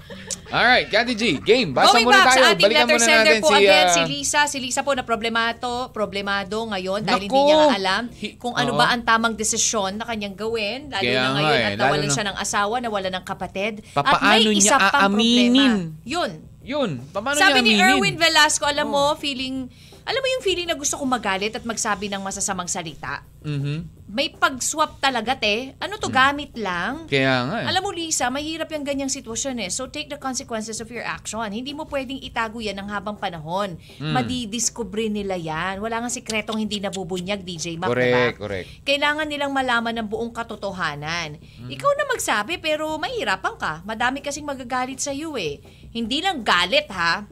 Alright, 0.47 0.87
Gati 0.87 1.11
G, 1.11 1.43
game. 1.43 1.75
Basa 1.75 1.91
Going 1.93 2.07
muna 2.07 2.17
back 2.17 2.27
tayo. 2.31 2.39
sa 2.39 2.47
ating 2.49 2.63
Balikan 2.63 2.79
letter 2.79 2.95
muna 2.95 3.03
sender 3.05 3.19
natin 3.27 3.41
po 3.43 3.49
si... 3.51 3.55
again, 3.59 3.83
ah, 3.83 3.91
si 3.91 4.01
Lisa. 4.07 4.41
Si 4.47 4.57
Lisa 4.57 4.79
po 4.79 4.91
na 4.95 5.03
problemato, 5.03 5.91
problemado 5.91 6.57
ngayon 6.71 7.03
dahil 7.03 7.27
Naku! 7.27 7.35
hindi 7.35 7.41
niya 7.51 7.59
alam 7.69 8.03
kung 8.39 8.55
ano 8.55 8.71
Oo. 8.71 8.79
ba 8.79 8.95
ang 8.95 9.03
tamang 9.03 9.35
desisyon 9.35 9.99
na 9.99 10.07
kanyang 10.07 10.39
gawin. 10.39 10.87
Lalo 10.87 11.03
Kaya 11.03 11.13
na 11.13 11.19
nga 11.19 11.35
ngayon 11.35 11.51
eh, 11.51 11.59
at 11.59 11.71
lalo 11.75 11.81
nawalan 11.83 12.07
na- 12.07 12.15
siya 12.15 12.25
ng 12.31 12.37
asawa, 12.39 12.75
nawalan 12.79 13.13
ng 13.13 13.25
kapatid. 13.27 13.73
Papaano 13.91 14.23
at 14.23 14.39
may 14.39 14.43
niya 14.47 14.55
isa 14.55 14.75
pang 14.79 14.93
aaminin? 15.03 15.51
problema. 15.51 16.07
Yun. 16.07 16.31
Yun, 16.67 16.99
paano 17.15 17.39
Sabi 17.39 17.63
niya 17.63 17.63
ni 17.63 17.71
aminin? 17.79 17.95
Erwin 17.95 18.15
Velasco, 18.19 18.67
alam 18.67 18.91
mo, 18.91 19.15
Oh. 19.15 19.15
feeling, 19.15 19.71
alam 20.07 20.23
mo 20.23 20.27
yung 20.39 20.43
feeling 20.47 20.71
na 20.71 20.79
gusto 20.79 20.95
kong 20.95 21.19
magalit 21.19 21.51
at 21.51 21.67
magsabi 21.67 22.07
ng 22.07 22.23
masasamang 22.23 22.71
salita? 22.71 23.27
Mhm. 23.43 24.07
May 24.07 24.31
pag-swap 24.31 25.03
talaga, 25.03 25.35
te. 25.35 25.75
Ano 25.83 25.99
to, 25.99 26.07
gamit 26.07 26.55
lang? 26.55 27.11
Kaya 27.11 27.43
nga 27.43 27.55
eh. 27.59 27.67
Alam 27.67 27.81
mo, 27.83 27.91
Lisa, 27.91 28.31
mahirap 28.31 28.71
yung 28.71 28.87
ganyang 28.87 29.11
sitwasyon 29.11 29.67
eh. 29.67 29.69
So, 29.71 29.91
take 29.91 30.07
the 30.07 30.15
consequences 30.15 30.79
of 30.79 30.87
your 30.87 31.03
action. 31.03 31.43
Hindi 31.51 31.75
mo 31.75 31.83
pwedeng 31.91 32.23
itago 32.23 32.63
yan 32.63 32.79
ng 32.79 32.87
habang 32.87 33.19
panahon. 33.19 33.75
Hmm. 33.99 34.15
Madidiscover 34.15 35.11
nila 35.11 35.35
yan. 35.35 35.83
Wala 35.83 35.99
nga 35.99 36.07
sikretong 36.07 36.55
hindi 36.55 36.79
nabubunyag, 36.79 37.43
DJ 37.43 37.75
Mac, 37.75 37.91
Correct, 37.91 38.39
diba? 38.39 38.41
correct. 38.47 38.67
Kailangan 38.87 39.27
nilang 39.27 39.51
malaman 39.51 39.91
ng 39.99 40.07
buong 40.07 40.31
katotohanan. 40.31 41.35
Hmm. 41.35 41.67
Ikaw 41.67 41.91
na 41.99 42.07
magsabi, 42.07 42.63
pero 42.63 42.95
mahirapan 42.95 43.55
ka. 43.59 43.73
Madami 43.83 44.23
kasing 44.23 44.47
magagalit 44.47 45.03
sa 45.03 45.11
iyo 45.11 45.35
eh. 45.35 45.59
Hindi 45.91 46.23
lang 46.23 46.47
galit, 46.47 46.87
ha? 46.95 47.27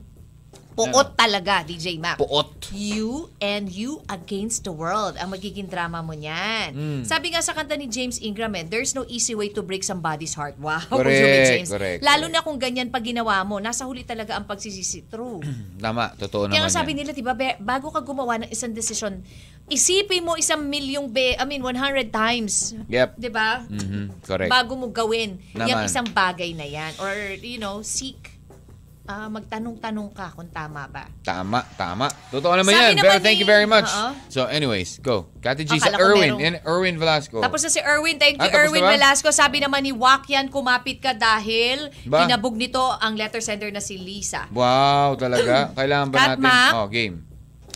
Puot 0.75 1.15
talaga, 1.15 1.63
DJ 1.63 1.95
Mac. 1.95 2.19
Puot. 2.19 2.67
You 2.69 3.31
and 3.39 3.71
you 3.71 4.03
against 4.05 4.61
the 4.61 4.71
world 4.71 5.15
ang 5.15 5.31
magiging 5.31 5.65
drama 5.65 6.03
mo 6.03 6.11
niyan. 6.11 6.75
Mm. 6.75 7.01
Sabi 7.01 7.31
nga 7.31 7.39
sa 7.39 7.55
kanta 7.55 7.73
ni 7.73 7.87
James 7.87 8.19
Ingram, 8.19 8.51
eh, 8.53 8.67
there's 8.67 8.91
no 8.91 9.07
easy 9.07 9.31
way 9.31 9.47
to 9.47 9.63
break 9.63 9.81
somebody's 9.81 10.35
heart. 10.35 10.59
Wow, 10.59 10.83
Correct, 10.91 11.47
James. 11.47 11.71
correct, 11.71 12.03
Lalo 12.03 12.27
correct. 12.27 12.35
na 12.35 12.43
kung 12.43 12.59
ganyan 12.59 12.91
pag 12.91 13.01
ginawa 13.01 13.39
mo, 13.41 13.57
nasa 13.57 13.87
huli 13.87 14.03
talaga 14.03 14.35
ang 14.35 14.43
pagsisisi. 14.43 15.07
True. 15.07 15.39
Tama, 15.79 16.11
totoo 16.19 16.51
Kaya 16.51 16.59
naman 16.59 16.67
nga 16.67 16.75
sabi 16.75 16.91
yan. 16.91 16.97
nila, 17.01 17.11
di 17.15 17.23
ba, 17.23 17.31
be- 17.31 17.55
bago 17.57 17.87
ka 17.87 18.03
gumawa 18.03 18.43
ng 18.43 18.51
isang 18.51 18.75
desisyon, 18.75 19.23
isipin 19.65 20.21
mo 20.21 20.35
isang 20.35 20.59
milyong 20.59 21.07
be, 21.07 21.39
I 21.39 21.45
mean, 21.47 21.63
100 21.63 22.11
times. 22.11 22.75
Yep. 22.85 23.15
Di 23.15 23.31
ba? 23.31 23.63
Mhm, 23.63 24.21
correct. 24.21 24.51
Bago 24.51 24.75
mo 24.75 24.91
gawin 24.91 25.39
Naman. 25.55 25.71
yung 25.71 25.81
isang 25.87 26.05
bagay 26.05 26.51
na 26.51 26.67
yan. 26.67 26.91
Or, 26.99 27.15
you 27.39 27.57
know, 27.57 27.79
seek. 27.79 28.34
Ah, 29.05 29.29
magtanong-tanong 29.29 30.09
ka 30.11 30.33
kung 30.33 30.49
tama 30.49 30.85
ba. 30.85 31.05
Tama, 31.21 31.61
tama. 31.75 32.09
Totoo 32.29 32.53
naman 32.53 32.71
Sabi 32.71 32.81
yan. 32.81 32.91
naman 32.95 33.03
Pero 33.05 33.15
thank 33.21 33.37
you 33.37 33.45
very 33.45 33.65
much. 33.65 33.85
Oo. 33.85 34.09
So 34.27 34.45
anyways, 34.45 34.97
go. 34.99 35.29
Kati 35.39 35.61
G 35.61 35.77
sa 35.77 35.89
Akala 35.89 36.01
Erwin. 36.01 36.33
In 36.37 36.53
Erwin 36.63 36.97
Velasco. 36.97 37.37
Tapos 37.37 37.61
na 37.61 37.69
si 37.69 37.77
Erwin, 37.79 38.17
thank 38.17 38.37
Ah, 38.37 38.45
you 38.45 38.51
tapos 38.51 38.65
Erwin? 38.67 38.81
Velasco. 38.83 39.29
Sabi 39.29 39.61
naman 39.61 39.81
ni 39.81 39.93
Wakyan, 39.93 40.49
kumapit 40.49 40.97
ka 40.99 41.13
dahil 41.13 41.93
Ba? 42.03 42.25
kinabog 42.25 42.57
nito 42.57 42.81
ang 42.81 43.13
letter 43.13 43.39
sender 43.39 43.69
na 43.69 43.79
si 43.79 43.95
Lisa. 43.95 44.49
Wow, 44.49 45.13
talaga? 45.15 45.69
Kailangan 45.77 46.07
ba 46.09 46.17
natin? 46.33 46.41
Mac? 46.41 46.71
Oh, 46.73 46.87
game. 46.87 47.21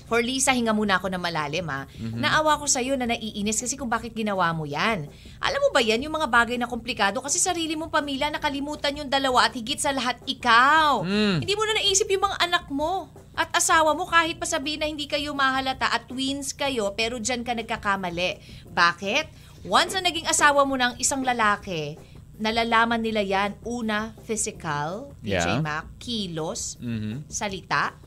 For 0.10 0.20
Lisa, 0.20 0.52
hinga 0.52 0.74
muna 0.74 0.98
ako 0.98 1.08
na 1.08 1.22
malalim 1.22 1.70
ha. 1.70 1.86
Mhm. 1.86 2.18
Naawa 2.18 2.58
ko 2.58 2.66
sa'yo 2.66 2.98
na 2.98 3.06
naiinis 3.06 3.62
kasi 3.62 3.78
kung 3.78 3.88
bakit 3.88 4.18
ginawa 4.18 4.50
mo 4.52 4.66
yan. 4.66 5.06
Alam 5.38 5.60
mo 5.62 5.70
ba 5.70 5.80
yan, 5.80 6.02
yung 6.02 6.18
mga 6.18 6.26
bagay 6.26 6.58
na 6.58 6.66
komplikado 6.66 7.22
kasi 7.22 7.38
sarili 7.38 7.78
mong 7.78 7.94
pamilya 7.94 8.34
nakalimutan 8.34 8.98
yung 8.98 9.08
dalawa 9.08 9.46
at 9.46 9.54
higit 9.54 9.78
sa 9.78 9.94
lahat 9.94 10.18
ikaw. 10.26 11.06
Mm. 11.06 11.46
Hindi 11.46 11.54
mo 11.54 11.64
na 11.64 11.78
naisip 11.78 12.10
yung 12.10 12.26
mga 12.26 12.38
anak 12.42 12.66
mo 12.74 13.14
at 13.38 13.54
asawa 13.54 13.94
mo 13.94 14.10
kahit 14.10 14.36
pa 14.36 14.50
sabihin 14.50 14.82
na 14.82 14.90
hindi 14.90 15.06
kayo 15.06 15.32
mahalata 15.32 15.88
at 15.88 16.10
twins 16.10 16.52
kayo 16.52 16.92
pero 16.98 17.22
dyan 17.22 17.46
ka 17.46 17.54
nagkakamali. 17.54 18.42
Bakit? 18.74 19.26
Once 19.64 19.94
na 19.94 20.02
naging 20.02 20.26
asawa 20.26 20.66
mo 20.66 20.74
ng 20.74 20.98
isang 20.98 21.22
lalaki, 21.22 21.96
nalalaman 22.40 23.04
nila 23.04 23.20
yan, 23.20 23.60
una, 23.68 24.16
physical, 24.24 25.12
Yeah. 25.20 25.44
DJ 25.44 25.60
Mac, 25.60 25.86
kilos, 26.00 26.80
Mhm. 26.80 27.28
salita, 27.28 28.00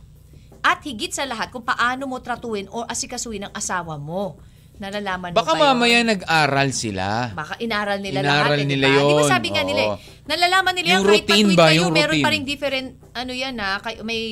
at 0.63 0.79
higit 0.81 1.11
sa 1.11 1.23
lahat 1.23 1.51
kung 1.51 1.63
paano 1.63 2.07
mo 2.07 2.19
tratuin 2.19 2.67
o 2.69 2.83
asikasuin 2.85 3.45
ang 3.45 3.53
asawa 3.53 3.99
mo. 3.99 4.39
Nalalaman 4.75 5.31
Baka 5.31 5.53
mo 5.53 5.61
ba 5.61 5.71
mamaya 5.71 6.01
yun? 6.01 6.09
nag-aral 6.09 6.69
sila. 6.73 7.31
Baka 7.33 7.55
inaral 7.59 7.99
nila 7.99 8.19
Inaral 8.21 8.57
lahat. 8.57 8.59
eh, 8.59 8.67
nila 8.67 8.85
di 8.85 8.91
ba? 8.91 8.99
Di 9.01 9.05
ba 9.05 9.21
yun, 9.21 9.29
sabi 9.29 9.49
nga 9.51 9.63
nila 9.63 9.81
eh, 9.81 9.91
oo. 9.91 9.97
nalalaman 10.25 10.73
nila 10.73 10.87
yan 10.89 10.93
Yung 10.93 11.05
kahit 11.05 11.13
routine 11.21 11.29
pa-tweet 11.45 11.55
ba? 11.55 11.65
kayo, 11.65 11.79
Yung 11.79 11.93
meron 11.93 12.11
routine. 12.11 12.25
pa 12.25 12.31
rin 12.31 12.43
different, 12.45 12.89
ano 13.13 13.33
yan 13.33 13.55
ha, 13.57 13.71
kay- 13.79 14.01
may 14.01 14.23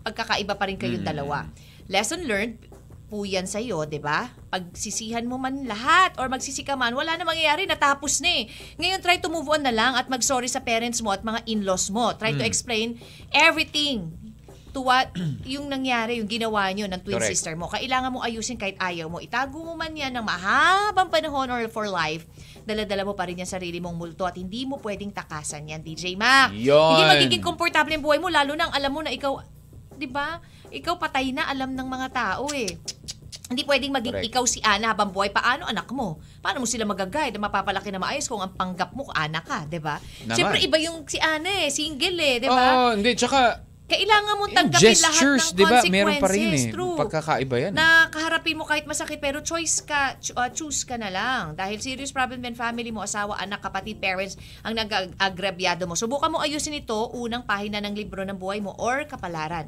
pagkakaiba 0.00 0.54
pa 0.54 0.64
rin 0.66 0.74
Hmm. 0.74 0.82
kayong 0.82 1.04
dalawa. 1.04 1.38
Lesson 1.86 2.22
learned, 2.22 2.58
po 3.06 3.22
yan 3.24 3.42
sa'yo, 3.44 3.82
di 3.84 3.98
ba? 3.98 4.30
Pagsisihan 4.48 5.22
mo 5.22 5.34
man 5.34 5.62
lahat 5.64 6.14
or 6.16 6.26
magsisi 6.26 6.62
ka 6.62 6.74
man, 6.74 6.90
wala 6.92 7.14
na 7.14 7.22
mangyayari, 7.22 7.66
natapos 7.66 8.18
na 8.18 8.30
eh. 8.32 8.44
Ngayon, 8.76 8.98
try 9.00 9.18
to 9.18 9.26
move 9.26 9.46
on 9.46 9.60
na 9.60 9.70
lang 9.70 9.94
at 9.94 10.06
mag-sorry 10.06 10.46
sa 10.46 10.58
parents 10.60 10.98
mo 11.00 11.10
at 11.10 11.20
mga 11.20 11.42
in-laws 11.44 11.86
mo. 11.88 12.14
Try 12.14 12.30
Hmm. 12.30 12.38
to 12.38 12.44
explain 12.44 13.02
everything 13.32 14.14
to 14.70 14.80
what 14.82 15.10
yung 15.54 15.66
nangyari, 15.66 16.18
yung 16.22 16.30
ginawa 16.30 16.70
nyo 16.70 16.86
ng 16.86 17.00
twin 17.02 17.18
Correct. 17.18 17.30
sister 17.34 17.54
mo. 17.58 17.66
Kailangan 17.68 18.10
mo 18.10 18.22
ayusin 18.22 18.56
kahit 18.56 18.78
ayaw 18.78 19.10
mo. 19.10 19.18
Itago 19.18 19.60
mo 19.60 19.74
man 19.74 19.90
yan 19.92 20.14
ng 20.14 20.24
mahabang 20.24 21.10
panahon 21.10 21.50
or 21.50 21.62
for 21.68 21.86
life, 21.90 22.24
dala-dala 22.64 23.02
mo 23.02 23.12
pa 23.18 23.26
rin 23.26 23.38
yung 23.38 23.50
sarili 23.50 23.82
mong 23.82 23.96
multo 23.98 24.24
at 24.24 24.38
hindi 24.38 24.64
mo 24.64 24.78
pwedeng 24.80 25.10
takasan 25.10 25.70
yan, 25.70 25.80
DJ 25.82 26.14
Mac. 26.14 26.54
Yun. 26.54 26.74
Hindi 26.74 27.04
magiging 27.06 27.42
komportable 27.44 27.92
yung 27.94 28.04
buhay 28.04 28.18
mo, 28.22 28.30
lalo 28.30 28.54
nang 28.54 28.70
alam 28.70 28.90
mo 28.90 29.00
na 29.02 29.10
ikaw, 29.10 29.42
di 29.98 30.06
ba? 30.06 30.38
Ikaw 30.70 30.94
patay 30.96 31.34
na, 31.34 31.50
alam 31.50 31.74
ng 31.74 31.88
mga 31.90 32.08
tao 32.14 32.46
eh. 32.54 32.78
Hindi 33.50 33.66
pwedeng 33.66 33.90
maging 33.90 34.14
Correct. 34.14 34.30
ikaw 34.30 34.44
si 34.46 34.62
Ana 34.62 34.94
habang 34.94 35.10
buhay. 35.10 35.34
Paano 35.34 35.66
anak 35.66 35.90
mo? 35.90 36.22
Paano 36.38 36.62
mo 36.62 36.66
sila 36.70 36.86
magagay 36.86 37.34
na 37.34 37.42
mapapalaki 37.42 37.90
na 37.90 37.98
maayos 37.98 38.30
kung 38.30 38.38
ang 38.38 38.54
panggap 38.54 38.94
mo 38.94 39.10
anak 39.10 39.42
ka, 39.42 39.66
di 39.66 39.82
ba? 39.82 39.98
Siyempre, 40.22 40.62
iba 40.62 40.78
yung 40.78 41.02
si 41.10 41.18
Ana 41.18 41.66
eh, 41.66 41.74
single 41.74 42.14
eh, 42.22 42.34
di 42.38 42.46
ba? 42.46 42.54
Oo, 42.54 42.88
hindi. 42.94 43.10
Tsaka, 43.18 43.69
Kailangan 43.90 44.34
mong 44.38 44.50
yung 44.54 44.58
tanggapin 44.62 44.94
lahat 45.02 45.18
gestures, 45.18 45.46
ng 45.50 45.56
di 45.58 45.64
ba? 45.66 45.70
consequences. 45.82 45.90
Meron 45.90 46.14
pa 46.22 46.28
rin 46.30 46.48
eh. 46.54 46.64
True. 46.70 46.94
Pagkakaiba 46.94 47.56
yan. 47.58 47.72
eh. 47.74 47.78
Na 47.82 47.86
kaharapin 48.06 48.54
mo 48.54 48.62
kahit 48.62 48.86
masakit 48.86 49.18
pero 49.18 49.42
choice 49.42 49.82
ka, 49.82 50.14
uh, 50.38 50.50
choose 50.54 50.86
ka 50.86 50.94
na 50.94 51.10
lang. 51.10 51.58
Dahil 51.58 51.82
serious 51.82 52.14
problem 52.14 52.38
din 52.38 52.54
family 52.54 52.94
mo, 52.94 53.02
asawa, 53.02 53.34
anak, 53.42 53.58
kapatid, 53.58 53.98
parents 53.98 54.38
ang 54.62 54.78
nag-agrabyado 54.78 55.90
mo. 55.90 55.98
Subukan 55.98 56.30
mo 56.30 56.38
ayusin 56.38 56.78
ito, 56.78 57.10
unang 57.18 57.42
pahina 57.42 57.82
ng 57.82 57.98
libro 57.98 58.22
ng 58.22 58.38
buhay 58.38 58.62
mo 58.62 58.70
or 58.78 59.02
kapalaran. 59.04 59.66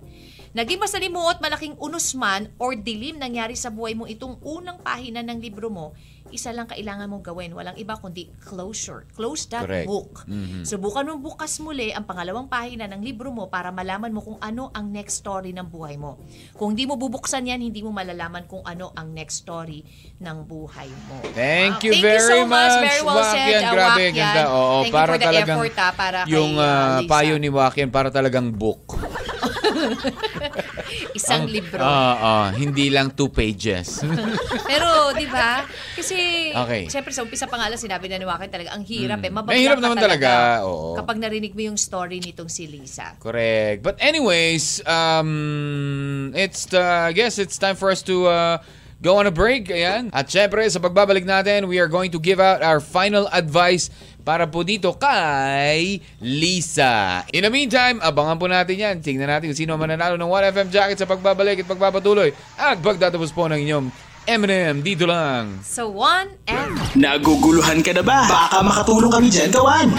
Naging 0.52 0.84
masalimuot, 0.84 1.40
malaking 1.40 1.72
unos 1.80 2.12
man 2.12 2.52
or 2.60 2.76
dilim 2.76 3.16
nangyari 3.16 3.56
sa 3.56 3.72
buhay 3.72 3.96
mo 3.96 4.04
itong 4.04 4.36
unang 4.44 4.76
pahina 4.84 5.24
ng 5.24 5.40
libro 5.40 5.72
mo, 5.72 5.96
isa 6.28 6.52
lang 6.52 6.68
kailangan 6.68 7.08
mong 7.08 7.24
gawin. 7.24 7.56
Walang 7.56 7.80
iba 7.80 7.96
kundi 7.96 8.28
closure. 8.44 9.08
Close 9.16 9.48
that 9.48 9.64
Correct. 9.64 9.88
book. 9.88 10.28
Mhm. 10.28 10.68
Subukan 10.68 11.08
mong 11.08 11.24
bukas 11.24 11.56
muli 11.56 11.88
ang 11.92 12.04
pangalawang 12.04 12.52
pahina 12.52 12.84
ng 12.84 13.00
libro 13.00 13.32
mo 13.32 13.48
para 13.48 13.72
malaman 13.72 14.12
mo 14.12 14.20
kung 14.20 14.36
ano 14.44 14.68
ang 14.76 14.92
next 14.92 15.24
story 15.24 15.56
ng 15.56 15.64
buhay 15.72 15.96
mo. 15.96 16.20
Kung 16.52 16.76
hindi 16.76 16.84
mo 16.84 17.00
bubuksan 17.00 17.48
yan, 17.48 17.64
hindi 17.64 17.80
mo 17.80 17.88
malalaman 17.88 18.44
kung 18.44 18.60
ano 18.68 18.92
ang 18.92 19.08
next 19.08 19.48
story 19.48 19.88
ng 20.20 20.36
buhay 20.44 20.92
mo. 21.08 21.16
Thank 21.32 21.80
Wow. 21.80 21.86
you 21.88 21.92
Thank 21.96 22.04
very 22.04 22.28
so 22.28 22.36
much. 22.44 22.72
much. 22.76 22.84
Very 22.92 23.02
well 23.08 23.24
said, 23.24 23.40
Wakyan, 23.40 23.62
uh, 23.64 23.72
grabe, 23.72 24.04
Wakyan. 24.04 24.12
ganda. 24.12 24.42
Oo, 24.52 24.76
Thank 24.84 24.92
para 24.92 25.00
you 25.00 25.08
for 25.08 25.16
the 25.16 25.24
talagang 25.32 25.58
effort, 25.64 25.76
ah, 25.80 25.92
para 25.96 26.18
kay, 26.28 26.32
yung 26.36 26.52
uh, 26.56 26.64
ah, 26.64 27.00
Lisa. 27.00 27.08
payo 27.08 27.34
ni 27.40 27.48
Wakyan 27.48 27.88
para 27.88 28.08
talagang 28.12 28.52
book. 28.52 29.00
Isang 31.18 31.46
Ang- 31.46 31.52
libro. 31.52 31.80
Ah, 31.80 32.14
ah, 32.16 32.48
hindi 32.52 32.88
lang 32.88 33.12
two 33.12 33.28
pages. 33.28 34.02
Pero, 34.70 35.12
di 35.12 35.26
ba? 35.26 35.64
Kasi, 35.94 36.50
Okay. 36.52 36.88
syempre 36.88 37.10
sa 37.10 37.22
umpisa 37.22 37.46
pa 37.46 37.58
nga 37.58 37.68
lang 37.68 37.80
sinabi 37.80 38.06
na 38.08 38.18
ni 38.18 38.26
Wakin 38.26 38.50
talaga, 38.50 38.70
ang 38.74 38.84
hirap 38.84 39.20
eh. 39.24 39.30
Mababla 39.32 39.52
Mahirap 39.54 39.78
ka 39.78 39.84
naman 39.84 39.98
talaga, 39.98 40.30
oo. 40.66 40.94
Kapag 40.94 41.16
narinig 41.18 41.52
mo 41.52 41.62
yung 41.64 41.78
story 41.78 42.20
nitong 42.20 42.48
si 42.48 42.66
Lisa. 42.66 43.16
Correct. 43.18 43.82
But 43.82 43.98
anyways, 43.98 44.80
um, 44.84 46.32
it's 46.34 46.66
the, 46.66 46.80
I 46.80 47.12
guess 47.12 47.38
it's 47.38 47.56
time 47.58 47.76
for 47.76 47.90
us 47.90 48.02
to 48.06 48.26
uh, 48.26 48.56
go 49.02 49.18
on 49.18 49.26
a 49.26 49.34
break. 49.34 49.66
Ayan. 49.68 50.10
At 50.14 50.30
syempre, 50.30 50.62
sa 50.70 50.78
pagbabalik 50.78 51.26
natin, 51.26 51.66
we 51.66 51.82
are 51.82 51.88
going 51.90 52.10
to 52.14 52.20
give 52.22 52.38
out 52.38 52.62
our 52.62 52.78
final 52.78 53.26
advice 53.34 53.90
para 54.22 54.46
po 54.46 54.62
dito 54.62 54.94
kay 54.94 55.98
Lisa. 56.22 57.26
In 57.34 57.46
the 57.46 57.50
meantime, 57.50 57.98
abangan 57.98 58.38
po 58.38 58.46
natin 58.46 58.78
yan. 58.78 58.96
Tingnan 59.02 59.28
natin 59.28 59.50
kung 59.50 59.58
sino 59.58 59.74
mananalo 59.74 60.14
ng 60.14 60.30
1FM 60.30 60.68
jacket 60.70 60.98
sa 60.98 61.06
pagbabalik 61.10 61.62
at 61.62 61.68
pagpapatuloy. 61.68 62.30
At 62.58 62.78
pagtatapos 62.78 63.34
po 63.34 63.50
ng 63.50 63.58
inyong 63.58 63.86
M&M 64.22 64.86
dito 64.86 65.02
lang. 65.02 65.58
So, 65.66 65.90
one 65.90 66.38
and 66.46 66.78
Naguguluhan 66.94 67.82
ka 67.82 67.90
na 67.90 68.06
ba? 68.06 68.22
Baka 68.30 68.62
makatulong 68.62 69.10
kami 69.10 69.26
dyan 69.26 69.50
gawan. 69.50 69.90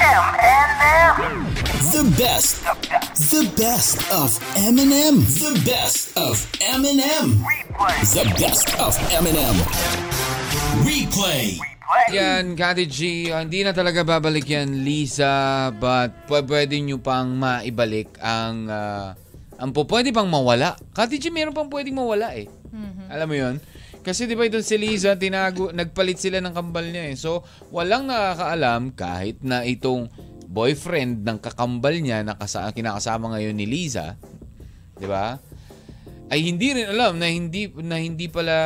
The 1.92 2.08
best. 2.16 2.64
The 3.20 3.44
best 3.60 4.00
of 4.16 4.40
Eminem. 4.56 5.28
The 5.28 5.60
best 5.68 6.16
of 6.16 6.40
Eminem. 6.64 7.44
The 8.16 8.26
best 8.40 8.72
of 8.80 8.96
Eminem. 9.12 9.60
Replay. 10.88 11.73
Yan, 12.16 12.56
Kati 12.56 12.86
G, 12.88 13.28
ah, 13.30 13.44
hindi 13.44 13.62
na 13.62 13.76
talaga 13.76 14.02
babalik 14.04 14.48
yan, 14.48 14.84
Lisa, 14.84 15.70
but 15.76 16.12
p- 16.26 16.46
pwede 16.48 16.80
nyo 16.80 16.98
pang 17.00 17.36
maibalik 17.36 18.16
ang, 18.20 18.68
ah, 18.72 19.14
ang 19.60 19.70
po, 19.72 19.84
pwede 19.88 20.10
pang 20.16 20.28
mawala. 20.28 20.76
Kati 20.96 21.20
G, 21.20 21.30
meron 21.30 21.56
pang 21.56 21.70
pwedeng 21.70 22.00
mawala 22.00 22.34
eh. 22.36 22.48
Alam 23.12 23.28
mo 23.30 23.36
yon 23.38 23.56
Kasi 24.04 24.28
di 24.28 24.36
ba 24.36 24.44
itong 24.44 24.66
si 24.66 24.76
Liza, 24.76 25.16
tinago, 25.16 25.72
nagpalit 25.72 26.20
sila 26.20 26.44
ng 26.44 26.52
kambal 26.52 26.84
niya 26.92 27.14
eh. 27.14 27.16
So, 27.16 27.46
walang 27.72 28.10
nakakaalam 28.10 28.92
kahit 28.98 29.40
na 29.46 29.64
itong 29.64 30.12
boyfriend 30.50 31.24
ng 31.24 31.40
kakambal 31.40 31.96
niya 31.98 32.22
na 32.22 32.36
kasa, 32.36 32.68
kinakasama 32.76 33.32
ngayon 33.32 33.56
ni 33.56 33.66
Liza, 33.66 34.20
di 35.00 35.08
ba? 35.08 35.40
Ay 36.34 36.50
hindi 36.50 36.74
rin 36.74 36.90
alam 36.90 37.22
na 37.22 37.30
hindi 37.30 37.70
na 37.86 38.02
hindi 38.02 38.26
pala 38.26 38.58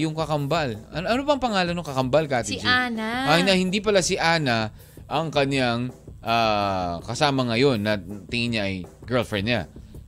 yung 0.00 0.16
kakambal. 0.16 0.80
Ano, 0.96 1.04
ano 1.12 1.20
bang 1.28 1.42
pangalan 1.44 1.76
ng 1.76 1.84
kakambal, 1.84 2.24
Kati 2.24 2.56
Si 2.56 2.58
G? 2.58 2.64
Ana. 2.64 3.28
Ay, 3.36 3.44
na 3.44 3.52
hindi 3.52 3.84
pala 3.84 4.00
si 4.00 4.16
Ana 4.16 4.72
ang 5.04 5.28
kanyang 5.28 5.92
ah, 6.24 6.96
kasama 7.04 7.44
ngayon 7.52 7.84
na 7.84 8.00
tingin 8.32 8.56
niya 8.56 8.62
ay 8.64 8.88
girlfriend 9.04 9.44
niya. 9.44 9.62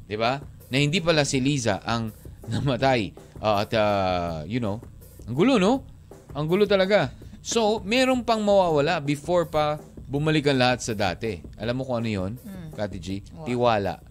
'Di 0.09 0.17
ba? 0.17 0.41
Na 0.73 0.77
hindi 0.81 1.05
pala 1.05 1.29
si 1.29 1.45
Liza 1.45 1.85
ang 1.85 2.09
namatay. 2.57 3.13
Ah, 3.45 3.69
at 3.69 3.71
ah, 3.77 4.49
you 4.49 4.57
know, 4.57 4.81
ang 5.29 5.37
gulo 5.37 5.61
no? 5.61 5.85
Ang 6.33 6.49
gulo 6.49 6.65
talaga. 6.65 7.13
So, 7.45 7.85
meron 7.85 8.25
pang 8.25 8.41
mawawala 8.41 9.05
before 9.05 9.45
pa 9.45 9.77
bumalik 10.09 10.49
ang 10.49 10.57
lahat 10.57 10.81
sa 10.81 10.97
dati. 10.97 11.37
Alam 11.61 11.81
mo 11.81 11.83
kung 11.85 12.01
ano 12.01 12.09
'yon? 12.09 12.33
Kati 12.73 12.97
G? 12.97 13.21
Tiwala. 13.45 14.08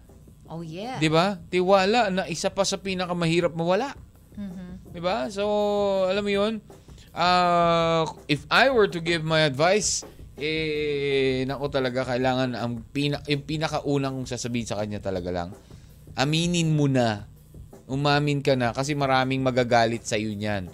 Oh, 0.48 0.64
yeah. 0.64 0.98
'Di 0.98 1.12
ba? 1.12 1.40
Tiwala 1.52 2.08
na 2.08 2.24
isa 2.28 2.48
pa 2.52 2.64
sa 2.64 2.80
pinakamahirap 2.80 3.52
mawala. 3.52 3.94
'Di 4.92 5.02
ba? 5.04 5.28
So, 5.28 5.44
alam 6.08 6.24
mo 6.24 6.32
'yun? 6.32 6.64
Uh, 7.12 8.06
if 8.30 8.46
I 8.48 8.70
were 8.70 8.88
to 8.88 9.02
give 9.02 9.26
my 9.26 9.44
advice, 9.44 10.06
eh 10.38 11.44
nako 11.50 11.74
talaga 11.74 12.06
kailangan 12.06 12.54
ang 12.54 12.86
pina, 12.94 13.20
yung 13.26 13.44
pinakaunang 13.44 14.14
kong 14.22 14.30
sasabihin 14.30 14.70
sa 14.70 14.78
kanya 14.78 15.02
talaga 15.02 15.34
lang. 15.34 15.50
Aminin 16.14 16.74
mo 16.74 16.86
na. 16.86 17.26
Umamin 17.88 18.44
ka 18.44 18.54
na 18.54 18.76
kasi 18.76 18.94
maraming 18.94 19.42
magagalit 19.42 20.06
sa 20.06 20.16
iyo 20.16 20.32
niyan. 20.32 20.70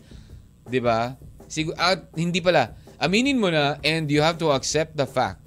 'Di 0.67 0.79
ba? 0.83 1.15
Sigur 1.49 1.73
at 1.79 2.11
hindi 2.13 2.43
pala. 2.43 2.75
Aminin 3.01 3.41
mo 3.41 3.49
na 3.49 3.79
and 3.81 4.07
you 4.11 4.21
have 4.21 4.37
to 4.39 4.53
accept 4.53 4.95
the 4.95 5.07
fact 5.07 5.43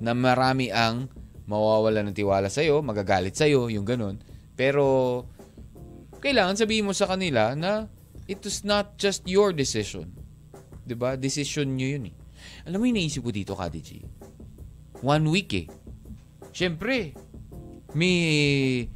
na 0.00 0.16
marami 0.16 0.72
ang 0.72 1.10
mawawala 1.50 2.06
ng 2.06 2.14
tiwala 2.14 2.46
sa'yo, 2.46 2.78
magagalit 2.78 3.34
sa'yo, 3.34 3.66
yung 3.66 3.82
ganun. 3.82 4.22
Pero, 4.54 5.26
kailangan 6.22 6.54
sabihin 6.54 6.86
mo 6.86 6.94
sa 6.94 7.10
kanila 7.10 7.58
na 7.58 7.90
it 8.30 8.38
was 8.46 8.62
not 8.62 8.94
just 8.94 9.26
your 9.26 9.50
decision. 9.50 10.14
'Di 10.86 10.94
ba? 10.94 11.14
Decision 11.18 11.74
nyo 11.74 11.86
yun 11.86 12.04
eh. 12.10 12.14
Alam 12.66 12.78
mo 12.82 12.84
yung 12.86 12.98
naisip 12.98 13.22
ko 13.22 13.30
dito, 13.30 13.54
Kati 13.54 13.80
G? 13.80 13.90
One 15.06 15.30
week 15.30 15.50
eh. 15.54 15.66
Siyempre, 16.50 17.14
may, 17.94 18.86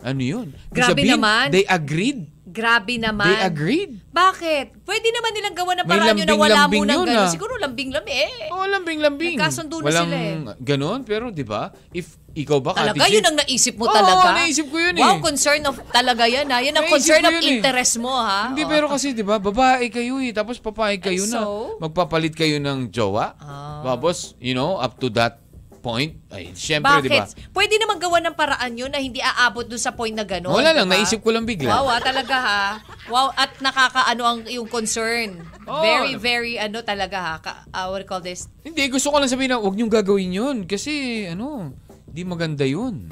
ano 0.00 0.20
yun? 0.20 0.48
Grabe 0.72 0.96
sabihin, 0.96 1.20
naman. 1.20 1.52
They 1.52 1.68
agreed. 1.68 2.31
Grabe 2.52 3.00
naman. 3.00 3.24
They 3.26 3.40
agreed. 3.42 3.90
Bakit? 4.06 4.84
Pwede 4.84 5.08
naman 5.08 5.30
nilang 5.32 5.56
gawa 5.56 5.72
ng 5.72 5.86
paraan 5.88 6.12
yun 6.14 6.28
na 6.28 6.36
wala 6.36 6.68
lambing-lambing 6.68 6.80
munang 6.84 7.00
yun, 7.00 7.08
gano'n. 7.08 7.24
ah. 7.24 7.32
Siguro 7.32 7.52
lambing-lambi 7.56 8.12
eh. 8.12 8.32
Oh, 8.52 8.68
lambing-lambing. 8.68 9.34
Nagkasundo 9.34 9.80
na 9.80 9.86
Walang 9.88 10.06
sila 10.06 10.16
eh. 10.20 10.36
ganon, 10.60 11.00
pero 11.02 11.32
di 11.32 11.42
ba? 11.42 11.72
If 11.90 12.20
ikaw 12.32 12.60
ba, 12.60 12.72
Kati 12.72 12.92
Talaga, 12.92 13.04
G? 13.04 13.12
yun 13.12 13.24
ang 13.24 13.36
naisip 13.38 13.74
mo 13.74 13.84
Oo, 13.84 13.92
talaga? 13.92 14.28
naisip 14.38 14.66
ko 14.68 14.76
yun 14.76 14.96
eh. 14.96 15.02
Wow, 15.02 15.16
concern 15.18 15.60
of 15.64 15.76
talaga 15.88 16.24
yan 16.24 16.46
ha. 16.46 16.60
Yan 16.60 16.72
ang 16.74 16.84
Naisip 16.84 16.94
concern 16.94 17.22
of 17.24 17.34
eh. 17.34 17.48
interest 17.50 17.94
mo 17.96 18.12
ha. 18.12 18.52
Hindi, 18.52 18.62
Oo. 18.62 18.70
pero 18.70 18.84
kasi, 18.86 19.12
di 19.12 19.20
ba, 19.20 19.36
babae 19.36 19.88
kayo 19.88 20.16
eh. 20.18 20.32
Tapos 20.32 20.56
papayag 20.56 21.00
kayo 21.02 21.24
And 21.24 21.32
na. 21.32 21.40
so? 21.40 21.76
Magpapalit 21.78 22.32
kayo 22.32 22.56
ng 22.56 22.88
jowa. 22.88 23.32
Ah. 23.36 23.80
Tapos, 23.82 24.36
you 24.38 24.52
know, 24.52 24.76
up 24.76 24.96
to 24.96 25.08
that 25.10 25.40
point, 25.82 26.14
ay, 26.30 26.54
syempre, 26.54 27.02
di 27.02 27.10
ba? 27.10 27.26
Bakit? 27.26 27.50
Pwede 27.50 27.74
naman 27.82 27.98
gawa 27.98 28.22
ng 28.22 28.36
paraan 28.38 28.72
yun 28.78 28.86
na 28.86 29.02
hindi 29.02 29.18
aabot 29.18 29.66
dun 29.66 29.82
sa 29.82 29.90
point 29.90 30.14
na 30.14 30.22
gano'n. 30.22 30.54
Wala 30.54 30.70
lang, 30.70 30.86
di 30.86 30.94
ba? 30.94 30.94
naisip 30.94 31.18
ko 31.18 31.34
lang 31.34 31.42
bigla. 31.42 31.74
Wow, 31.74 31.90
ah, 31.90 32.00
talaga 32.00 32.36
ha. 32.38 32.62
Wow, 33.10 33.34
at 33.34 33.58
nakakaano 33.58 34.22
ang 34.22 34.38
yung 34.46 34.70
concern. 34.70 35.42
Oo. 35.66 35.82
Very, 35.82 36.14
very 36.14 36.54
ano 36.62 36.86
talaga 36.86 37.18
ha. 37.18 37.34
Ka, 37.42 37.66
uh, 37.74 37.90
what 37.90 37.98
do 37.98 38.06
you 38.06 38.08
call 38.08 38.22
this? 38.22 38.46
Hindi, 38.62 38.86
gusto 38.86 39.10
ko 39.10 39.18
lang 39.18 39.26
sabihin 39.26 39.52
na 39.52 39.58
huwag 39.58 39.74
niyong 39.74 39.90
gagawin 39.90 40.30
yun. 40.30 40.56
Kasi, 40.70 41.26
ano, 41.26 41.74
di 42.06 42.22
maganda 42.22 42.62
yun. 42.62 43.10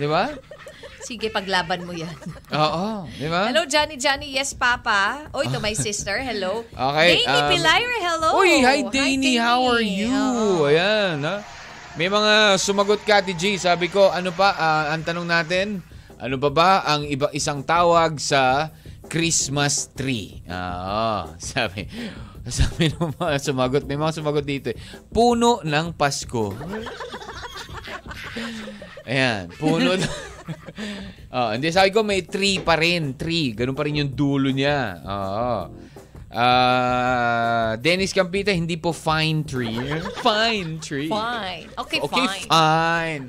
di 0.00 0.06
ba? 0.06 0.28
Sige, 1.02 1.34
paglaban 1.34 1.82
mo 1.82 1.90
yan. 1.90 2.14
Oo, 2.54 3.10
di 3.18 3.26
ba? 3.26 3.50
Hello, 3.50 3.66
Johnny 3.66 3.98
Johnny. 3.98 4.30
Yes, 4.30 4.54
Papa. 4.54 5.26
Oy, 5.34 5.50
to 5.50 5.58
my 5.58 5.74
sister. 5.74 6.14
Hello. 6.22 6.62
Okay, 6.70 7.26
Danny 7.26 7.42
um, 7.42 7.50
Pilar, 7.50 7.82
hello. 8.06 8.30
Uy, 8.38 8.62
hi 8.62 8.86
Danny, 8.86 9.34
how 9.34 9.60
are 9.66 9.82
you? 9.82 10.10
Oo. 10.14 10.70
Ayan, 10.70 11.18
ha? 11.26 11.42
May 11.98 12.08
mga 12.08 12.56
sumagot 12.56 13.02
Kati 13.04 13.36
G. 13.36 13.60
Sabi 13.60 13.90
ko, 13.90 14.08
ano 14.08 14.32
pa, 14.32 14.56
ah, 14.56 14.84
ang 14.94 15.04
tanong 15.04 15.28
natin, 15.28 15.84
ano 16.22 16.38
ba 16.38 16.48
ba 16.48 16.70
ang 16.86 17.04
iba 17.04 17.28
isang 17.34 17.60
tawag 17.66 18.16
sa 18.16 18.70
Christmas 19.10 19.90
tree? 19.92 20.40
Ah, 20.46 21.34
sabi. 21.52 21.84
Sabi 22.42 22.90
ng 22.90 23.14
mga 23.18 23.38
sumagot, 23.38 23.86
may 23.86 23.98
mga 23.98 24.18
sumagot 24.18 24.42
dito 24.42 24.70
eh. 24.74 24.78
Puno 25.10 25.62
ng 25.62 25.94
Pasko. 25.94 26.50
Ayan, 29.04 29.50
puno 29.58 29.98
oh, 31.32 31.48
hindi, 31.54 31.70
sabi 31.70 31.90
ko 31.94 32.02
may 32.02 32.26
tree 32.26 32.58
pa 32.62 32.74
rin. 32.78 33.14
Tree. 33.14 33.54
Ganun 33.54 33.76
pa 33.76 33.86
rin 33.86 34.02
yung 34.02 34.12
dulo 34.12 34.50
niya. 34.50 34.98
Oo. 35.02 35.56
Ah, 36.32 37.76
Dennis 37.76 38.16
Campita, 38.16 38.48
hindi 38.48 38.80
po 38.80 38.96
fine 38.96 39.44
tree. 39.44 39.76
Fine 40.24 40.80
tree. 40.80 41.12
Fine. 41.12 41.76
Okay, 41.76 42.00
Okay, 42.00 42.24
fine. 42.24 42.48
fine. 42.48 43.24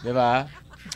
Diba? 0.00 0.48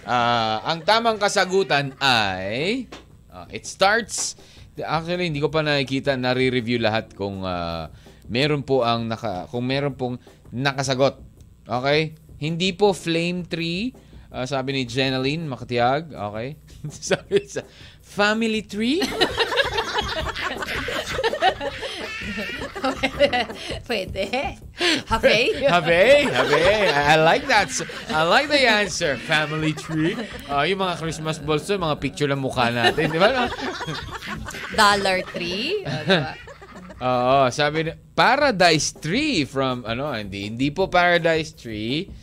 Ah, 0.09 0.65
ang 0.65 0.81
tamang 0.81 1.21
kasagutan 1.21 1.93
ay 2.01 2.89
ah, 3.29 3.45
it 3.53 3.69
starts 3.69 4.35
actually 4.81 5.29
hindi 5.29 5.45
ko 5.45 5.53
pa 5.53 5.61
nakikita 5.61 6.17
nare-review 6.17 6.81
lahat 6.81 7.13
kung 7.13 7.45
ah, 7.45 7.93
meron 8.33 8.65
po 8.65 8.81
ang 8.89 9.05
naka 9.13 9.45
kung 9.53 9.69
meron 9.69 9.93
pong 9.93 10.17
nakasagot. 10.57 11.21
Okay? 11.69 12.17
Hindi 12.43 12.75
po 12.75 12.91
flame 12.91 13.47
tree 13.47 13.95
ah, 14.33 14.49
sabi 14.49 14.73
ni 14.73 14.83
Jeneline 14.89 15.45
Makatiag, 15.47 16.17
okay? 16.17 16.57
sabi 17.13 17.45
sa 17.47 17.63
family 18.01 18.65
tree? 18.65 19.05
Pwede. 23.87 24.59
Okay. 25.07 25.69
Habe, 25.69 26.27
habe. 26.33 26.63
I, 26.91 27.17
like 27.21 27.47
that. 27.47 27.71
I 28.11 28.27
like 28.27 28.49
the 28.51 28.67
answer. 28.67 29.15
Family 29.23 29.77
tree. 29.77 30.19
Ah, 30.51 30.67
yung 30.67 30.83
mga 30.83 30.99
Christmas 30.99 31.39
balls 31.39 31.69
doon, 31.69 31.85
mga 31.85 31.99
picture 32.03 32.27
ng 32.33 32.43
mukha 32.43 32.73
natin. 32.75 33.13
Di 33.13 33.21
ba? 33.21 33.47
Dollar 34.79 35.23
tree. 35.31 35.85
Oh, 35.87 36.03
diba? 36.09 36.35
Oo, 37.03 37.51
sabi 37.51 37.91
ni 37.91 37.93
Paradise 38.15 38.95
Tree 38.95 39.43
from, 39.43 39.83
ano, 39.83 40.15
hindi, 40.15 40.47
hindi 40.47 40.71
po 40.71 40.87
Paradise 40.87 41.55
Tree. 41.55 42.22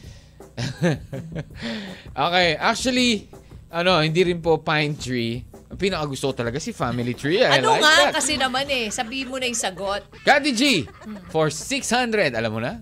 okay, 2.27 2.47
actually, 2.55 3.29
ano, 3.69 4.01
hindi 4.01 4.21
rin 4.25 4.39
po 4.39 4.59
Pine 4.59 4.93
Tree. 4.97 5.45
Ang 5.69 5.77
pinakagusto 5.77 6.33
ko 6.33 6.35
talaga 6.35 6.57
si 6.57 6.73
Family 6.73 7.13
Tree. 7.13 7.45
I 7.45 7.61
ano 7.61 7.77
like 7.77 7.85
nga 7.85 7.95
that. 8.09 8.13
kasi 8.17 8.33
naman 8.35 8.65
eh. 8.65 8.89
Sabihin 8.89 9.29
mo 9.29 9.37
na 9.37 9.45
yung 9.45 9.57
sagot. 9.57 10.01
Kati 10.25 10.49
G, 10.51 10.89
for 11.29 11.53
600. 11.53 12.33
Alam 12.33 12.51
mo 12.57 12.59
na? 12.61 12.81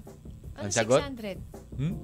Ano 0.56 0.68
Ang 0.68 0.72
sagot? 0.72 1.04
600? 1.04 1.76
Hmm? 1.76 1.96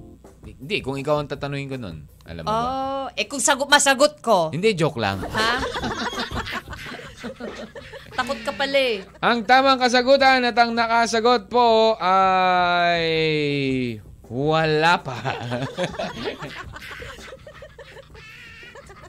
Hindi, 0.44 0.84
kung 0.84 1.00
ikaw 1.00 1.24
ang 1.24 1.28
tatanungin 1.28 1.72
ko 1.72 1.76
nun. 1.80 2.04
Alam 2.28 2.44
mo 2.44 2.48
ba? 2.52 2.52
Oh, 2.52 3.06
eh 3.16 3.24
kung 3.24 3.40
sagot, 3.40 3.64
masagot 3.64 4.20
ko. 4.20 4.52
Hindi, 4.52 4.76
joke 4.76 5.00
lang. 5.00 5.24
Ha? 5.24 5.52
Takot 8.14 8.38
ka 8.44 8.52
pala 8.54 8.78
eh. 8.78 9.02
Ang 9.18 9.42
tamang 9.42 9.80
kasagutan 9.80 10.44
at 10.44 10.54
ang 10.54 10.76
nakasagot 10.76 11.48
po 11.48 11.96
ay 11.98 13.02
wala 14.28 15.00
pa. 15.04 15.16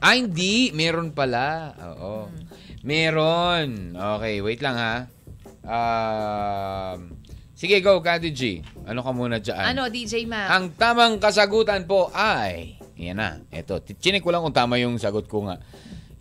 ay, 0.04 0.24
hindi. 0.24 0.70
Meron 0.76 1.12
pala. 1.12 1.72
Oo. 1.96 2.28
Meron. 2.86 3.96
Okay, 3.96 4.38
wait 4.44 4.62
lang 4.62 4.76
ha. 4.78 4.94
Um, 5.66 7.18
sige, 7.58 7.82
go, 7.82 7.98
Kati 7.98 8.30
G. 8.30 8.62
Ano 8.86 9.02
ka 9.02 9.10
muna 9.10 9.42
dyan? 9.42 9.74
Ano, 9.74 9.90
DJ 9.90 10.22
Ma? 10.30 10.46
Ang 10.54 10.78
tamang 10.78 11.18
kasagutan 11.18 11.90
po 11.90 12.14
ay, 12.14 12.78
yan 12.94 13.18
na, 13.18 13.42
eto, 13.50 13.82
chinik 13.98 14.22
ko 14.22 14.30
lang 14.30 14.46
kung 14.46 14.54
tama 14.54 14.78
yung 14.78 15.02
sagot 15.02 15.26
ko 15.26 15.50
nga. 15.50 15.58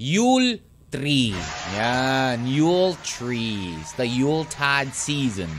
Yule 0.01 0.65
tree. 0.89 1.37
Yan, 1.77 2.49
Yule 2.49 2.97
trees. 3.05 3.93
The 3.93 4.09
Yuletide 4.09 4.89
season. 4.95 5.51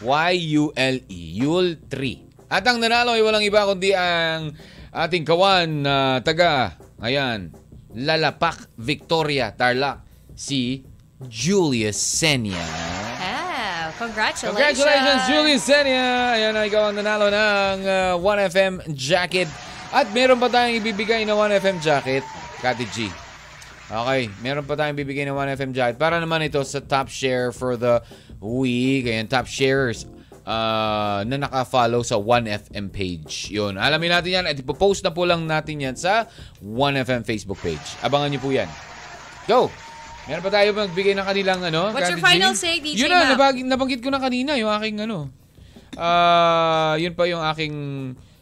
Y-U-L-E. 0.00 1.20
Yule 1.36 1.76
tree. 1.90 2.27
At 2.48 2.64
ang 2.64 2.80
nanalo 2.80 3.12
ay 3.12 3.20
walang 3.20 3.44
iba 3.44 3.68
kundi 3.68 3.92
ang 3.92 4.56
ating 4.88 5.28
kawan 5.28 5.84
na 5.84 6.24
taga, 6.24 6.80
ayan, 6.96 7.52
Lalapak, 7.92 8.72
Victoria, 8.80 9.52
Tarlac, 9.52 10.00
si 10.32 10.80
Julius 11.28 12.00
Senya. 12.00 12.56
Ah, 13.20 13.92
congratulations. 14.00 14.56
Congratulations, 14.56 15.22
Julius 15.28 15.64
Senya! 15.64 16.36
Ayan 16.40 16.56
na, 16.56 16.64
ikaw 16.64 16.88
ang 16.88 16.96
nanalo 16.96 17.28
ng 17.28 17.78
uh, 17.84 18.14
1FM 18.16 18.96
jacket. 18.96 19.48
At 19.92 20.08
meron 20.16 20.40
pa 20.40 20.48
tayong 20.48 20.80
ibibigay 20.80 21.28
na 21.28 21.36
1FM 21.36 21.84
jacket, 21.84 22.24
Kati 22.64 22.88
G. 22.92 23.12
Okay, 23.88 24.28
meron 24.40 24.64
pa 24.64 24.72
tayong 24.76 24.96
bibigay 24.96 25.28
na 25.28 25.36
1FM 25.36 25.76
jacket. 25.76 26.00
Para 26.00 26.16
naman 26.16 26.44
ito 26.44 26.60
sa 26.64 26.80
top 26.80 27.12
share 27.12 27.52
for 27.52 27.76
the 27.76 28.00
week. 28.40 29.04
Ayan, 29.04 29.28
top 29.28 29.44
shares 29.44 30.08
uh, 30.48 31.20
na 31.22 31.36
naka-follow 31.38 32.00
sa 32.00 32.16
1FM 32.16 32.88
page. 32.88 33.52
Yun, 33.52 33.76
alamin 33.76 34.08
natin 34.10 34.30
yan 34.32 34.44
at 34.46 34.56
ipopost 34.56 35.04
na 35.04 35.12
po 35.12 35.28
lang 35.28 35.44
natin 35.44 35.76
yan 35.78 35.94
sa 35.94 36.24
1FM 36.58 37.22
Facebook 37.22 37.60
page. 37.60 38.00
Abangan 38.00 38.32
niyo 38.32 38.40
po 38.40 38.48
yan. 38.48 38.68
Go! 39.44 39.68
Meron 40.24 40.44
pa 40.44 40.52
tayo 40.52 40.72
magbigay 40.72 41.12
ng 41.12 41.24
kanilang 41.24 41.60
ano. 41.62 41.88
What's 41.88 42.08
your 42.08 42.20
final 42.20 42.52
say, 42.52 42.80
DJ 42.80 43.00
Yun 43.00 43.10
na, 43.10 43.32
nabag- 43.32 43.64
nabanggit 43.64 44.00
ko 44.00 44.08
na 44.08 44.20
kanina 44.20 44.56
yung 44.56 44.68
aking 44.70 45.00
ano. 45.02 45.28
Ah, 45.96 47.00
yun 47.00 47.12
pa 47.12 47.24
yung 47.24 47.40
aking 47.42 47.74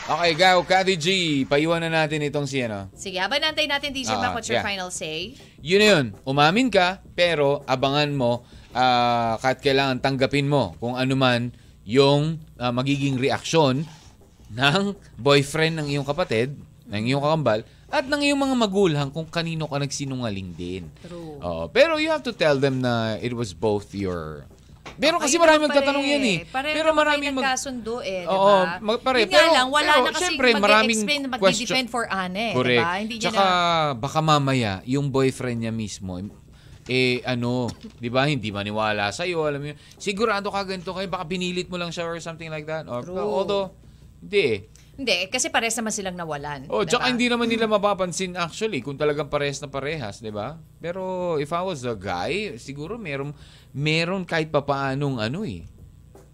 Okay, 0.05 0.36
go, 0.36 0.61
Kati 0.68 1.00
G. 1.00 1.07
Paiwan 1.48 1.80
na 1.80 2.05
natin 2.05 2.20
itong 2.28 2.44
si 2.44 2.61
ano. 2.61 2.92
Sige, 2.92 3.16
habang 3.16 3.40
nantay 3.40 3.64
natin, 3.64 3.88
DJ 3.88 4.12
Ah, 4.12 4.20
Mac, 4.20 4.36
what's 4.36 4.52
your 4.52 4.61
yeah. 4.61 4.68
final 4.68 4.92
say? 4.92 5.32
Yun 5.64 5.80
na 5.80 5.86
yun. 5.96 6.05
Umamin 6.28 6.68
ka, 6.68 7.00
pero 7.16 7.64
abangan 7.64 8.12
mo 8.12 8.44
ah, 8.76 9.40
kahit 9.40 9.64
kailangan 9.64 10.05
tanggapin 10.05 10.44
mo 10.44 10.76
kung 10.76 10.92
ano 10.92 11.16
man 11.16 11.57
yung 11.88 12.36
ah, 12.61 12.68
magiging 12.68 13.16
reaksyon 13.16 13.88
ng 14.52 14.92
boyfriend 15.16 15.80
ng 15.80 15.96
iyong 15.96 16.05
kapatid, 16.05 16.52
ng 16.84 17.05
iyong 17.09 17.24
kakambal, 17.24 17.64
at 17.88 18.05
ng 18.05 18.20
iyong 18.28 18.44
mga 18.44 18.57
magulang 18.61 19.09
kung 19.09 19.24
kanino 19.24 19.64
ka 19.72 19.80
nagsinungaling 19.80 20.52
din. 20.52 20.84
True. 21.00 21.40
Oo. 21.40 21.64
pero 21.72 21.96
you 21.96 22.12
have 22.12 22.20
to 22.20 22.36
tell 22.36 22.61
them 22.61 22.84
na 22.84 23.16
it 23.24 23.32
was 23.32 23.57
both 23.57 23.96
your... 23.96 24.44
Pero 24.95 25.18
kasi 25.18 25.37
marami 25.43 25.66
magtatanong 25.66 26.05
yan 26.07 26.22
eh. 26.22 26.39
Pareho 26.47 26.74
pero 26.76 26.91
kayo 26.95 27.32
mag... 27.35 27.45
nagkasundo 27.45 27.95
eh, 28.05 28.22
di 28.22 28.30
Oo, 28.30 28.57
mag- 28.78 29.03
pare, 29.03 29.26
Yun 29.26 29.30
nga 29.32 29.41
pero- 29.43 29.55
lang, 29.57 29.68
wala 29.72 29.91
pero 29.91 30.05
na 30.05 30.11
kasi 30.14 30.24
syempre, 30.30 30.49
maraming 30.55 30.99
mag-explain, 31.03 31.20
question- 31.41 31.68
mag-defend 31.74 31.89
for 31.91 32.05
Anne, 32.07 32.37
eh, 32.39 32.53
di 32.53 32.57
Correct. 32.57 32.85
ba? 32.85 32.95
Hindi 33.03 33.14
niya 33.18 33.24
Tsaka 33.32 33.43
na... 33.43 33.97
baka 33.99 34.20
mamaya 34.22 34.72
yung 34.87 35.07
boyfriend 35.11 35.59
niya 35.66 35.72
mismo 35.74 36.20
eh 36.85 37.24
ano, 37.24 37.72
'di 37.97 38.12
ba? 38.12 38.28
Hindi 38.28 38.53
maniwala 38.53 39.09
sa 39.09 39.24
iyo, 39.24 39.49
alam 39.49 39.61
mo 39.64 39.66
yun. 39.72 39.78
Sigurado 39.97 40.53
ka 40.53 40.68
ganito 40.68 40.93
kayo, 40.93 41.09
baka 41.09 41.24
pinilit 41.24 41.72
mo 41.72 41.80
lang 41.80 41.89
siya 41.89 42.05
or 42.05 42.20
something 42.20 42.53
like 42.53 42.68
that. 42.68 42.85
Or 42.85 43.01
True. 43.01 43.16
although 43.16 43.72
hindi 44.20 44.41
eh. 44.45 44.59
Hindi, 44.95 45.26
kasi 45.26 45.51
pares 45.51 45.74
naman 45.74 45.90
silang 45.90 46.14
nawalan. 46.14 46.70
Oh, 46.70 46.86
di 46.86 46.95
tsaka 46.95 47.11
hindi 47.11 47.26
naman 47.26 47.51
nila 47.51 47.66
mapapansin 47.66 48.38
actually 48.38 48.78
kung 48.78 48.95
talagang 48.95 49.26
parehas 49.26 49.59
na 49.59 49.66
parehas, 49.66 50.22
'di 50.22 50.30
ba? 50.30 50.62
Pero 50.78 51.34
if 51.42 51.51
I 51.51 51.62
was 51.66 51.82
a 51.82 51.99
guy, 51.99 52.55
siguro 52.62 52.95
meron 52.95 53.34
meron 53.74 54.22
kahit 54.22 54.55
papaanong 54.55 55.18
ano 55.18 55.42
eh. 55.42 55.66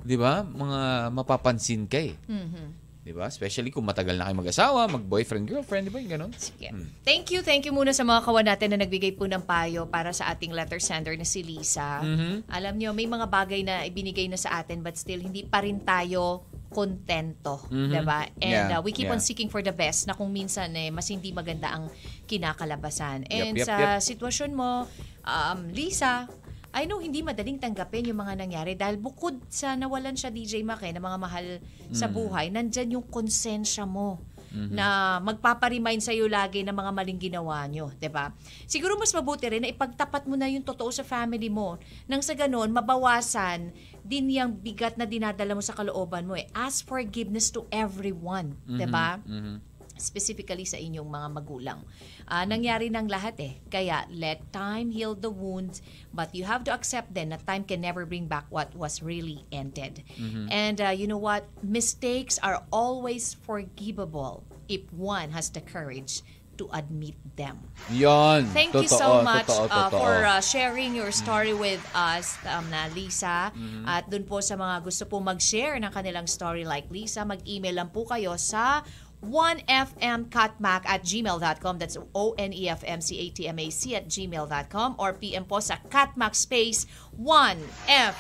'Di 0.05 0.17
ba? 0.21 0.45
Mga 0.45 1.09
mapapansin 1.09 1.89
ka 1.89 2.01
eh. 2.05 2.17
Mhm. 2.29 2.81
'Di 3.01 3.17
ba? 3.17 3.33
Especially 3.33 3.73
kung 3.73 3.89
matagal 3.89 4.13
na 4.21 4.29
kayo 4.29 4.37
mag-asawa, 4.37 4.85
mag-boyfriend, 4.93 5.49
girlfriend, 5.49 5.89
'di 5.89 5.93
ba? 5.97 5.99
Yung 6.05 6.13
ganun. 6.13 6.33
Sige. 6.37 6.69
Hmm. 6.69 6.93
Thank 7.01 7.33
you, 7.33 7.41
thank 7.41 7.65
you 7.65 7.73
muna 7.73 7.97
sa 7.97 8.05
mga 8.05 8.21
kawan 8.29 8.45
natin 8.45 8.77
na 8.77 8.85
nagbigay 8.85 9.17
po 9.17 9.25
ng 9.25 9.41
payo 9.41 9.89
para 9.89 10.13
sa 10.13 10.29
ating 10.29 10.53
letter 10.53 10.77
sender 10.77 11.17
na 11.17 11.25
si 11.25 11.41
Lisa. 11.41 12.05
Mhm. 12.05 12.45
Alam 12.53 12.75
niyo, 12.77 12.93
may 12.93 13.09
mga 13.09 13.25
bagay 13.25 13.65
na 13.65 13.89
ibinigay 13.89 14.29
na 14.29 14.37
sa 14.37 14.61
atin 14.61 14.85
but 14.85 15.01
still 15.01 15.21
hindi 15.21 15.49
pa 15.49 15.65
rin 15.65 15.81
tayo 15.81 16.45
kontento, 16.71 17.67
Mhm. 17.67 17.91
'di 17.91 18.01
ba? 18.03 18.21
And 18.39 18.71
Yeah, 18.71 18.79
uh, 18.79 18.81
we 18.81 18.91
keep 18.91 19.11
yeah. 19.11 19.15
on 19.15 19.21
seeking 19.21 19.51
for 19.51 19.61
the 19.61 19.75
best 19.75 20.07
na 20.07 20.15
kung 20.15 20.31
minsan 20.31 20.71
eh 20.73 20.89
mas 20.89 21.11
hindi 21.11 21.35
maganda 21.35 21.75
ang 21.75 21.91
kinakalabasan. 22.25 23.27
And 23.27 23.59
yep, 23.59 23.67
sa 23.67 23.77
yep. 23.77 24.01
sitwasyon 24.01 24.51
mo, 24.55 24.87
um, 25.23 25.59
Lisa, 25.71 26.31
I 26.71 26.87
know 26.87 27.03
hindi 27.03 27.19
madaling 27.21 27.59
tanggapin 27.59 28.07
yung 28.07 28.23
mga 28.23 28.39
nangyari 28.39 28.79
dahil 28.79 28.95
bukod 28.95 29.43
sa 29.51 29.75
nawalan 29.75 30.15
siya 30.15 30.31
DJ 30.31 30.63
Mac 30.63 30.79
eh, 30.87 30.95
ng 30.95 31.03
mga 31.03 31.19
mahal 31.19 31.47
sa 31.91 32.07
Mm. 32.07 32.15
buhay, 32.15 32.47
nandyan 32.49 32.95
yung 32.95 33.07
konsensya 33.11 33.83
mo 33.83 34.23
Mm-hmm. 34.51 34.75
na 34.75 35.19
magpaparemind 35.23 36.03
sa 36.03 36.11
iyo 36.11 36.27
lagi 36.27 36.67
ng 36.67 36.75
mga 36.75 36.91
maling 36.91 37.21
ginawa 37.23 37.63
nyo, 37.71 37.95
'di 37.95 38.11
ba? 38.11 38.35
Siguro 38.67 38.99
mas 38.99 39.15
mabuti 39.15 39.47
rin 39.47 39.63
na 39.63 39.71
ipagtapat 39.71 40.27
mo 40.27 40.35
na 40.35 40.51
yung 40.51 40.67
totoo 40.67 40.91
sa 40.91 41.07
family 41.07 41.47
mo 41.47 41.79
nang 42.11 42.19
sa 42.19 42.35
ganun 42.35 42.75
mabawasan 42.75 43.71
din 44.03 44.27
yung 44.35 44.59
bigat 44.59 44.99
na 44.99 45.07
dinadala 45.07 45.55
mo 45.55 45.63
sa 45.63 45.71
kalooban 45.71 46.27
mo 46.27 46.35
eh. 46.35 46.51
Ask 46.51 46.83
forgiveness 46.83 47.55
to 47.55 47.63
everyone, 47.71 48.59
'di 48.67 48.87
ba? 48.91 49.23
Mhm. 49.23 49.71
Specifically 50.01 50.65
sa 50.65 50.81
inyong 50.81 51.07
mga 51.07 51.29
magulang. 51.37 51.81
Ah, 52.27 52.49
nangyari 52.49 52.89
ng 52.89 53.07
lahat 53.07 53.37
eh. 53.39 53.53
Kaya 53.69 54.09
let 54.11 54.41
time 54.51 54.91
heal 54.91 55.15
the 55.15 55.31
wounds 55.31 55.85
but 56.11 56.33
you 56.35 56.49
have 56.49 56.65
to 56.67 56.73
accept 56.75 57.15
then 57.15 57.31
that 57.31 57.45
time 57.47 57.63
can 57.63 57.85
never 57.85 58.03
bring 58.09 58.27
back 58.27 58.49
what 58.51 58.73
was 58.75 59.05
really 59.05 59.45
ended. 59.53 60.03
And 60.51 60.81
uh, 60.81 60.91
you 60.91 61.07
know 61.07 61.21
what? 61.21 61.47
Mistakes 61.63 62.41
are 62.43 62.65
always 62.73 63.35
forgivable 63.35 64.43
if 64.67 64.87
one 64.95 65.31
has 65.31 65.51
the 65.51 65.61
courage 65.61 66.23
to 66.61 66.69
admit 66.77 67.17
them. 67.41 67.57
Yon. 67.89 68.45
Thank 68.53 68.77
you 68.77 68.85
Totoo, 68.85 69.01
so 69.01 69.25
much 69.25 69.49
totoo, 69.49 69.73
uh, 69.73 69.89
totoo. 69.89 69.97
for 69.97 70.13
uh, 70.29 70.45
sharing 70.45 70.93
your 70.93 71.09
story 71.09 71.57
with 71.57 71.81
us, 71.97 72.37
um, 72.45 72.69
na 72.69 72.93
Lisa. 72.93 73.49
Mm-hmm. 73.57 73.89
At 73.89 74.13
dun 74.13 74.29
po 74.29 74.45
sa 74.45 74.61
mga 74.61 74.85
gusto 74.85 75.09
po 75.09 75.25
mag-share 75.25 75.81
ng 75.81 75.89
kanilang 75.89 76.29
story 76.29 76.69
like 76.69 76.85
Lisa, 76.93 77.25
mag-email 77.25 77.81
lang 77.81 77.89
po 77.89 78.05
kayo 78.05 78.37
sa 78.37 78.85
1fmcatmac 79.21 80.83
at 80.89 81.05
gmail.com. 81.05 81.75
That's 81.77 81.97
E 81.97 82.03
O-N-E-F-M-C-A-T-M-A-C 82.17 83.83
at 83.95 84.09
gmail.com 84.09 84.97
or 84.97 85.13
PM 85.13 85.45
po 85.45 85.61
sa 85.61 85.77
catmac 85.93 86.33
space 86.33 86.89
1FM. 87.21 88.13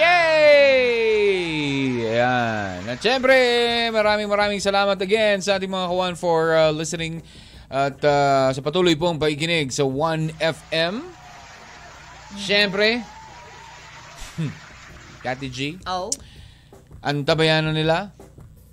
Yay! 0.00 1.04
Ayan. 2.08 2.78
At 2.88 2.98
syempre, 3.04 3.36
maraming 3.92 4.28
maraming 4.30 4.60
salamat 4.64 4.96
again 4.96 5.44
sa 5.44 5.60
ating 5.60 5.68
mga 5.68 5.86
kawan 5.92 6.14
for 6.16 6.56
uh, 6.56 6.72
listening 6.72 7.20
at 7.68 8.00
uh, 8.00 8.48
sa 8.48 8.60
patuloy 8.64 8.96
pong 8.96 9.20
paikinig 9.20 9.68
sa 9.74 9.84
1FM. 9.84 11.04
Syempre, 12.34 13.04
Kati 15.24 15.48
G, 15.52 15.78
Oh, 15.86 16.10
ang 17.04 17.22
tabayanan 17.22 17.76
nila. 17.76 18.10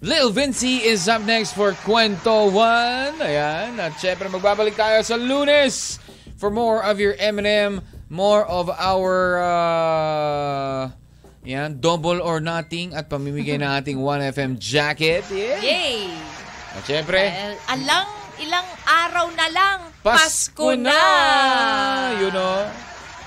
Lil 0.01 0.33
Vinci 0.33 0.81
is 0.81 1.05
up 1.05 1.21
next 1.21 1.53
for 1.53 1.77
Kwento 1.85 2.49
1. 2.49 3.21
Ayan. 3.21 3.77
At 3.77 4.01
syempre, 4.01 4.25
magbabalik 4.33 4.73
tayo 4.73 4.97
sa 5.05 5.13
lunes 5.13 6.01
for 6.41 6.49
more 6.49 6.81
of 6.81 6.97
your 6.97 7.13
M&M 7.21 7.85
more 8.11 8.43
of 8.43 8.67
our 8.67 9.39
uh, 9.39 10.91
yan, 11.47 11.79
double 11.79 12.19
or 12.19 12.43
nothing 12.43 12.91
at 12.97 13.07
pamimigay 13.07 13.55
ng 13.55 13.71
ating 13.77 13.97
1FM 14.03 14.59
jacket. 14.59 15.23
Yeah. 15.31 15.63
Yay! 15.63 16.11
At 16.75 16.83
syempre, 16.83 17.21
Well, 17.31 17.55
alang 17.71 18.09
ilang 18.43 18.67
araw 18.83 19.27
na 19.31 19.47
lang. 19.53 19.77
Pasko 20.03 20.75
na! 20.75 20.99
You 22.19 22.33
know? 22.35 22.67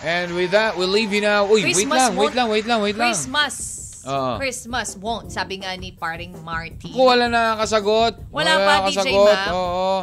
And 0.04 0.36
with 0.36 0.52
that, 0.52 0.76
we'll 0.76 0.92
leave 0.92 1.16
you 1.16 1.24
now. 1.24 1.48
Uy, 1.48 1.64
wait 1.64 1.72
Christmas 1.72 1.96
lang, 1.96 2.12
wait 2.18 2.34
lang, 2.36 2.48
wait 2.52 2.66
lang, 2.68 2.80
wait 2.84 2.98
lang. 2.98 3.14
Christmas. 3.14 3.83
Oo. 4.06 4.36
Christmas 4.40 4.96
won't. 5.00 5.32
Sabi 5.32 5.60
nga 5.64 5.72
ni 5.74 5.92
paring 5.92 6.36
Marty. 6.44 6.92
Kung 6.92 7.08
wala 7.10 7.26
nakakasagot. 7.28 8.20
Wala 8.30 8.52
pa, 8.60 8.72
DJ 8.88 9.10
nakakasagot, 9.10 9.26
Mac. 9.28 9.48
Oo. 9.52 9.94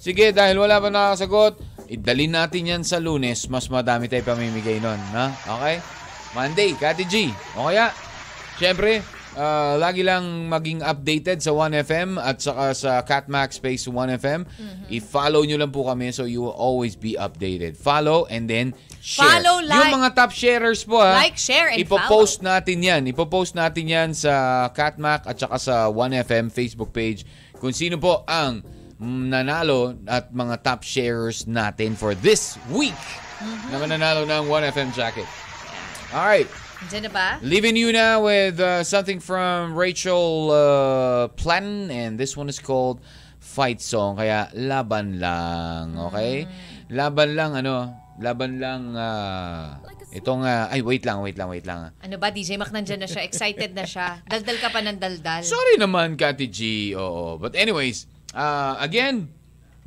Sige, 0.00 0.32
dahil 0.32 0.56
wala 0.56 0.80
pa 0.80 0.88
nakakasagot, 0.88 1.60
idalin 1.92 2.32
natin 2.32 2.62
yan 2.76 2.82
sa 2.82 2.96
lunes. 2.96 3.46
Mas 3.52 3.68
madami 3.68 4.08
tayo 4.08 4.24
pamimigay 4.24 4.80
nun. 4.80 5.00
Ha? 5.12 5.26
Okay? 5.60 5.76
Monday, 6.32 6.72
Kati 6.78 7.04
G. 7.04 7.28
O 7.58 7.68
kaya, 7.68 7.90
syempre, 8.56 9.04
ah, 9.36 9.74
lagi 9.78 10.02
lang 10.02 10.48
maging 10.50 10.82
updated 10.82 11.42
sa 11.42 11.54
1FM 11.54 12.18
at 12.18 12.42
saka 12.42 12.74
sa 12.74 12.92
Catmax 13.02 13.58
Space 13.62 13.86
1FM. 13.86 14.46
Mm-hmm. 14.46 14.90
I-follow 14.90 15.42
nyo 15.46 15.56
lang 15.60 15.70
po 15.70 15.86
kami 15.86 16.10
so 16.10 16.26
you 16.26 16.42
will 16.42 16.56
always 16.56 16.94
be 16.94 17.14
updated. 17.18 17.74
Follow 17.78 18.26
and 18.30 18.50
then 18.50 18.74
share. 18.98 19.26
Follow, 19.26 19.62
Yung 19.62 19.70
like- 19.70 19.94
mga 19.94 20.10
top 20.14 20.32
sharers 20.34 20.82
po 20.82 20.98
ha. 20.98 21.14
Like, 21.16 21.38
share, 21.38 21.70
and 21.70 21.78
Ipopost 21.80 22.42
natin 22.42 22.82
yan. 22.82 23.06
Ipopost 23.06 23.54
natin 23.54 23.84
yan 23.86 24.10
sa 24.12 24.66
Catmac 24.74 25.26
at 25.26 25.38
saka 25.38 25.56
sa 25.58 25.74
1FM 25.88 26.50
Facebook 26.50 26.90
page 26.90 27.22
kung 27.60 27.72
sino 27.74 28.00
po 28.00 28.24
ang 28.28 28.64
nanalo 29.00 29.96
at 30.04 30.28
mga 30.28 30.60
top 30.60 30.84
sharers 30.84 31.48
natin 31.48 31.96
for 31.96 32.12
this 32.20 32.60
week 32.68 32.96
na 33.72 33.80
mananalo 33.80 34.28
ng 34.28 34.44
1FM 34.44 34.92
jacket. 34.92 35.24
Alright. 36.12 36.44
Diyan 36.50 36.59
na 36.88 37.10
ba? 37.12 37.28
Leaving 37.44 37.76
you 37.76 37.92
now 37.92 38.24
with 38.24 38.56
uh, 38.56 38.80
something 38.82 39.20
from 39.20 39.76
Rachel 39.76 40.50
uh, 40.50 41.28
Platten 41.36 41.92
and 41.92 42.16
this 42.16 42.36
one 42.36 42.48
is 42.48 42.58
called 42.58 43.00
Fight 43.38 43.80
Song. 43.84 44.16
Kaya 44.16 44.48
laban 44.56 45.20
lang, 45.20 46.00
okay? 46.08 46.48
Laban 46.88 47.36
lang 47.36 47.52
ano, 47.52 47.92
laban 48.18 48.58
lang 48.58 48.96
uh, 48.96 49.76
itong 50.16 50.42
uh, 50.42 50.72
ay 50.72 50.80
wait 50.80 51.04
lang, 51.04 51.20
wait 51.20 51.36
lang, 51.36 51.48
wait 51.52 51.68
lang. 51.68 51.92
Ano 52.00 52.16
ba, 52.16 52.32
DJ 52.32 52.56
Mac 52.56 52.72
nandyan 52.72 53.04
na 53.04 53.08
siya. 53.08 53.28
Excited 53.28 53.76
na 53.76 53.84
siya. 53.84 54.24
Daldal 54.24 54.58
ka 54.58 54.72
pa 54.72 54.80
ng 54.80 54.96
daldal. 54.96 55.44
Sorry 55.44 55.76
naman, 55.76 56.16
Kati 56.16 56.48
G. 56.48 56.92
Oo. 56.96 57.36
But 57.36 57.54
anyways, 57.54 58.08
uh, 58.32 58.80
again, 58.80 59.28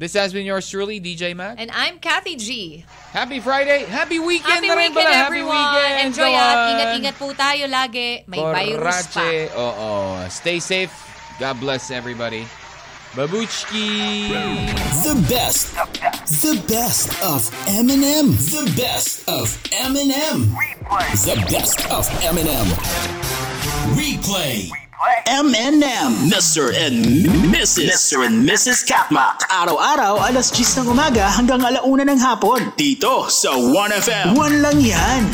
this 0.03 0.19
has 0.19 0.33
been 0.33 0.45
yours 0.45 0.67
truly, 0.67 0.99
DJ 0.99 1.33
Mac. 1.33 1.55
And 1.57 1.71
I'm 1.71 1.97
Kathy 1.97 2.35
G. 2.35 2.83
Happy 3.15 3.39
Friday. 3.39 3.87
Happy 3.87 4.19
weekend 4.19 4.59
Happy 4.59 4.67
na 4.67 4.75
rin 4.75 4.91
weekend, 4.91 5.07
pala. 5.07 5.23
everyone. 5.23 5.55
Happy 5.55 5.79
weekend. 5.79 6.07
Enjoy 6.11 6.27
kawan. 6.27 6.43
at 6.43 6.59
ingat-ingat 6.75 7.15
po 7.15 7.27
tayo 7.31 7.65
lagi. 7.71 8.09
May 8.27 8.43
virus 8.43 9.07
pa. 9.07 9.23
Korache. 9.23 9.47
Oo. 9.55 9.91
Stay 10.27 10.59
safe. 10.59 10.91
God 11.39 11.55
bless 11.63 11.87
everybody. 11.87 12.43
Babuchki. 13.15 14.27
The 15.07 15.15
best. 15.31 15.71
The 16.43 16.59
best 16.67 17.07
of 17.23 17.47
Eminem. 17.71 18.35
The 18.35 18.67
best 18.75 19.23
of 19.31 19.55
Eminem. 19.71 20.51
The 21.23 21.39
best 21.47 21.79
of 21.87 22.03
Eminem. 22.27 22.67
Replay. 23.95 24.82
M&M, 25.03 26.31
Mr. 26.31 26.71
and 26.71 27.03
Mrs. 27.51 27.91
Mr. 27.91 28.23
and 28.23 28.47
Mrs. 28.47 28.87
Katmak. 28.87 29.43
Araw-araw, 29.51 30.23
alas 30.23 30.47
10 30.47 30.79
ng 30.79 30.95
umaga 30.95 31.27
hanggang 31.27 31.59
alauna 31.59 32.07
ng 32.07 32.19
hapon. 32.23 32.71
Dito 32.79 33.27
sa 33.27 33.51
1FM. 33.51 34.31
One 34.39 34.63
lang 34.63 34.79
yan. 34.79 35.27